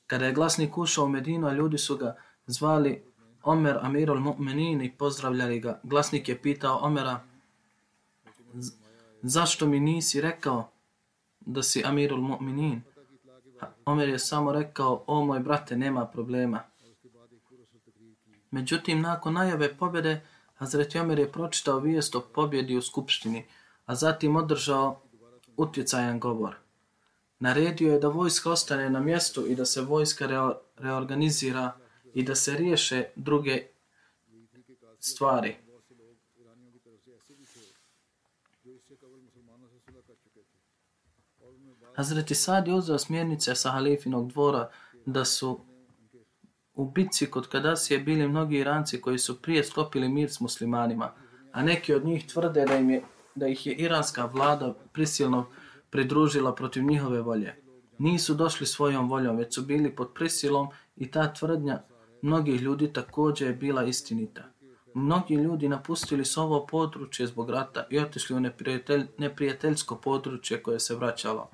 Kada 0.06 0.26
je 0.26 0.32
glasnik 0.32 0.78
ušao 0.78 1.04
u 1.04 1.08
Medinu, 1.08 1.46
a 1.46 1.52
ljudi 1.52 1.78
su 1.78 1.96
ga 1.96 2.16
zvali 2.46 3.04
Omer 3.42 3.78
Amirul 3.82 4.18
Mu'minin 4.20 4.84
i 4.84 4.92
pozdravljali 4.92 5.60
ga, 5.60 5.80
glasnik 5.82 6.28
je 6.28 6.42
pitao 6.42 6.78
Omera 6.82 7.20
zašto 9.22 9.66
mi 9.66 9.80
nisi 9.80 10.20
rekao 10.20 10.70
da 11.40 11.62
si 11.62 11.82
Amirul 11.84 12.20
Mu'minin? 12.20 12.80
Omer 13.84 14.09
je 14.09 14.18
samo 14.18 14.52
rekao, 14.52 15.04
o 15.07 15.24
moj 15.24 15.40
brate, 15.40 15.76
nema 15.76 16.07
problema. 16.07 16.62
Međutim, 18.50 19.00
nakon 19.00 19.32
najave 19.32 19.76
pobjede, 19.76 20.20
Hazreti 20.54 20.98
Omer 20.98 21.18
je 21.18 21.32
pročitao 21.32 21.78
vijest 21.78 22.14
o 22.14 22.20
pobjedi 22.20 22.76
u 22.76 22.82
skupštini, 22.82 23.46
a 23.86 23.94
zatim 23.94 24.36
održao 24.36 25.00
utjecajan 25.57 26.20
govor. 26.20 26.54
Naredio 27.38 27.92
je 27.92 27.98
da 27.98 28.09
vojska 28.09 28.50
ostane 28.50 28.90
na 28.90 29.00
mjestu 29.00 29.46
i 29.46 29.54
da 29.54 29.64
se 29.64 29.80
vojska 29.80 30.52
reorganizira 30.76 31.72
i 32.14 32.22
da 32.22 32.34
se 32.34 32.57
riješe 32.57 33.04
druge 33.16 33.62
stvari. 35.00 35.65
Hazreti 41.97 42.34
Sad 42.34 42.68
je 42.68 42.74
uzeo 42.74 42.99
smjernice 42.99 43.55
sa 43.55 43.70
halifinog 43.70 44.28
dvora 44.28 44.70
da 45.07 45.24
su 45.24 45.61
U 46.74 46.84
bitci 46.90 47.26
kod 47.26 47.49
Kadasije 47.49 48.01
bili 48.01 48.28
mnogi 48.28 48.59
Iranci 48.59 49.01
koji 49.01 49.18
su 49.18 49.42
prije 49.42 49.64
sklopili 49.64 50.09
mir 50.09 50.30
s 50.30 50.40
muslimanima, 50.40 51.12
a 51.53 51.62
neki 51.62 51.94
od 51.94 52.05
njih 52.05 52.26
tvrde 52.26 52.64
da, 52.64 52.76
im 52.76 52.90
je, 52.90 53.03
da 53.34 53.47
ih 53.49 53.66
je 53.66 53.74
iranska 53.74 54.24
vlada 54.24 54.74
prisilno 54.92 55.47
pridružila 55.90 56.55
protiv 56.55 56.84
njihove 56.84 57.22
volje. 57.22 57.55
Nisu 57.99 58.34
došli 58.34 58.66
svojom 58.66 59.09
voljom, 59.09 59.36
već 59.36 59.55
su 59.55 59.62
bili 59.62 59.97
pod 59.97 60.12
prisilom 60.14 60.68
i 60.97 61.11
ta 61.11 61.32
tvrdnja 61.32 61.82
mnogih 62.22 62.61
ljudi 62.61 62.92
također 62.92 63.49
je 63.49 63.55
bila 63.55 63.84
istinita. 63.84 64.42
Mnogi 64.94 65.34
ljudi 65.34 65.68
napustili 65.68 66.24
su 66.24 66.42
ovo 66.42 66.66
područje 66.66 67.26
zbog 67.26 67.51
rata 67.51 67.86
i 67.90 67.99
otišli 67.99 68.36
u 68.36 68.40
neprijatelj, 68.40 69.07
neprijateljsko 69.18 69.97
područje 69.97 70.62
koje 70.62 70.80
se 70.80 70.94
vraćalo. 70.94 71.51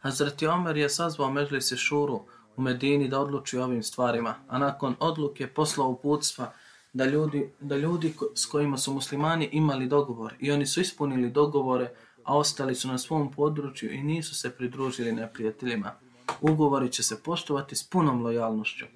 Hazreti 0.00 0.46
Omer 0.46 0.76
je 0.76 0.88
sazvao 0.88 1.30
međli 1.30 1.60
šuru, 1.60 2.20
u 2.56 2.62
Medini 2.62 3.08
da 3.08 3.20
odluči 3.20 3.58
o 3.58 3.64
ovim 3.64 3.82
stvarima, 3.82 4.34
a 4.48 4.58
nakon 4.58 4.94
odluke 5.00 5.46
poslao 5.46 5.88
uputstva 5.88 6.52
da 6.92 7.04
ljudi, 7.04 7.52
da 7.60 7.76
ljudi 7.76 8.14
s 8.34 8.46
kojima 8.46 8.78
su 8.78 8.92
muslimani 8.92 9.48
imali 9.52 9.86
dogovor 9.86 10.34
i 10.38 10.50
oni 10.52 10.66
su 10.66 10.80
ispunili 10.80 11.30
dogovore, 11.30 11.90
a 12.24 12.36
ostali 12.36 12.74
su 12.74 12.88
na 12.88 12.98
svom 12.98 13.32
području 13.32 13.92
i 13.92 14.02
nisu 14.02 14.34
se 14.34 14.50
pridružili 14.50 15.12
neprijateljima. 15.12 15.92
Ugovori 16.40 16.92
će 16.92 17.02
se 17.02 17.22
poštovati 17.22 17.76
s 17.76 17.90
punom 17.90 18.22
lojalnošću. 18.22 18.86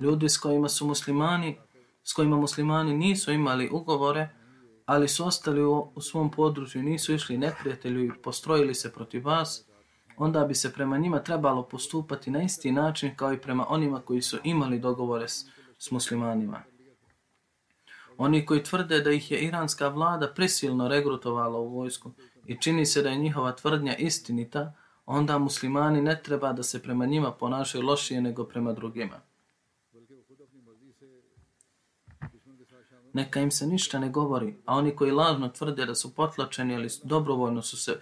Ljudi 0.00 0.28
s 0.28 0.38
kojima 0.38 0.68
su 0.68 0.86
muslimani, 0.86 1.58
s 2.04 2.12
kojima 2.12 2.36
muslimani 2.36 2.96
nisu 2.96 3.32
imali 3.32 3.68
ugovore, 3.72 4.28
ali 4.86 5.08
su 5.08 5.26
ostali 5.26 5.64
u, 5.64 5.92
u 5.94 6.00
svom 6.00 6.30
području 6.30 6.80
i 6.80 6.84
nisu 6.84 7.14
išli 7.14 7.38
neprijatelju 7.38 8.04
i 8.04 8.12
postrojili 8.22 8.74
se 8.74 8.92
protiv 8.92 9.26
vas, 9.26 9.69
onda 10.22 10.44
bi 10.44 10.54
se 10.54 10.72
prema 10.72 10.98
njima 10.98 11.18
trebalo 11.18 11.62
postupati 11.62 12.30
na 12.30 12.42
isti 12.42 12.72
način 12.72 13.16
kao 13.16 13.32
i 13.32 13.38
prema 13.38 13.66
onima 13.68 14.00
koji 14.00 14.22
su 14.22 14.38
imali 14.44 14.78
dogovore 14.78 15.28
s, 15.28 15.46
s 15.78 15.90
muslimanima. 15.90 16.62
Oni 18.18 18.46
koji 18.46 18.62
tvrde 18.62 19.00
da 19.00 19.10
ih 19.10 19.30
je 19.30 19.40
iranska 19.40 19.88
vlada 19.88 20.32
prisilno 20.34 20.88
regrutovala 20.88 21.58
u 21.58 21.68
vojsku 21.68 22.10
i 22.46 22.56
čini 22.60 22.86
se 22.86 23.02
da 23.02 23.08
je 23.08 23.16
njihova 23.16 23.52
tvrdnja 23.52 23.96
istinita, 23.96 24.72
onda 25.06 25.38
muslimani 25.38 26.02
ne 26.02 26.22
treba 26.22 26.52
da 26.52 26.62
se 26.62 26.82
prema 26.82 27.06
njima 27.06 27.32
ponašaju 27.32 27.84
lošije 27.84 28.20
nego 28.20 28.44
prema 28.44 28.72
drugima. 28.72 29.20
Neka 33.12 33.40
im 33.40 33.50
se 33.50 33.66
ništa 33.66 33.98
ne 33.98 34.08
govori, 34.08 34.56
a 34.64 34.76
oni 34.76 34.96
koji 34.96 35.10
lažno 35.10 35.48
tvrde 35.48 35.86
da 35.86 35.94
su 35.94 36.14
potlačeni 36.14 36.74
ili 36.74 36.88
dobrovoljno 37.04 37.62
su 37.62 37.76
se 37.76 38.00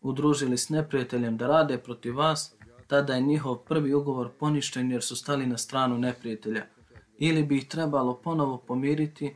udružili 0.00 0.58
s 0.58 0.68
neprijateljem 0.68 1.36
da 1.36 1.46
rade 1.46 1.78
protiv 1.78 2.16
vas, 2.16 2.54
tada 2.86 3.14
je 3.14 3.20
njihov 3.20 3.56
prvi 3.56 3.94
ugovor 3.94 4.30
poništen 4.38 4.90
jer 4.92 5.02
su 5.02 5.16
stali 5.16 5.46
na 5.46 5.58
stranu 5.58 5.98
neprijatelja. 5.98 6.66
Ili 7.18 7.42
bi 7.42 7.56
ih 7.56 7.68
trebalo 7.68 8.14
ponovo 8.14 8.58
pomiriti, 8.58 9.34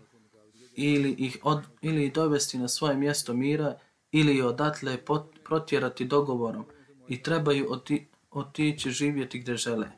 ili 0.74 1.10
ih, 1.18 1.38
od, 1.42 1.62
ili 1.80 2.06
ih 2.06 2.12
dovesti 2.12 2.58
na 2.58 2.68
svoje 2.68 2.96
mjesto 2.96 3.34
mira, 3.34 3.78
ili 4.12 4.36
ih 4.36 4.44
odatle 4.44 4.96
pot, 4.96 5.24
protjerati 5.44 6.04
dogovorom 6.04 6.64
i 7.08 7.22
trebaju 7.22 7.66
oti, 7.72 8.08
otići 8.30 8.90
živjeti 8.90 9.38
gdje 9.38 9.56
žele. 9.56 9.88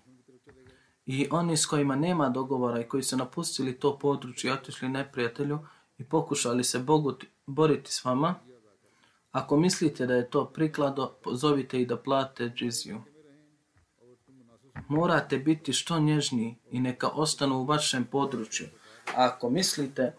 I 1.06 1.28
oni 1.30 1.56
s 1.56 1.66
kojima 1.66 1.96
nema 1.96 2.28
dogovora 2.28 2.80
i 2.80 2.88
koji 2.88 3.02
su 3.02 3.16
napustili 3.16 3.78
to 3.78 3.98
područje 3.98 4.48
i 4.48 4.52
otišli 4.52 4.88
neprijatelju 4.88 5.58
i 5.98 6.04
pokušali 6.04 6.64
se 6.64 6.78
Bogu 6.78 7.14
boriti 7.46 7.92
s 7.92 8.04
vama, 8.04 8.34
ako 9.34 9.56
mislite 9.56 10.06
da 10.06 10.14
je 10.14 10.30
to 10.30 10.44
priklado, 10.44 11.14
pozovite 11.22 11.80
ih 11.80 11.88
da 11.88 11.96
plate 11.96 12.52
džiziju. 12.56 13.00
Morate 14.88 15.38
biti 15.38 15.72
što 15.72 15.98
nježniji 16.00 16.56
i 16.70 16.80
neka 16.80 17.08
ostanu 17.08 17.56
u 17.56 17.64
vašem 17.64 18.04
području. 18.04 18.66
A 19.16 19.24
ako 19.26 19.50
mislite 19.50 20.14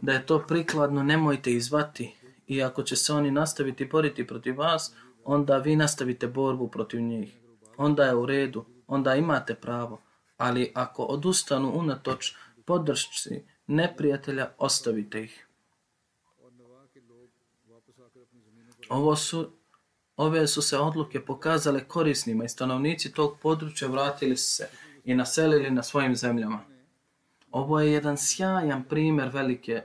da 0.00 0.12
je 0.12 0.26
to 0.26 0.44
prikladno, 0.48 1.02
nemojte 1.02 1.52
izvati. 1.52 2.14
I 2.46 2.62
ako 2.62 2.82
će 2.82 2.96
se 2.96 3.12
oni 3.12 3.30
nastaviti 3.30 3.84
boriti 3.84 4.26
protiv 4.26 4.58
vas, 4.58 4.94
onda 5.24 5.56
vi 5.56 5.76
nastavite 5.76 6.26
borbu 6.26 6.68
protiv 6.68 7.00
njih. 7.00 7.34
Onda 7.76 8.04
je 8.04 8.14
u 8.14 8.26
redu, 8.26 8.64
onda 8.86 9.14
imate 9.14 9.54
pravo. 9.54 10.02
Ali 10.36 10.72
ako 10.74 11.02
odustanu 11.02 11.72
unatoč 11.74 12.34
podršci 12.64 13.44
neprijatelja, 13.66 14.50
ostavite 14.58 15.22
ih. 15.24 15.49
Ovo 18.90 19.16
su, 19.16 19.50
ove 20.16 20.46
su 20.46 20.62
se 20.62 20.78
odluke 20.78 21.24
pokazale 21.24 21.84
korisnima 21.84 22.44
i 22.44 22.48
stanovnici 22.48 23.12
tog 23.12 23.38
područja 23.42 23.88
vratili 23.88 24.36
su 24.36 24.54
se 24.54 24.68
i 25.04 25.14
naselili 25.14 25.70
na 25.70 25.82
svojim 25.82 26.16
zemljama. 26.16 26.60
Ovo 27.50 27.80
je 27.80 27.92
jedan 27.92 28.16
sjajan 28.16 28.84
primjer 28.84 29.28
velike 29.28 29.82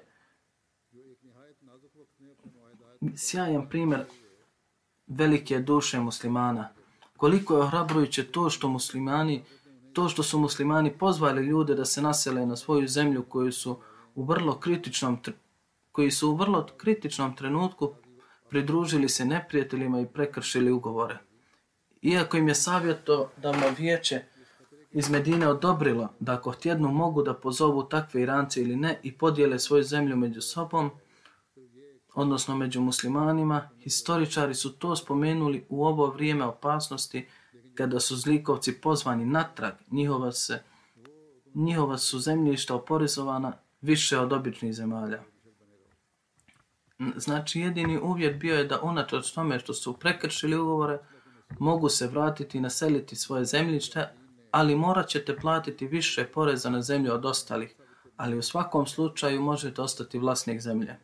sjajan 3.18 3.70
primjer 3.70 4.06
velike 5.08 5.60
duše 5.60 6.00
muslimana. 6.00 6.70
Koliko 7.18 7.56
je 7.56 7.62
ohrabrujuće 7.62 8.24
to 8.24 8.50
što 8.50 8.68
muslimani 8.68 9.44
to 9.94 10.10
što 10.10 10.24
su 10.24 10.40
muslimani 10.40 10.98
pozvali 10.98 11.46
ljude 11.46 11.76
da 11.76 11.86
se 11.86 12.02
nasele 12.02 12.46
na 12.46 12.56
svoju 12.56 12.88
zemlju 12.88 13.24
koju 13.24 13.52
su 13.52 13.78
u 14.16 14.24
vrlo 14.24 14.60
kritičnom 14.60 15.20
koji 15.92 16.12
su 16.12 16.30
u 16.30 16.36
vrlo 16.36 16.68
kritičnom 16.78 17.36
trenutku 17.36 17.94
pridružili 18.50 19.10
se 19.10 19.26
neprijateljima 19.26 20.00
i 20.00 20.06
prekršili 20.06 20.72
ugovore. 20.72 21.18
Iako 22.02 22.38
im 22.38 22.48
je 22.48 22.56
savjeto 22.56 23.32
da 23.38 23.52
mu 23.52 23.66
vijeće 23.78 24.22
iz 24.92 25.10
Medine 25.10 25.48
odobrilo 25.48 26.10
da 26.20 26.34
ako 26.34 26.54
tjednu 26.54 26.92
mogu 26.92 27.24
da 27.24 27.34
pozovu 27.34 27.84
takve 27.84 28.22
Irance 28.22 28.62
ili 28.62 28.76
ne 28.76 29.00
i 29.04 29.18
podijele 29.18 29.60
svoju 29.60 29.84
zemlju 29.84 30.16
među 30.16 30.42
sobom, 30.42 30.92
odnosno 32.14 32.56
među 32.56 32.82
muslimanima, 32.82 33.70
historičari 33.80 34.56
su 34.56 34.74
to 34.74 34.96
spomenuli 34.96 35.66
u 35.70 35.86
ovo 35.86 36.08
vrijeme 36.08 36.46
opasnosti 36.46 37.28
kada 37.74 38.00
su 38.00 38.16
zlikovci 38.16 38.82
pozvani 38.82 39.26
natrag, 39.26 39.74
njihova, 39.92 40.32
se, 40.32 40.64
njihova 41.54 41.98
su 41.98 42.20
zemljišta 42.20 42.76
oporezovana 42.76 43.54
više 43.82 44.20
od 44.20 44.34
običnih 44.34 44.74
zemalja. 44.74 45.24
Znači, 47.16 47.60
jedini 47.60 48.00
uvjet 48.00 48.40
bio 48.40 48.56
je 48.56 48.64
da 48.64 48.82
unatoč 48.82 49.32
tome 49.32 49.60
što 49.60 49.74
su 49.74 49.94
prekršili 49.94 50.58
ugovore, 50.58 51.00
mogu 51.60 51.90
se 51.90 52.08
vratiti 52.08 52.58
i 52.58 52.62
naseliti 52.62 53.16
svoje 53.16 53.46
zemljište, 53.46 54.10
ali 54.52 54.76
morat 54.76 55.08
ćete 55.08 55.36
platiti 55.36 55.88
više 55.88 56.26
poreza 56.26 56.70
na 56.70 56.82
zemlju 56.82 57.14
od 57.14 57.26
ostalih, 57.26 57.76
ali 58.18 58.38
u 58.38 58.42
svakom 58.42 58.86
slučaju 58.86 59.42
možete 59.42 59.82
ostati 59.82 60.20
vlasnik 60.20 60.62
zemlje. 60.62 60.96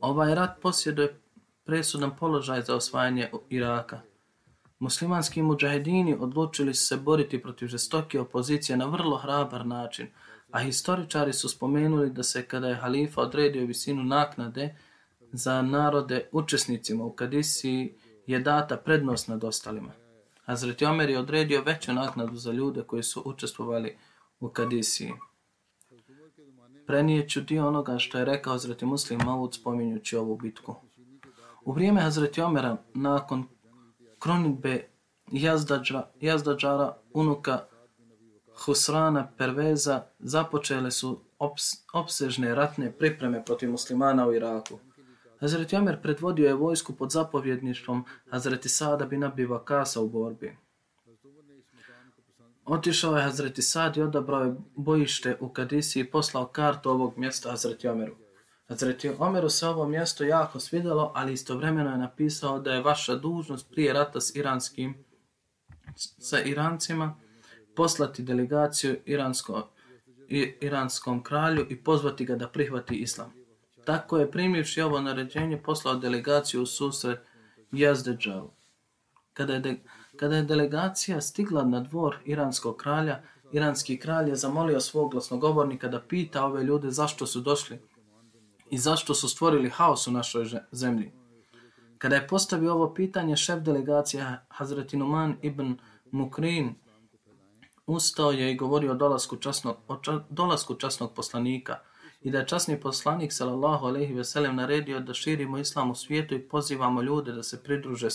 Ovaj 0.00 0.34
rat 0.34 0.60
posjeduje 0.62 1.20
presudan 1.64 2.16
položaj 2.16 2.62
za 2.62 2.74
osvajanje 2.74 3.30
Iraka. 3.48 4.00
Muslimanski 4.78 5.42
muđahedini 5.42 6.16
odlučili 6.20 6.74
se 6.74 6.96
boriti 6.96 7.42
protiv 7.42 7.66
žestoke 7.66 8.20
opozicije 8.20 8.76
na 8.76 8.84
vrlo 8.84 9.16
hrabar 9.16 9.66
način, 9.66 10.06
a 10.50 10.58
historičari 10.60 11.32
su 11.32 11.48
spomenuli 11.48 12.10
da 12.10 12.22
se 12.22 12.46
kada 12.46 12.68
je 12.68 12.74
halifa 12.74 13.20
odredio 13.20 13.66
visinu 13.66 14.04
naknade 14.04 14.76
za 15.32 15.62
narode 15.62 16.28
učesnicima 16.32 17.04
u 17.04 17.12
Kadisi 17.12 17.94
je 18.26 18.38
data 18.38 18.76
prednost 18.76 19.28
nad 19.28 19.44
ostalima. 19.44 19.92
Hazreti 20.44 20.84
Omer 20.84 21.10
je 21.10 21.18
odredio 21.18 21.62
veću 21.62 21.92
naknadu 21.92 22.36
za 22.36 22.52
ljude 22.52 22.82
koji 22.82 23.02
su 23.02 23.22
učestvovali 23.24 23.96
u 24.40 24.48
Kadisiji. 24.48 25.12
Prenijeću 26.86 27.40
dio 27.40 27.68
onoga 27.68 27.98
što 27.98 28.18
je 28.18 28.24
rekao 28.24 28.52
Hazreti 28.52 28.86
Muslim 28.86 29.20
Maud 29.24 29.54
spominjući 29.54 30.16
ovu 30.16 30.36
bitku. 30.36 30.74
U 31.64 31.72
vrijeme 31.72 32.00
Hazreti 32.00 32.40
Omera, 32.40 32.76
nakon 32.94 33.44
kronitbe 34.18 34.88
Jazdađara, 35.32 36.10
Jazdađara, 36.20 36.96
unuka 37.12 37.64
Husrana 38.64 39.32
Perveza, 39.38 40.06
započele 40.18 40.90
su 40.90 41.20
obs, 41.38 41.62
opsežne 41.92 42.54
ratne 42.54 42.92
pripreme 42.92 43.44
protiv 43.44 43.70
muslimana 43.70 44.26
u 44.26 44.34
Iraku. 44.34 44.78
Hazreti 45.40 45.76
Omer 45.76 46.02
predvodio 46.02 46.48
je 46.48 46.54
vojsku 46.54 46.92
pod 46.92 47.10
zapovjedništvom 47.10 48.04
Hazreti 48.30 48.68
Sada 48.68 49.06
bin 49.06 49.24
Abi 49.24 49.46
Vakasa 49.46 50.00
u 50.00 50.08
borbi. 50.08 50.56
Otišao 52.64 53.16
je 53.16 53.22
Hazreti 53.22 53.62
Sad 53.62 53.96
i 53.96 54.02
odabrao 54.02 54.44
je 54.44 54.54
bojište 54.76 55.36
u 55.40 55.48
Kadisi 55.48 56.00
i 56.00 56.10
poslao 56.10 56.46
kartu 56.46 56.90
ovog 56.90 57.18
mjesta 57.18 57.50
Hazreti 57.50 57.88
Omeru. 57.88 58.16
Hazreti 58.68 59.10
Omeru 59.18 59.48
se 59.48 59.66
ovo 59.66 59.88
mjesto 59.88 60.24
jako 60.24 60.60
svidjelo, 60.60 61.12
ali 61.14 61.32
istovremeno 61.32 61.90
je 61.90 61.98
napisao 61.98 62.58
da 62.60 62.72
je 62.72 62.82
vaša 62.82 63.14
dužnost 63.14 63.70
prije 63.70 63.92
rata 63.92 64.20
s 64.20 64.34
iranskim 64.34 65.04
sa 65.96 66.40
Irancima 66.40 67.16
poslati 67.78 68.22
delegaciju 68.22 68.96
iransko, 69.06 69.68
i, 70.28 70.54
iranskom 70.60 71.22
kralju 71.22 71.66
i 71.70 71.76
pozvati 71.76 72.24
ga 72.24 72.36
da 72.36 72.48
prihvati 72.48 72.96
islam. 72.96 73.32
Tako 73.84 74.18
je 74.18 74.30
primivši 74.30 74.80
ovo 74.82 75.00
naređenje 75.00 75.62
poslao 75.62 75.94
delegaciju 75.94 76.62
u 76.62 76.66
susret 76.66 77.20
Jazdeđavu. 77.72 78.50
Kada 79.32 79.54
je, 79.54 79.60
de, 79.60 79.76
kada 80.16 80.36
je 80.36 80.42
delegacija 80.42 81.20
stigla 81.20 81.64
na 81.64 81.80
dvor 81.80 82.16
iranskog 82.24 82.76
kralja, 82.76 83.20
iranski 83.52 83.96
kralj 83.98 84.28
je 84.28 84.36
zamolio 84.36 84.80
svog 84.80 85.12
glasnogovornika 85.12 85.88
da 85.88 86.00
pita 86.00 86.44
ove 86.44 86.64
ljude 86.64 86.90
zašto 86.90 87.26
su 87.26 87.40
došli 87.40 87.78
i 88.70 88.78
zašto 88.78 89.14
su 89.14 89.28
stvorili 89.28 89.70
haos 89.70 90.06
u 90.06 90.12
našoj 90.12 90.50
zemlji. 90.72 91.12
Kada 91.98 92.16
je 92.16 92.26
postavio 92.26 92.74
ovo 92.74 92.94
pitanje, 92.94 93.36
šef 93.36 93.62
delegacije 93.62 94.38
Hazreti 94.48 94.96
Numan 94.96 95.36
ibn 95.42 95.78
Mukrin 96.10 96.74
ustao 97.88 98.30
je 98.30 98.52
i 98.52 98.56
govorio 98.56 98.92
o 98.92 98.94
dolasku 98.94 99.36
časnog, 99.36 99.76
o 99.88 99.96
ča, 99.96 100.20
dolasku 100.30 100.74
časnog 100.74 101.14
poslanika 101.14 101.78
i 102.20 102.30
da 102.30 102.38
je 102.38 102.46
časni 102.46 102.80
poslanik 102.80 103.32
sallallahu 103.32 103.86
alejhi 103.86 104.14
ve 104.14 104.24
sellem 104.24 104.56
naredio 104.56 105.00
da 105.00 105.14
širimo 105.14 105.58
islam 105.58 105.90
u 105.90 105.94
svijetu 105.94 106.34
i 106.34 106.48
pozivamo 106.48 107.02
ljude 107.02 107.32
da 107.32 107.42
se 107.42 107.62
pridruže 107.62 108.08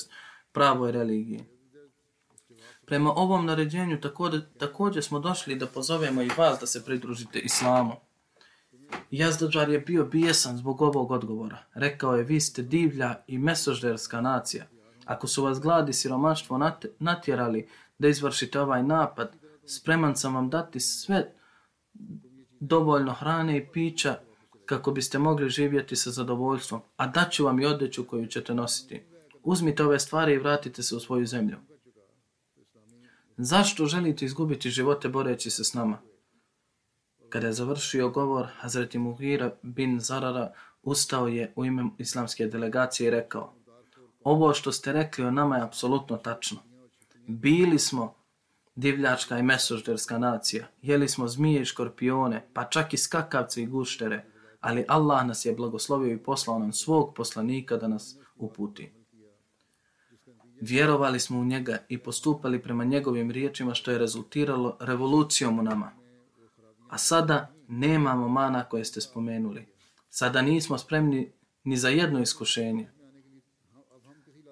pravoj 0.51 0.91
religiji. 0.91 1.43
Prema 2.86 3.13
ovom 3.15 3.45
naređenju 3.45 4.01
također, 4.01 4.41
također 4.57 5.03
smo 5.03 5.19
došli 5.19 5.55
da 5.55 5.67
pozovemo 5.67 6.21
i 6.21 6.30
vas 6.38 6.59
da 6.59 6.67
se 6.67 6.86
pridružite 6.86 7.39
islamu. 7.39 7.93
Jazdađar 9.11 9.69
je 9.69 9.80
bio 9.80 10.05
bijesan 10.05 10.57
zbog 10.57 10.82
ovog 10.82 11.11
odgovora. 11.11 11.63
Rekao 11.74 12.15
je, 12.15 12.24
vi 12.24 12.39
ste 12.39 12.61
divlja 12.61 13.15
i 13.28 13.38
mesožderska 13.38 14.21
nacija. 14.21 14.65
Ako 15.05 15.28
su 15.28 15.43
vas 15.43 15.59
gladi 15.59 15.93
siromaštvo 15.93 16.71
natjerali 16.99 17.69
da 17.97 18.07
izvršite 18.07 18.59
ovaj 18.59 18.84
napad, 18.84 19.43
spreman 19.66 20.16
sam 20.16 20.36
vam 20.36 20.49
dati 20.49 20.80
sve 20.80 21.34
dovoljno 22.59 23.14
hrane 23.14 23.57
i 23.57 23.68
pića 23.68 24.20
kako 24.66 24.91
biste 24.91 25.20
mogli 25.20 25.49
živjeti 25.49 25.95
sa 25.95 26.11
zadovoljstvom, 26.11 26.82
a 26.97 27.07
daću 27.07 27.45
vam 27.45 27.59
i 27.59 27.66
odjeću 27.66 28.07
koju 28.07 28.28
ćete 28.28 28.53
nositi. 28.53 29.03
Uzmite 29.43 29.84
ove 29.84 29.99
stvari 29.99 30.34
i 30.34 30.38
vratite 30.38 30.84
se 30.84 30.95
u 30.95 30.99
svoju 30.99 31.26
zemlju. 31.26 31.57
Zašto 33.38 33.86
želite 33.86 34.26
izgubiti 34.26 34.70
živote 34.70 35.09
boreći 35.09 35.49
se 35.49 35.64
s 35.64 35.74
nama? 35.74 35.97
Kada 37.30 37.47
je 37.47 37.53
završio 37.53 38.09
govor, 38.09 38.47
Hazreti 38.57 38.99
Muhira 38.99 39.55
bin 39.61 39.99
Zarara 39.99 40.53
ustao 40.84 41.28
je 41.28 41.53
u 41.55 41.66
ime 41.66 41.84
islamske 41.97 42.47
delegacije 42.47 43.07
i 43.07 43.11
rekao 43.11 43.53
Ovo 44.24 44.53
što 44.53 44.72
ste 44.72 44.93
rekli 44.93 45.26
o 45.26 45.32
nama 45.32 45.57
je 45.57 45.64
apsolutno 45.64 46.18
tačno. 46.18 46.59
Bili 47.28 47.80
smo 47.80 48.16
divljačka 48.76 49.38
i 49.38 49.43
mesožderska 49.43 50.17
nacija, 50.17 50.67
jeli 50.82 51.07
smo 51.07 51.28
zmije 51.28 51.61
i 51.61 51.65
škorpione, 51.65 52.47
pa 52.53 52.63
čak 52.63 52.93
i 52.93 52.97
skakavce 52.97 53.63
i 53.63 53.65
guštere, 53.65 54.26
ali 54.61 54.86
Allah 54.88 55.26
nas 55.28 55.45
je 55.45 55.53
blagoslovio 55.53 56.13
i 56.13 56.24
poslao 56.24 56.59
nam 56.59 56.74
svog 56.74 57.13
poslanika 57.15 57.78
da 57.78 57.88
nas 57.88 58.17
uputi. 58.36 58.91
Vjerovali 60.61 61.19
smo 61.19 61.39
u 61.39 61.45
njega 61.45 61.78
i 61.89 61.97
postupali 61.97 62.61
prema 62.61 62.84
njegovim 62.84 63.32
riječima 63.32 63.74
što 63.74 63.91
je 63.91 63.97
rezultiralo 63.97 64.78
revolucijom 64.80 65.59
u 65.59 65.63
nama. 65.63 65.91
A 66.89 66.97
sada 66.97 67.53
nemamo 67.67 68.28
mana 68.28 68.63
koje 68.63 68.86
ste 68.86 69.01
spomenuli. 69.01 69.67
Sada 70.09 70.41
nismo 70.41 70.78
spremni 70.78 71.32
ni 71.63 71.78
za 71.78 71.89
jedno 71.89 72.21
iskušenje. 72.21 72.91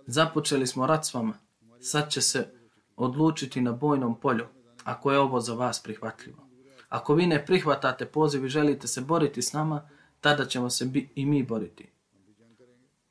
Započeli 0.07 0.67
smo 0.67 0.87
rat 0.87 1.05
s 1.05 1.13
vama. 1.13 1.33
Sad 1.79 2.09
će 2.09 2.21
se 2.21 2.60
odlučiti 3.03 3.61
na 3.61 3.71
bojnom 3.71 4.19
polju, 4.19 4.45
ako 4.83 5.11
je 5.11 5.19
ovo 5.19 5.39
za 5.39 5.53
vas 5.53 5.83
prihvatljivo. 5.83 6.47
Ako 6.89 7.13
vi 7.13 7.27
ne 7.27 7.45
prihvatate 7.45 8.05
poziv 8.05 8.45
i 8.45 8.49
želite 8.49 8.87
se 8.87 9.01
boriti 9.01 9.41
s 9.41 9.53
nama, 9.53 9.89
tada 10.21 10.45
ćemo 10.45 10.69
se 10.69 10.85
bi 10.85 11.09
i 11.15 11.25
mi 11.25 11.43
boriti. 11.43 11.89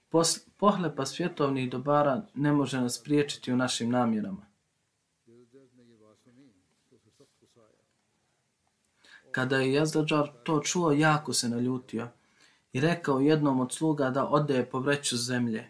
Posle, 0.08 0.42
pohlepa 0.56 1.06
svjetovnih 1.06 1.70
dobara 1.70 2.22
ne 2.34 2.52
može 2.52 2.80
nas 2.80 3.02
priječiti 3.02 3.52
u 3.52 3.56
našim 3.56 3.90
namjerama. 3.90 4.46
Kada 9.30 9.56
je 9.56 9.72
Jazdađar 9.72 10.30
to 10.44 10.60
čuo, 10.60 10.92
jako 10.92 11.32
se 11.32 11.48
naljutio 11.48 12.08
i 12.72 12.80
rekao 12.80 13.20
jednom 13.20 13.60
od 13.60 13.72
sluga 13.72 14.10
da 14.10 14.28
ode 14.28 14.68
po 14.72 14.80
vreću 14.80 15.16
zemlje. 15.16 15.68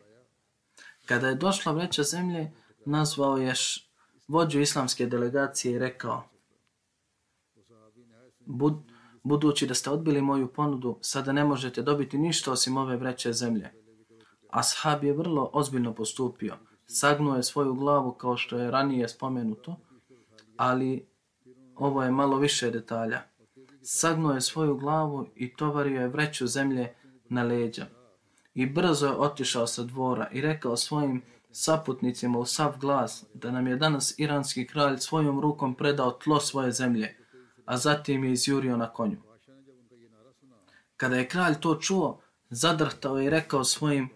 Kada 1.07 1.29
je 1.29 1.35
došla 1.35 1.73
vreća 1.73 2.03
zemlje, 2.03 2.53
nazvao 2.85 3.37
je 3.37 3.55
vođu 4.31 4.61
islamske 4.61 5.07
delegacije 5.07 5.75
i 5.75 5.79
rekao 5.79 6.23
Bud, 8.47 8.75
budući 9.23 9.67
da 9.67 9.75
ste 9.75 9.91
odbili 9.91 10.23
moju 10.23 10.53
ponudu, 10.53 10.99
sada 11.01 11.33
ne 11.33 11.45
možete 11.45 11.83
dobiti 11.83 12.19
ništa 12.19 12.53
osim 12.53 12.77
ove 12.77 12.97
vreće 12.97 13.33
zemlje. 13.33 13.71
Ashab 14.51 15.05
je 15.05 15.13
vrlo 15.13 15.51
ozbiljno 15.53 15.95
postupio. 15.95 16.57
Sagnuo 16.87 17.37
je 17.37 17.43
svoju 17.43 17.75
glavu 17.75 18.13
kao 18.13 18.37
što 18.37 18.59
je 18.59 18.71
ranije 18.71 19.09
spomenuto, 19.09 19.77
ali 20.57 21.07
ovo 21.77 22.03
je 22.03 22.11
malo 22.11 22.39
više 22.39 22.71
detalja. 22.71 23.23
Sagnuo 23.83 24.33
je 24.33 24.41
svoju 24.41 24.77
glavu 24.77 25.27
i 25.35 25.57
tovario 25.57 26.01
je 26.01 26.09
vreću 26.09 26.47
zemlje 26.47 26.95
na 27.29 27.43
leđa. 27.43 27.87
I 28.55 28.67
brzo 28.67 29.07
je 29.07 29.13
otišao 29.13 29.67
sa 29.67 29.83
dvora 29.83 30.29
i 30.33 30.41
rekao 30.41 30.77
svojim 30.77 31.23
saputnicima 31.53 32.39
u 32.39 32.47
sav 32.47 32.79
glas 32.81 33.25
da 33.35 33.51
nam 33.51 33.67
je 33.67 33.77
danas 33.77 34.15
iranski 34.19 34.67
kralj 34.67 34.99
svojom 34.99 35.41
rukom 35.41 35.75
predao 35.75 36.11
tlo 36.11 36.41
svoje 36.41 36.73
zemlje, 36.73 37.17
a 37.65 37.77
zatim 37.77 38.25
je 38.25 38.33
izjurio 38.33 38.77
na 38.77 38.93
konju. 38.93 39.17
Kada 40.97 41.17
je 41.17 41.29
kralj 41.29 41.55
to 41.61 41.75
čuo, 41.75 42.21
zadrhtao 42.51 43.19
je 43.19 43.27
i 43.27 43.31
rekao 43.31 43.65
svojim 43.65 44.09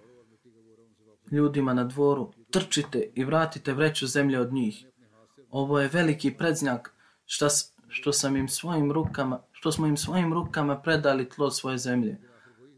ljudima 1.30 1.74
na 1.74 1.84
dvoru, 1.84 2.32
trčite 2.50 3.10
i 3.14 3.24
vratite 3.24 3.72
vreću 3.72 4.06
zemlje 4.06 4.40
od 4.40 4.52
njih. 4.52 4.86
Ovo 5.50 5.80
je 5.80 5.90
veliki 5.92 6.30
predznak 6.30 6.94
šta, 7.24 7.48
što, 7.88 8.12
sam 8.12 8.36
im 8.36 8.48
svojim 8.48 8.92
rukama, 8.92 9.42
što 9.52 9.72
smo 9.72 9.86
im 9.86 9.96
svojim 9.96 10.32
rukama 10.32 10.80
predali 10.82 11.28
tlo 11.28 11.50
svoje 11.50 11.78
zemlje. 11.78 12.20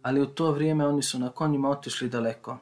Ali 0.02 0.20
u 0.20 0.26
to 0.26 0.52
vrijeme 0.52 0.86
oni 0.86 1.02
su 1.02 1.18
na 1.18 1.30
konjima 1.30 1.70
otišli 1.70 2.08
daleko. 2.08 2.58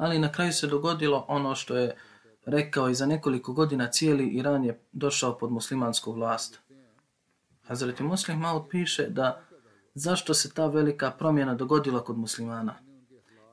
Ali 0.00 0.18
na 0.18 0.32
kraju 0.32 0.52
se 0.52 0.66
dogodilo 0.66 1.24
ono 1.28 1.54
što 1.54 1.76
je 1.76 1.96
rekao 2.46 2.88
i 2.88 2.94
za 2.94 3.06
nekoliko 3.06 3.52
godina 3.52 3.90
cijeli 3.90 4.28
Iran 4.28 4.64
je 4.64 4.80
došao 4.92 5.38
pod 5.38 5.52
muslimansku 5.52 6.12
vlast. 6.12 6.60
Hazreti 7.62 8.02
Muslim 8.02 8.38
Maud 8.38 8.62
piše 8.70 9.08
da 9.08 9.42
zašto 9.94 10.34
se 10.34 10.54
ta 10.54 10.66
velika 10.66 11.10
promjena 11.10 11.54
dogodila 11.54 12.04
kod 12.04 12.18
muslimana? 12.18 12.74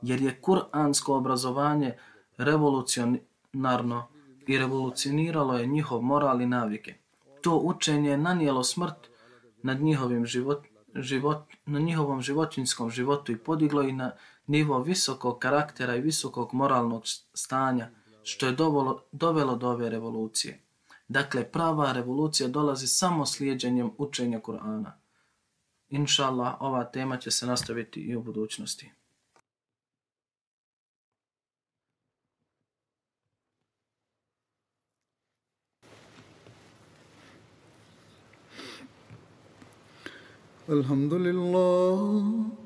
jer 0.01 0.21
je 0.21 0.41
kuransko 0.41 1.15
obrazovanje 1.15 1.97
revolucionarno 2.37 4.07
i 4.47 4.57
revolucioniralo 4.57 5.57
je 5.57 5.65
njihov 5.67 6.01
moral 6.01 6.41
i 6.41 6.45
navike. 6.45 6.95
To 7.41 7.57
učenje 7.57 8.09
je 8.09 8.17
nanijelo 8.17 8.63
smrt 8.63 9.09
nad 9.63 9.81
njihovim 9.81 10.25
život, 10.25 10.65
život, 10.95 11.43
na 11.65 11.79
njihovom 11.79 12.21
životinskom 12.21 12.89
životu 12.89 13.31
i 13.31 13.37
podiglo 13.37 13.83
i 13.83 13.91
na 13.91 14.11
nivo 14.46 14.78
visokog 14.82 15.38
karaktera 15.38 15.96
i 15.96 16.00
visokog 16.00 16.54
moralnog 16.54 17.02
stanja, 17.34 17.90
što 18.22 18.46
je 18.46 18.52
dovelo, 18.52 19.02
dovelo 19.12 19.56
do 19.56 19.68
ove 19.68 19.90
revolucije. 19.90 20.60
Dakle, 21.08 21.44
prava 21.44 21.92
revolucija 21.92 22.48
dolazi 22.48 22.86
samo 22.86 23.26
slijedjenjem 23.26 23.90
učenja 23.98 24.40
Kur'ana. 24.40 24.90
Inša 25.88 26.26
Allah, 26.26 26.54
ova 26.60 26.84
tema 26.84 27.16
će 27.16 27.30
se 27.30 27.46
nastaviti 27.46 28.00
i 28.00 28.16
u 28.16 28.22
budućnosti. 28.22 28.90
الحمد 40.68 41.14
لله 41.14 42.65